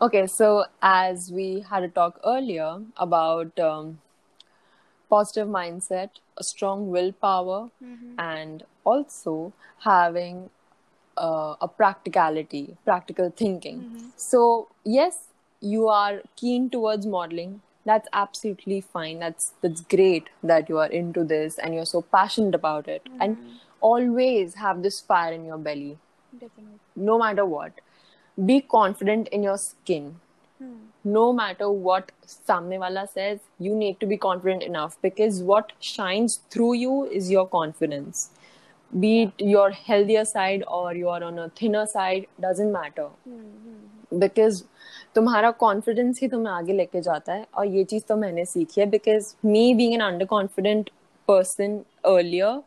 Okay, 0.00 0.26
so 0.26 0.66
as 0.82 1.32
we 1.32 1.64
had 1.70 1.82
a 1.82 1.88
talk 1.88 2.20
earlier 2.22 2.80
about 2.98 3.58
um, 3.58 3.98
positive 5.08 5.48
mindset, 5.48 6.10
a 6.36 6.44
strong 6.44 6.90
willpower, 6.90 7.70
mm-hmm. 7.82 8.18
and 8.18 8.62
also 8.84 9.54
having 9.84 10.50
uh, 11.16 11.54
a 11.62 11.68
practicality, 11.68 12.76
practical 12.84 13.32
thinking. 13.34 13.80
Mm-hmm. 13.80 14.08
So, 14.16 14.68
yes, 14.84 15.28
you 15.62 15.88
are 15.88 16.20
keen 16.36 16.68
towards 16.68 17.06
modeling. 17.06 17.62
That's 17.86 18.06
absolutely 18.12 18.82
fine. 18.82 19.20
That's 19.20 19.54
that's 19.62 19.80
great 19.80 20.28
that 20.42 20.68
you 20.68 20.76
are 20.76 20.88
into 20.88 21.24
this 21.24 21.56
and 21.56 21.74
you're 21.74 21.86
so 21.86 22.02
passionate 22.02 22.54
about 22.54 22.86
it. 22.86 23.02
Mm-hmm. 23.04 23.22
And 23.22 23.38
always 23.80 24.56
have 24.56 24.82
this 24.82 25.00
fire 25.00 25.32
in 25.32 25.46
your 25.46 25.56
belly, 25.56 25.96
Definitely. 26.32 26.80
no 26.96 27.18
matter 27.18 27.46
what 27.46 27.72
be 28.38 28.60
confident 28.60 29.28
in 29.28 29.42
your 29.42 29.56
skin 29.56 30.14
no 31.04 31.32
matter 31.32 31.70
what 31.70 32.10
samne 32.26 32.78
wala 32.84 33.06
says 33.08 33.38
you 33.58 33.74
need 33.74 33.98
to 34.00 34.06
be 34.06 34.16
confident 34.16 34.62
enough 34.62 34.96
because 35.02 35.42
what 35.50 35.72
shines 35.90 36.40
through 36.50 36.72
you 36.74 36.96
is 37.18 37.30
your 37.30 37.46
confidence 37.48 38.30
be 38.92 39.12
it 39.22 39.46
your 39.54 39.70
healthier 39.70 40.24
side 40.24 40.64
or 40.78 40.94
you 40.94 41.08
are 41.08 41.22
on 41.22 41.38
a 41.38 41.48
thinner 41.60 41.86
side 41.96 42.26
doesn't 42.46 42.72
matter 42.80 43.08
because 44.14 44.62
तुम्हारा 45.14 45.50
confidence 45.60 46.20
ही 46.22 46.28
तुम्हें 46.28 46.52
आगे 46.52 46.72
लेके 46.72 47.00
जाता 47.02 47.32
है 47.32 47.46
और 47.58 47.66
ये 47.66 47.82
चीज़ 47.84 48.02
तो 48.08 48.16
मैंने 48.16 48.44
सीखी 48.44 48.80
है 48.80 48.86
because 48.90 49.34
me 49.46 49.74
being 49.74 49.94
an 49.94 50.00
under 50.00 50.24
confident 50.32 50.90
person 51.28 51.76
earlier 52.06 52.62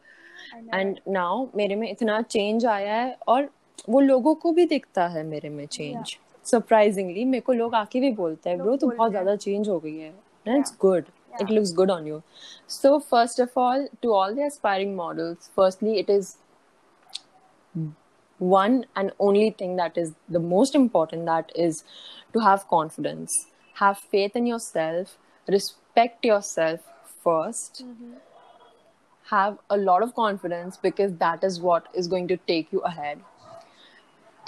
and 0.73 0.99
now 1.07 1.45
मेरे 1.57 1.75
में 1.75 1.89
इतना 1.89 2.21
चेंज 2.21 2.65
आया 2.65 2.95
है 2.95 3.17
और 3.27 3.49
वो 3.89 3.99
लोगों 3.99 4.33
को 4.35 4.51
भी 4.51 4.65
दिखता 4.65 5.07
है 5.07 5.23
मेरे 5.27 5.49
में 5.49 5.65
चेंज 5.65 6.17
सरप्राइजिंगली 6.51 7.23
मेरे 7.25 7.41
को 7.41 7.53
लोग 7.53 7.75
आके 7.75 7.99
भी 7.99 8.11
बोलते 8.19 8.49
हैं 8.49 8.59
ब्रो 8.59 8.75
तू 8.77 8.89
बहुत 8.89 9.11
ज़्यादा 9.11 9.35
चेंज 9.35 9.69
हो 9.69 9.79
गई 9.79 9.97
है 9.97 10.13
it's 10.57 10.77
good 10.81 11.05
it 11.41 11.49
looks 11.55 11.71
good 11.71 11.91
on 11.93 12.05
you 12.09 12.15
so 12.67 12.99
first 12.99 13.39
of 13.43 13.57
all 13.63 13.87
to 14.05 14.13
all 14.19 14.35
the 14.37 14.45
aspiring 14.45 14.95
models 14.95 15.49
firstly 15.57 15.97
it 15.99 16.09
is 16.09 16.37
one 18.39 18.85
and 18.95 19.11
only 19.19 19.49
thing 19.59 19.75
that 19.75 19.97
is 19.97 20.13
the 20.37 20.39
most 20.39 20.75
important 20.79 21.25
that 21.25 21.51
is 21.55 21.83
to 22.33 22.39
have 22.39 22.65
confidence 22.73 23.37
have 23.75 23.97
faith 24.15 24.35
in 24.35 24.47
yourself 24.47 25.17
respect 25.47 26.25
yourself 26.25 26.79
1st 27.27 27.83
have 29.25 29.57
a 29.69 29.77
lot 29.77 30.01
of 30.01 30.15
confidence 30.15 30.77
because 30.77 31.17
that 31.17 31.43
is 31.43 31.59
what 31.61 31.89
is 31.93 32.07
going 32.07 32.27
to 32.27 32.37
take 32.53 32.71
you 32.71 32.79
ahead 32.91 33.19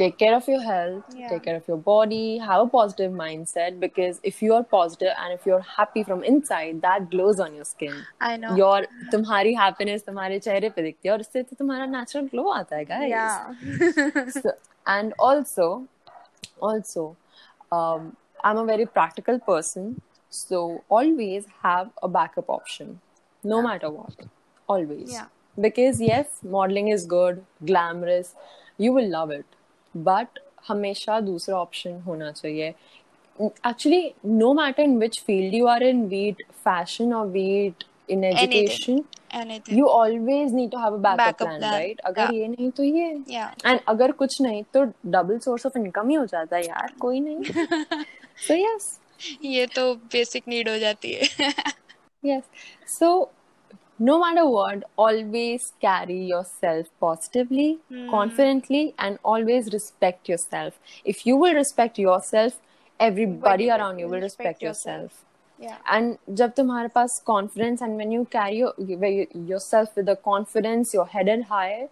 take 0.02 0.18
care 0.24 0.36
of 0.36 0.48
your 0.52 0.62
health 0.62 1.16
yeah. 1.22 1.30
take 1.32 1.44
care 1.48 1.56
of 1.62 1.68
your 1.72 1.78
body 1.88 2.38
have 2.50 2.62
a 2.66 2.70
positive 2.76 3.12
mindset 3.22 3.80
because 3.86 4.20
if 4.32 4.42
you 4.46 4.54
are 4.58 4.64
positive 4.74 5.14
and 5.24 5.38
if 5.38 5.46
you're 5.46 5.66
happy 5.72 6.04
from 6.10 6.24
inside 6.32 6.82
that 6.88 7.10
glows 7.12 7.40
on 7.40 7.56
your 7.56 7.66
skin. 7.66 7.96
I 8.20 8.38
know. 8.38 8.56
Your 8.56 8.78
tumhari 9.14 9.56
happiness 9.62 10.04
tumhare 10.10 10.40
chehre 10.48 10.70
pe 10.78 10.86
dikhti 10.88 11.12
hai 11.12 11.16
aur 11.16 11.26
isse 11.26 11.40
to 11.52 11.60
tumhara 11.64 11.90
natural 11.96 12.30
glow 12.36 12.48
aata 12.58 12.80
hai 12.80 12.86
guys. 12.94 13.10
Yeah. 13.10 14.30
So, 14.42 14.54
and 14.98 15.14
also 15.30 15.68
also 16.70 17.04
um, 17.78 18.16
i'm 18.50 18.58
a 18.62 18.66
very 18.70 18.86
practical 18.98 19.40
person 19.48 19.90
so 20.30 20.62
always 20.98 21.48
have 21.66 21.90
a 22.08 22.10
backup 22.18 22.50
option 22.58 22.94
no 23.44 23.58
yeah. 23.58 23.68
matter 23.68 23.92
what 24.00 24.28
always. 24.68 25.12
Yeah. 25.12 25.26
Because 25.64 26.02
yes 26.02 26.28
modeling 26.56 26.90
is 26.98 27.06
good 27.06 27.46
glamorous 27.70 28.36
you 28.78 28.94
will 28.94 29.10
love 29.10 29.32
it. 29.32 29.46
But 29.96 30.40
हमेशा 30.68 31.20
दूसरा 31.20 31.58
option 31.58 32.00
होना 32.08 32.32
चाहिए 32.32 32.74
actually 33.64 34.16
no 34.24 34.54
matter 34.54 34.84
in 34.84 35.00
which 35.00 35.16
field 35.28 35.54
you 35.54 35.68
are 35.68 35.82
in 35.82 36.02
be 36.10 36.20
it 36.30 36.42
fashion 36.66 37.14
or 37.14 37.26
be 37.28 37.46
it 37.60 37.84
in 38.08 38.24
Anything. 38.24 38.54
education 38.54 39.04
anything 39.36 39.78
you 39.78 39.88
always 39.90 40.54
need 40.54 40.72
to 40.72 40.80
have 40.80 40.94
a 40.94 40.98
backup, 40.98 41.18
Backup 41.18 41.48
plan, 41.48 41.60
plan, 41.60 41.74
right 41.74 42.00
अगर 42.06 42.34
ये 42.34 42.48
नहीं 42.48 42.70
तो 42.78 42.84
ये 42.84 43.18
या 43.30 43.46
and 43.66 43.80
अगर 43.88 44.12
कुछ 44.22 44.42
नहीं 44.42 44.64
तो 44.74 44.84
डबल 45.12 45.38
सोर्स 45.39 45.66
ऑफ़ 45.66 45.78
इनकम 45.78 46.10
ही 46.10 46.16
हो 46.16 46.26
जाता 46.26 46.56
है 46.56 46.66
यार 46.66 46.94
कोई 47.02 47.20
नहीं 47.20 48.04
सो 48.48 48.54
यस 48.54 48.98
ये 49.44 49.66
तो 49.76 49.94
बेसिक 50.14 50.48
नीड 50.48 50.70
हो 50.70 50.78
जाती 50.80 51.14
है 51.14 51.52
yes 52.24 52.44
so 53.00 53.12
no 54.01 54.18
matter 54.20 54.45
what 54.47 54.83
always 55.05 55.66
carry 55.81 56.18
yourself 56.31 56.89
positively 57.01 57.68
confidently 58.11 58.83
and 58.99 59.18
always 59.35 59.70
respect 59.74 60.29
yourself 60.29 60.99
if 61.05 61.27
you 61.29 61.37
will 61.45 61.55
respect 61.55 61.99
yourself 61.99 62.59
everybody 63.01 63.68
will 63.68 63.77
around 63.77 63.99
you 63.99 64.09
will 64.09 64.20
respect 64.20 64.49
respect 64.49 64.62
yourself. 64.62 65.03
yourself 65.03 65.22
या 65.61 65.79
and 65.95 66.37
जब 66.39 66.53
तुम्हारे 66.57 66.89
पास 66.95 67.22
confidence 67.31 67.85
and 67.87 67.97
when 67.97 68.12
you 68.12 68.24
carry 68.35 68.59
your, 68.59 68.74
yourself 69.53 69.97
with 69.97 70.07
the 70.07 70.16
confidence 70.31 70.93
you're 70.95 71.11
headed 71.16 71.45
high 71.53 71.89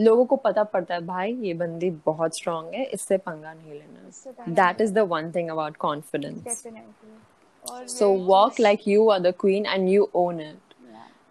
लोगों 0.00 0.24
को 0.26 0.36
पता 0.36 0.62
पड़ता 0.72 0.94
है 0.94 1.00
भाई 1.06 1.32
ये 1.42 1.54
बंदी 1.54 1.90
बहुत 2.06 2.36
स्ट्रांग 2.36 2.74
है 2.74 2.84
इससे 2.94 3.16
पंगा 3.26 3.52
नहीं 3.52 3.72
लेना 3.78 4.54
that 4.54 4.80
is 4.80 4.92
the 4.94 4.98
one 5.12 5.30
thing 5.34 5.50
about 5.50 5.76
confidence 5.86 6.64
so 7.92 8.06
walk 8.28 8.58
like 8.64 8.84
you 8.90 9.00
are 9.14 9.20
the 9.24 9.32
queen 9.40 9.66
and 9.72 9.90
you 9.94 10.04
own 10.14 10.38
it 10.40 10.71
yeah. 10.71 10.71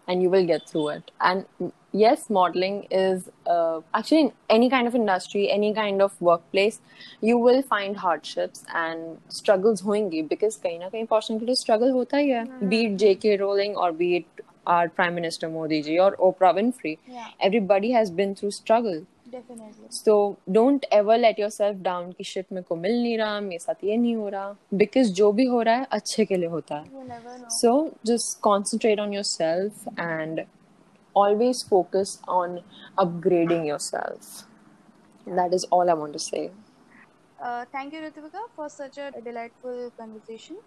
and 0.07 0.21
you 0.21 0.29
will 0.29 0.45
get 0.45 0.67
through 0.69 0.87
it 0.89 1.11
and 1.21 1.45
yes 1.91 2.29
modeling 2.29 2.77
is 2.91 3.29
uh, 3.47 3.79
actually 3.93 4.21
in 4.21 4.31
any 4.49 4.69
kind 4.69 4.87
of 4.87 4.95
industry 4.95 5.43
any 5.51 5.73
kind 5.73 6.01
of 6.01 6.19
workplace 6.21 6.79
you 7.21 7.37
will 7.37 7.61
find 7.61 7.97
hardships 7.97 8.63
and 8.73 9.17
struggles 9.39 9.83
hoingi 9.89 10.23
because 10.33 10.57
kahin 10.65 10.79
na 10.85 10.89
kahin 10.95 11.09
portion 11.13 11.41
struggle 11.63 11.93
hota 11.99 12.21
hi 12.21 12.25
hai 12.33 12.43
Mm. 12.47 12.69
be 12.73 12.81
it 12.87 12.97
jk 13.05 13.35
rowling 13.43 13.75
or 13.85 13.91
be 14.03 14.09
it 14.21 14.43
our 14.73 14.89
prime 14.97 15.15
minister 15.19 15.49
modi 15.55 15.81
ji 15.89 15.99
or 16.07 16.11
oprah 16.29 16.51
winfrey 16.59 16.93
yeah. 17.15 17.29
everybody 17.47 17.91
has 17.99 18.11
been 18.21 18.35
through 18.41 18.51
struggle 18.57 18.99
so 19.91 20.15
don't 20.49 20.85
ever 20.93 21.17
let 21.17 21.39
yourself 21.49 21.77
down 21.83 22.11
की 22.11 22.23
शिट 22.23 22.45
मेरे 22.51 22.63
को 22.69 22.75
मिल 22.75 23.01
नहीं 23.01 23.17
रहा 23.17 23.39
मेरे 23.41 23.59
साथ 23.59 23.83
ये 23.83 23.97
नहीं 23.97 24.15
हो 24.15 24.29
रहा। 24.29 24.55
बिकॉज़ 24.73 25.11
जो 25.13 25.31
भी 25.31 25.45
हो 25.45 25.61
रहा 25.61 25.75
है 25.75 25.87
अच्छे 25.91 26.25
के 26.25 26.37
लिए 26.37 26.49
होता 26.49 26.77
है। 26.77 27.49
So 27.49 27.73
just 28.05 28.39
concentrate 28.41 28.99
on 28.99 29.13
yourself 29.23 29.87
and 29.99 30.41
always 31.15 31.63
focus 31.69 32.19
on 32.29 32.59
upgrading 32.99 33.67
yourself 33.79 35.29
that 35.29 35.53
is 35.53 35.65
all 35.73 35.89
I 35.89 36.11
to 36.13 36.19
say 36.19 36.47
thank 37.75 37.93
you 37.93 38.01
Ritivika 38.01 38.45
for 38.55 38.69
such 38.69 38.99
a 38.99 39.09
delightful 39.19 39.89
conversation 39.97 40.61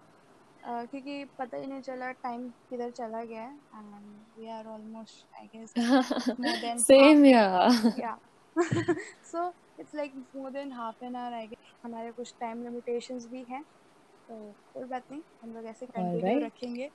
क्योंकि 0.61 1.25
पता 1.39 1.57
ही 1.57 1.67
नहीं 1.67 1.81
चला 1.83 2.11
टाइम 2.23 2.49
किधर 2.71 2.91
चला 2.91 3.23
गया 3.25 3.43
and 3.43 4.39
we 4.39 4.49
are 4.51 4.67
almost 4.67 5.37
I 5.41 5.47
guess 5.55 5.75
same 6.87 7.25
yeah 7.25 7.45
yeah 7.99 8.17
so 8.57 9.53
it's 9.81 9.95
like 9.95 10.13
more 10.37 10.51
than 10.51 10.73
half 10.73 11.05
an 11.05 11.17
hour 11.17 11.35
I 11.35 11.47
guess 11.47 11.73
हमारे 11.85 12.13
कुछ 12.13 12.35
टाइम 12.41 12.63
लिमिटेशंस 12.65 13.27
भी 13.31 13.45
हैं। 13.51 13.63
तो 14.29 14.35
कोई 14.75 14.85
बात 14.85 15.11
नहीं 15.11 15.21
हम 15.43 15.55
लोग 15.55 15.67
ऐसे 15.67 15.87
कंटिन्यू. 15.87 16.47
रखेंगे 16.47 16.91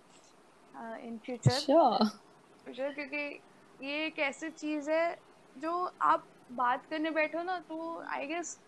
इन 1.08 1.18
फ्यूचर. 1.26 1.60
फ्यूचर 2.66 2.94
क्योंकि 2.94 3.88
ये 3.88 4.06
एक 4.06 4.20
ऐसी 4.20 4.50
चीज़ 4.50 4.90
है 4.92 5.18
जो 5.56 5.72
आप 6.02 6.26
बात 6.54 6.86
करने 6.90 7.12
बैठो 7.12 7.44
ना 7.44 7.60
तो 7.70 7.78
आई 8.08 8.28
गेस 8.28 8.60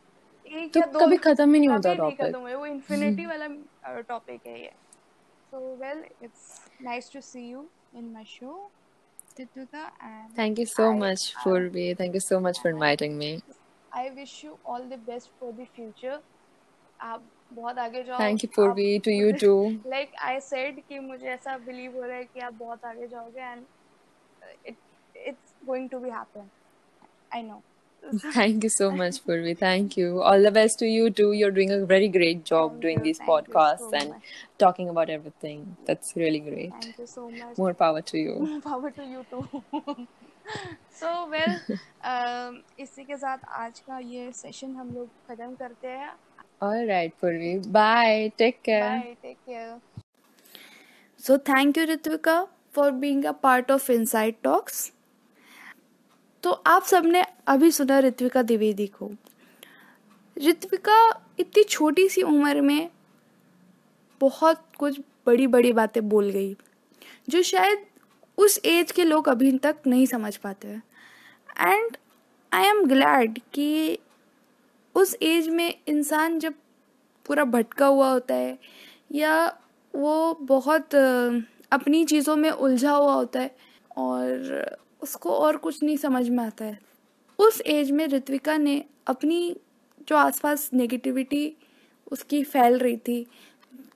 एक 0.45 0.73
तो 0.73 0.79
या 0.79 0.85
दो 0.85 0.99
कभी 0.99 1.17
खत्म 1.17 1.53
ही 1.53 1.59
नहीं 1.59 1.69
होता 1.69 1.93
टॉपिक 1.95 2.21
खत्म 2.21 2.39
हुए। 2.39 2.53
वो 2.55 2.65
इन्फिनिटी 2.65 3.25
वाला 3.25 3.47
टॉपिक 4.07 4.47
है 4.47 4.59
ये। 4.61 4.71
So 5.51 5.75
well 5.77 6.03
it's 6.23 6.41
nice 6.81 7.11
to 7.13 7.21
see 7.21 7.47
you 7.49 7.67
in 7.95 8.11
my 8.13 8.25
show 8.27 8.71
Titvika 9.36 9.82
and 10.02 10.34
Thank 10.34 10.58
you 10.58 10.66
so 10.66 10.90
I- 10.90 10.96
much, 10.98 11.24
Purvi. 11.44 11.86
Thank 11.96 12.14
you 12.14 12.20
so 12.20 12.40
much 12.40 12.60
for 12.60 12.70
inviting 12.70 13.16
me. 13.18 13.30
I 13.92 14.10
wish 14.16 14.32
you 14.44 14.58
all 14.64 14.82
the 14.94 14.98
best 15.10 15.30
for 15.40 15.52
the 15.60 15.66
future. 15.76 16.18
आप 17.02 17.22
बहुत 17.54 17.78
आगे 17.78 18.02
जाओ 18.04 18.18
Thank 18.18 18.42
you, 18.44 18.48
Purvi. 18.56 18.86
To 19.08 19.12
you 19.16 19.32
too. 19.42 19.58
Like 19.90 20.14
I 20.30 20.40
said 20.46 20.80
कि 20.88 20.98
मुझे 21.10 21.26
ऐसा 21.34 21.56
believe 21.66 21.96
हो 21.96 22.02
रहा 22.04 22.16
है 22.16 22.24
कि 22.24 22.40
आप 22.48 22.54
बहुत 22.62 22.84
आगे 22.84 23.06
जाओगे 23.08 23.40
and 23.40 23.64
it 24.66 24.76
it's 25.26 25.54
going 25.66 25.88
to 25.90 25.98
be 26.00 26.10
happen 26.10 26.48
I 27.34 27.42
know 27.42 27.62
Thank 28.34 28.62
you 28.64 28.70
so 28.70 28.90
much, 28.90 29.16
Purvi. 29.24 29.52
Thank 29.62 29.96
you. 29.98 30.22
All 30.22 30.42
the 30.42 30.50
best 30.50 30.78
to 30.82 30.86
you 30.86 31.10
too. 31.10 31.32
You're 31.32 31.50
doing 31.50 31.70
a 31.72 31.84
very 31.84 32.08
great 32.08 32.44
job 32.50 32.70
Thank 32.70 32.82
doing 32.84 32.98
you, 32.98 33.04
these 33.04 33.18
thank 33.18 33.28
you 33.28 33.34
podcasts 33.34 33.90
so 33.90 33.98
and 34.00 34.10
much. 34.10 34.30
talking 34.58 34.88
about 34.88 35.10
everything. 35.16 35.66
That's 35.88 36.14
really 36.22 36.40
great. 36.46 36.72
Thank 36.84 37.00
you 37.00 37.06
so 37.06 37.28
much 37.28 37.58
More 37.64 37.74
power 37.82 38.02
to 38.12 38.22
you. 38.22 38.36
power 38.68 38.90
to 39.00 39.08
you 39.10 39.24
too 39.32 40.06
so 41.00 41.10
well 41.34 41.54
um, 42.12 42.54
इसी 42.80 43.04
के 43.04 43.16
साथ 43.16 43.44
आज 43.64 43.80
का 43.88 43.98
ये 44.14 44.30
session 44.34 44.74
हम 44.76 44.94
लोग 44.94 45.08
खत्म 45.30 45.54
करते 45.62 45.88
हैं 45.88 46.10
All 46.66 46.86
right, 46.90 47.12
Purvi. 47.22 47.50
Bye. 47.78 48.32
Take 48.42 48.62
care. 48.68 48.88
Bye 48.90 49.14
take 49.22 49.36
care 49.46 49.80
so 51.26 51.36
thank 51.48 51.78
you 51.78 51.84
Ritvika 51.92 52.42
for 52.74 52.90
being 53.04 53.24
a 53.24 53.32
part 53.44 53.70
of 53.70 53.90
Inside 53.90 54.34
Talks 54.44 54.90
तो 56.43 56.51
आप 56.67 56.83
सबने 56.83 57.23
अभी 57.47 57.69
सुना 57.71 57.99
ऋत्विका 57.99 58.41
द्विवेदी 58.41 58.87
को। 58.87 59.09
ऋत्विका 60.37 60.97
इतनी 61.39 61.63
छोटी 61.63 62.07
सी 62.09 62.21
उम्र 62.21 62.61
में 62.61 62.89
बहुत 64.21 64.63
कुछ 64.79 64.99
बड़ी 65.27 65.47
बड़ी 65.47 65.71
बातें 65.73 66.07
बोल 66.09 66.29
गई, 66.29 66.55
जो 67.29 67.41
शायद 67.41 67.85
उस 68.37 68.59
एज 68.65 68.91
के 68.91 69.03
लोग 69.03 69.29
अभी 69.29 69.57
तक 69.57 69.75
नहीं 69.87 70.05
समझ 70.05 70.35
पाते। 70.37 70.67
हैं 70.67 70.83
एंड 71.59 71.97
आई 72.51 72.67
एम 72.67 72.83
ग्लैड 72.85 73.39
कि 73.53 73.99
उस 74.95 75.15
एज 75.21 75.49
में 75.49 75.73
इंसान 75.87 76.39
जब 76.39 76.53
पूरा 77.25 77.43
भटका 77.45 77.85
हुआ 77.85 78.11
होता 78.11 78.35
है, 78.35 78.57
या 79.11 79.45
वो 79.93 80.33
बहुत 80.43 80.95
अपनी 81.71 82.05
चीज़ों 82.05 82.35
में 82.35 82.49
उलझा 82.51 82.91
हुआ 82.91 83.13
होता 83.13 83.39
है, 83.39 83.55
और 83.97 84.77
उसको 85.03 85.35
और 85.35 85.57
कुछ 85.57 85.83
नहीं 85.83 85.97
समझ 85.97 86.27
में 86.29 86.43
आता 86.43 86.65
है। 86.65 86.79
उस 87.39 87.61
एज 87.61 87.91
में 87.91 88.05
ऋत्विका 88.07 88.57
ने 88.57 88.83
अपनी 89.07 89.55
जो 90.07 90.15
आसपास 90.15 90.69
नेगेटिविटी 90.73 91.55
उसकी 92.11 92.43
फैल 92.43 92.77
रही 92.77 92.97
थी, 92.97 93.25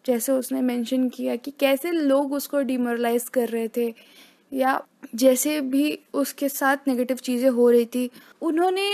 जैसे 0.06 0.32
उसने 0.32 0.62
मेंशन 0.62 1.08
किया 1.10 1.36
कि 1.36 1.52
कैसे 1.60 1.92
लोग 1.92 2.34
उसको 2.34 2.62
डिमोरलाइज 2.62 3.30
कर 3.30 3.50
रहे 3.50 3.68
थे, 3.78 3.94
या 4.52 4.82
जैसे 5.16 5.60
भी 5.62 6.00
उसके 6.14 6.50
साथ 6.50 6.88
नेगेटिव 6.88 7.18
चीज़ें 7.18 7.50
हो 7.50 7.70
रही 7.70 7.86
थी, 7.86 8.10
उन्होंने 8.42 8.88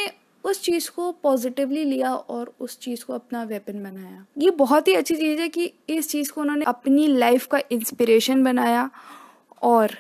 उस 0.44 0.62
चीज़ 0.62 0.90
को 0.92 1.12
पॉजिटिवली 1.24 1.84
लिया 1.84 2.14
और 2.14 2.54
उस 2.60 2.80
चीज़ 2.80 3.04
को 3.06 3.14
अपना 3.14 3.44
वेपन 3.44 3.84
बनाया। 3.84 4.26
ये 4.38 4.50
बहुत 4.52 4.88
ही 4.88 4.94
अच्छी 4.94 5.16
चीज़ 5.16 5.42
है 5.42 5.48
कि 5.50 5.72
इस 5.90 6.10
चीज़ 6.10 6.32
को 6.32 6.42
उन्होंने 6.42 6.66
अपनी 6.66 7.08
लाइफ 7.08 7.46
का 7.48 7.60
इंस्पिरेशन 7.72 8.44
बनाया 8.44 8.90
और 9.62 9.96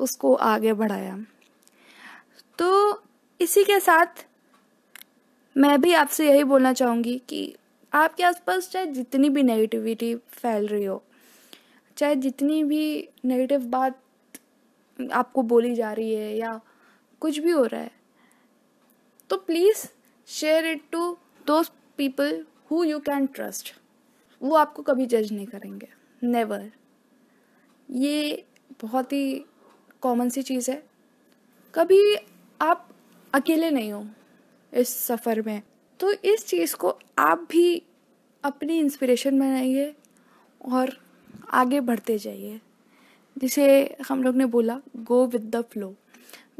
उसको 0.00 0.34
आगे 0.34 0.72
बढ़ाया। 0.72 1.16
तो 2.58 3.02
इसी 3.40 3.64
के 3.64 3.78
साथ 3.80 4.24
मैं 5.56 5.80
भी 5.80 5.92
आपसे 5.94 6.28
यही 6.28 6.44
बोलना 6.44 6.72
चाहूँगी 6.72 7.18
कि 7.28 7.54
आपके 7.92 8.24
आसपास 8.24 8.68
चाहे 8.70 8.86
जितनी 8.86 9.28
भी 9.30 9.42
नेगेटिविटी 9.42 10.14
फैल 10.14 10.66
रही 10.66 10.84
हो, 10.84 11.02
चाहे 11.96 12.16
जितनी 12.16 12.62
भी 12.64 13.08
नेगेटिव 13.24 13.64
बात 13.68 14.00
आपको 14.98 15.42
बोली 15.44 15.74
जा 15.74 15.92
रही 15.92 16.14
है 16.14 16.36
या 16.38 16.60
कुछ 17.22 17.38
भी 17.38 17.50
हो 17.50 17.64
रहा 17.64 17.80
है 17.80 17.90
तो 19.30 19.36
please 19.38 19.86
share 20.28 20.66
it 20.66 20.82
to 20.92 21.16
those 21.46 21.70
people 21.96 22.44
who 22.70 22.82
you 22.84 22.98
can 23.00 23.26
trust 23.26 23.72
वो 24.40 24.54
आपको 24.56 24.82
कभी 24.82 25.06
जज 25.06 25.32
नहीं 25.32 25.46
करेंगे। 25.46 25.88
नेवर 26.22 26.70
ये 27.88 28.44
बहुत 28.82 29.12
ही 29.12 29.44
कॉमन 30.02 30.28
सी 30.28 30.42
चीज़ 30.42 30.70
है। 30.70 30.82
कभी 31.74 32.16
आप 32.60 32.88
अकेले 33.32 33.70
नहीं 33.70 33.92
हो 33.92 34.04
इस 34.72 34.96
सफ़र 34.98 35.42
में 35.42 35.62
तो 36.00 36.12
इस 36.12 36.46
चीज़ 36.46 36.74
को 36.76 36.98
आप 37.18 37.46
भी 37.50 37.82
अपनी 38.44 38.78
इंस्पिरेशन 38.78 39.38
बनाइए 39.38 39.94
और 40.64 40.96
आगे 41.50 41.80
बढ़ते 41.80 42.18
जाइए। 42.18 42.60
जिसे 43.36 43.96
हम 44.08 44.22
लोग 44.22 44.36
ने 44.36 44.46
बोला 44.46 44.80
go 44.96 45.26
with 45.26 45.50
the 45.56 45.60
flow 45.62 45.94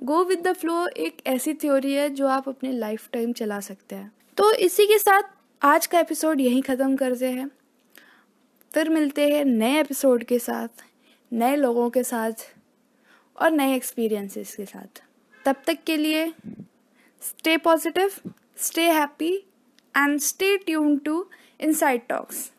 go 0.03 0.22
with 0.24 0.47
the 0.49 0.53
flow 0.53 0.86
एक 0.88 1.22
ऐसी 1.26 1.55
थ्योरी 1.55 1.93
है 1.93 2.09
जो 2.11 2.26
आप 2.26 2.49
अपने 2.49 2.72
लाइफ 2.72 3.09
टाइम 3.12 3.32
चला 3.32 3.61
सकते 3.61 3.95
हैं। 3.95 4.12
तो 4.36 4.53
इसी 4.53 4.86
के 4.86 4.99
साथ 4.99 5.22
आज 5.62 5.86
का 5.86 6.01
एपिसोड 6.01 6.41
यहीं 6.41 6.62
ख़त्म 6.62 6.97
करते 6.97 7.30
हैं। 7.30 7.51
फिर 8.74 8.88
मिलते 8.88 9.28
हैं 9.28 9.45
नए 9.45 9.80
एपिसोड 9.80 10.24
के 10.24 10.38
साथ, 10.38 10.68
नए 11.32 11.57
लोगों 11.57 11.88
के 11.91 12.03
साथ। 12.03 12.32
और 13.41 13.51
नए 13.51 13.74
एक्सपीरियंसेस 13.76 14.55
के 14.57 14.64
साथ। 14.64 15.03
तब 15.45 15.62
तक 15.66 15.78
के 15.86 15.97
लिए 15.97 16.32
stay 17.22 17.57
positive 17.57 18.11
stay 18.59 18.91
happy 18.93 19.34
and 19.95 20.18
stay 20.20 20.57
tune 20.57 20.97
to 20.99 21.24
Inside 21.61 22.07
Talks 22.09 22.51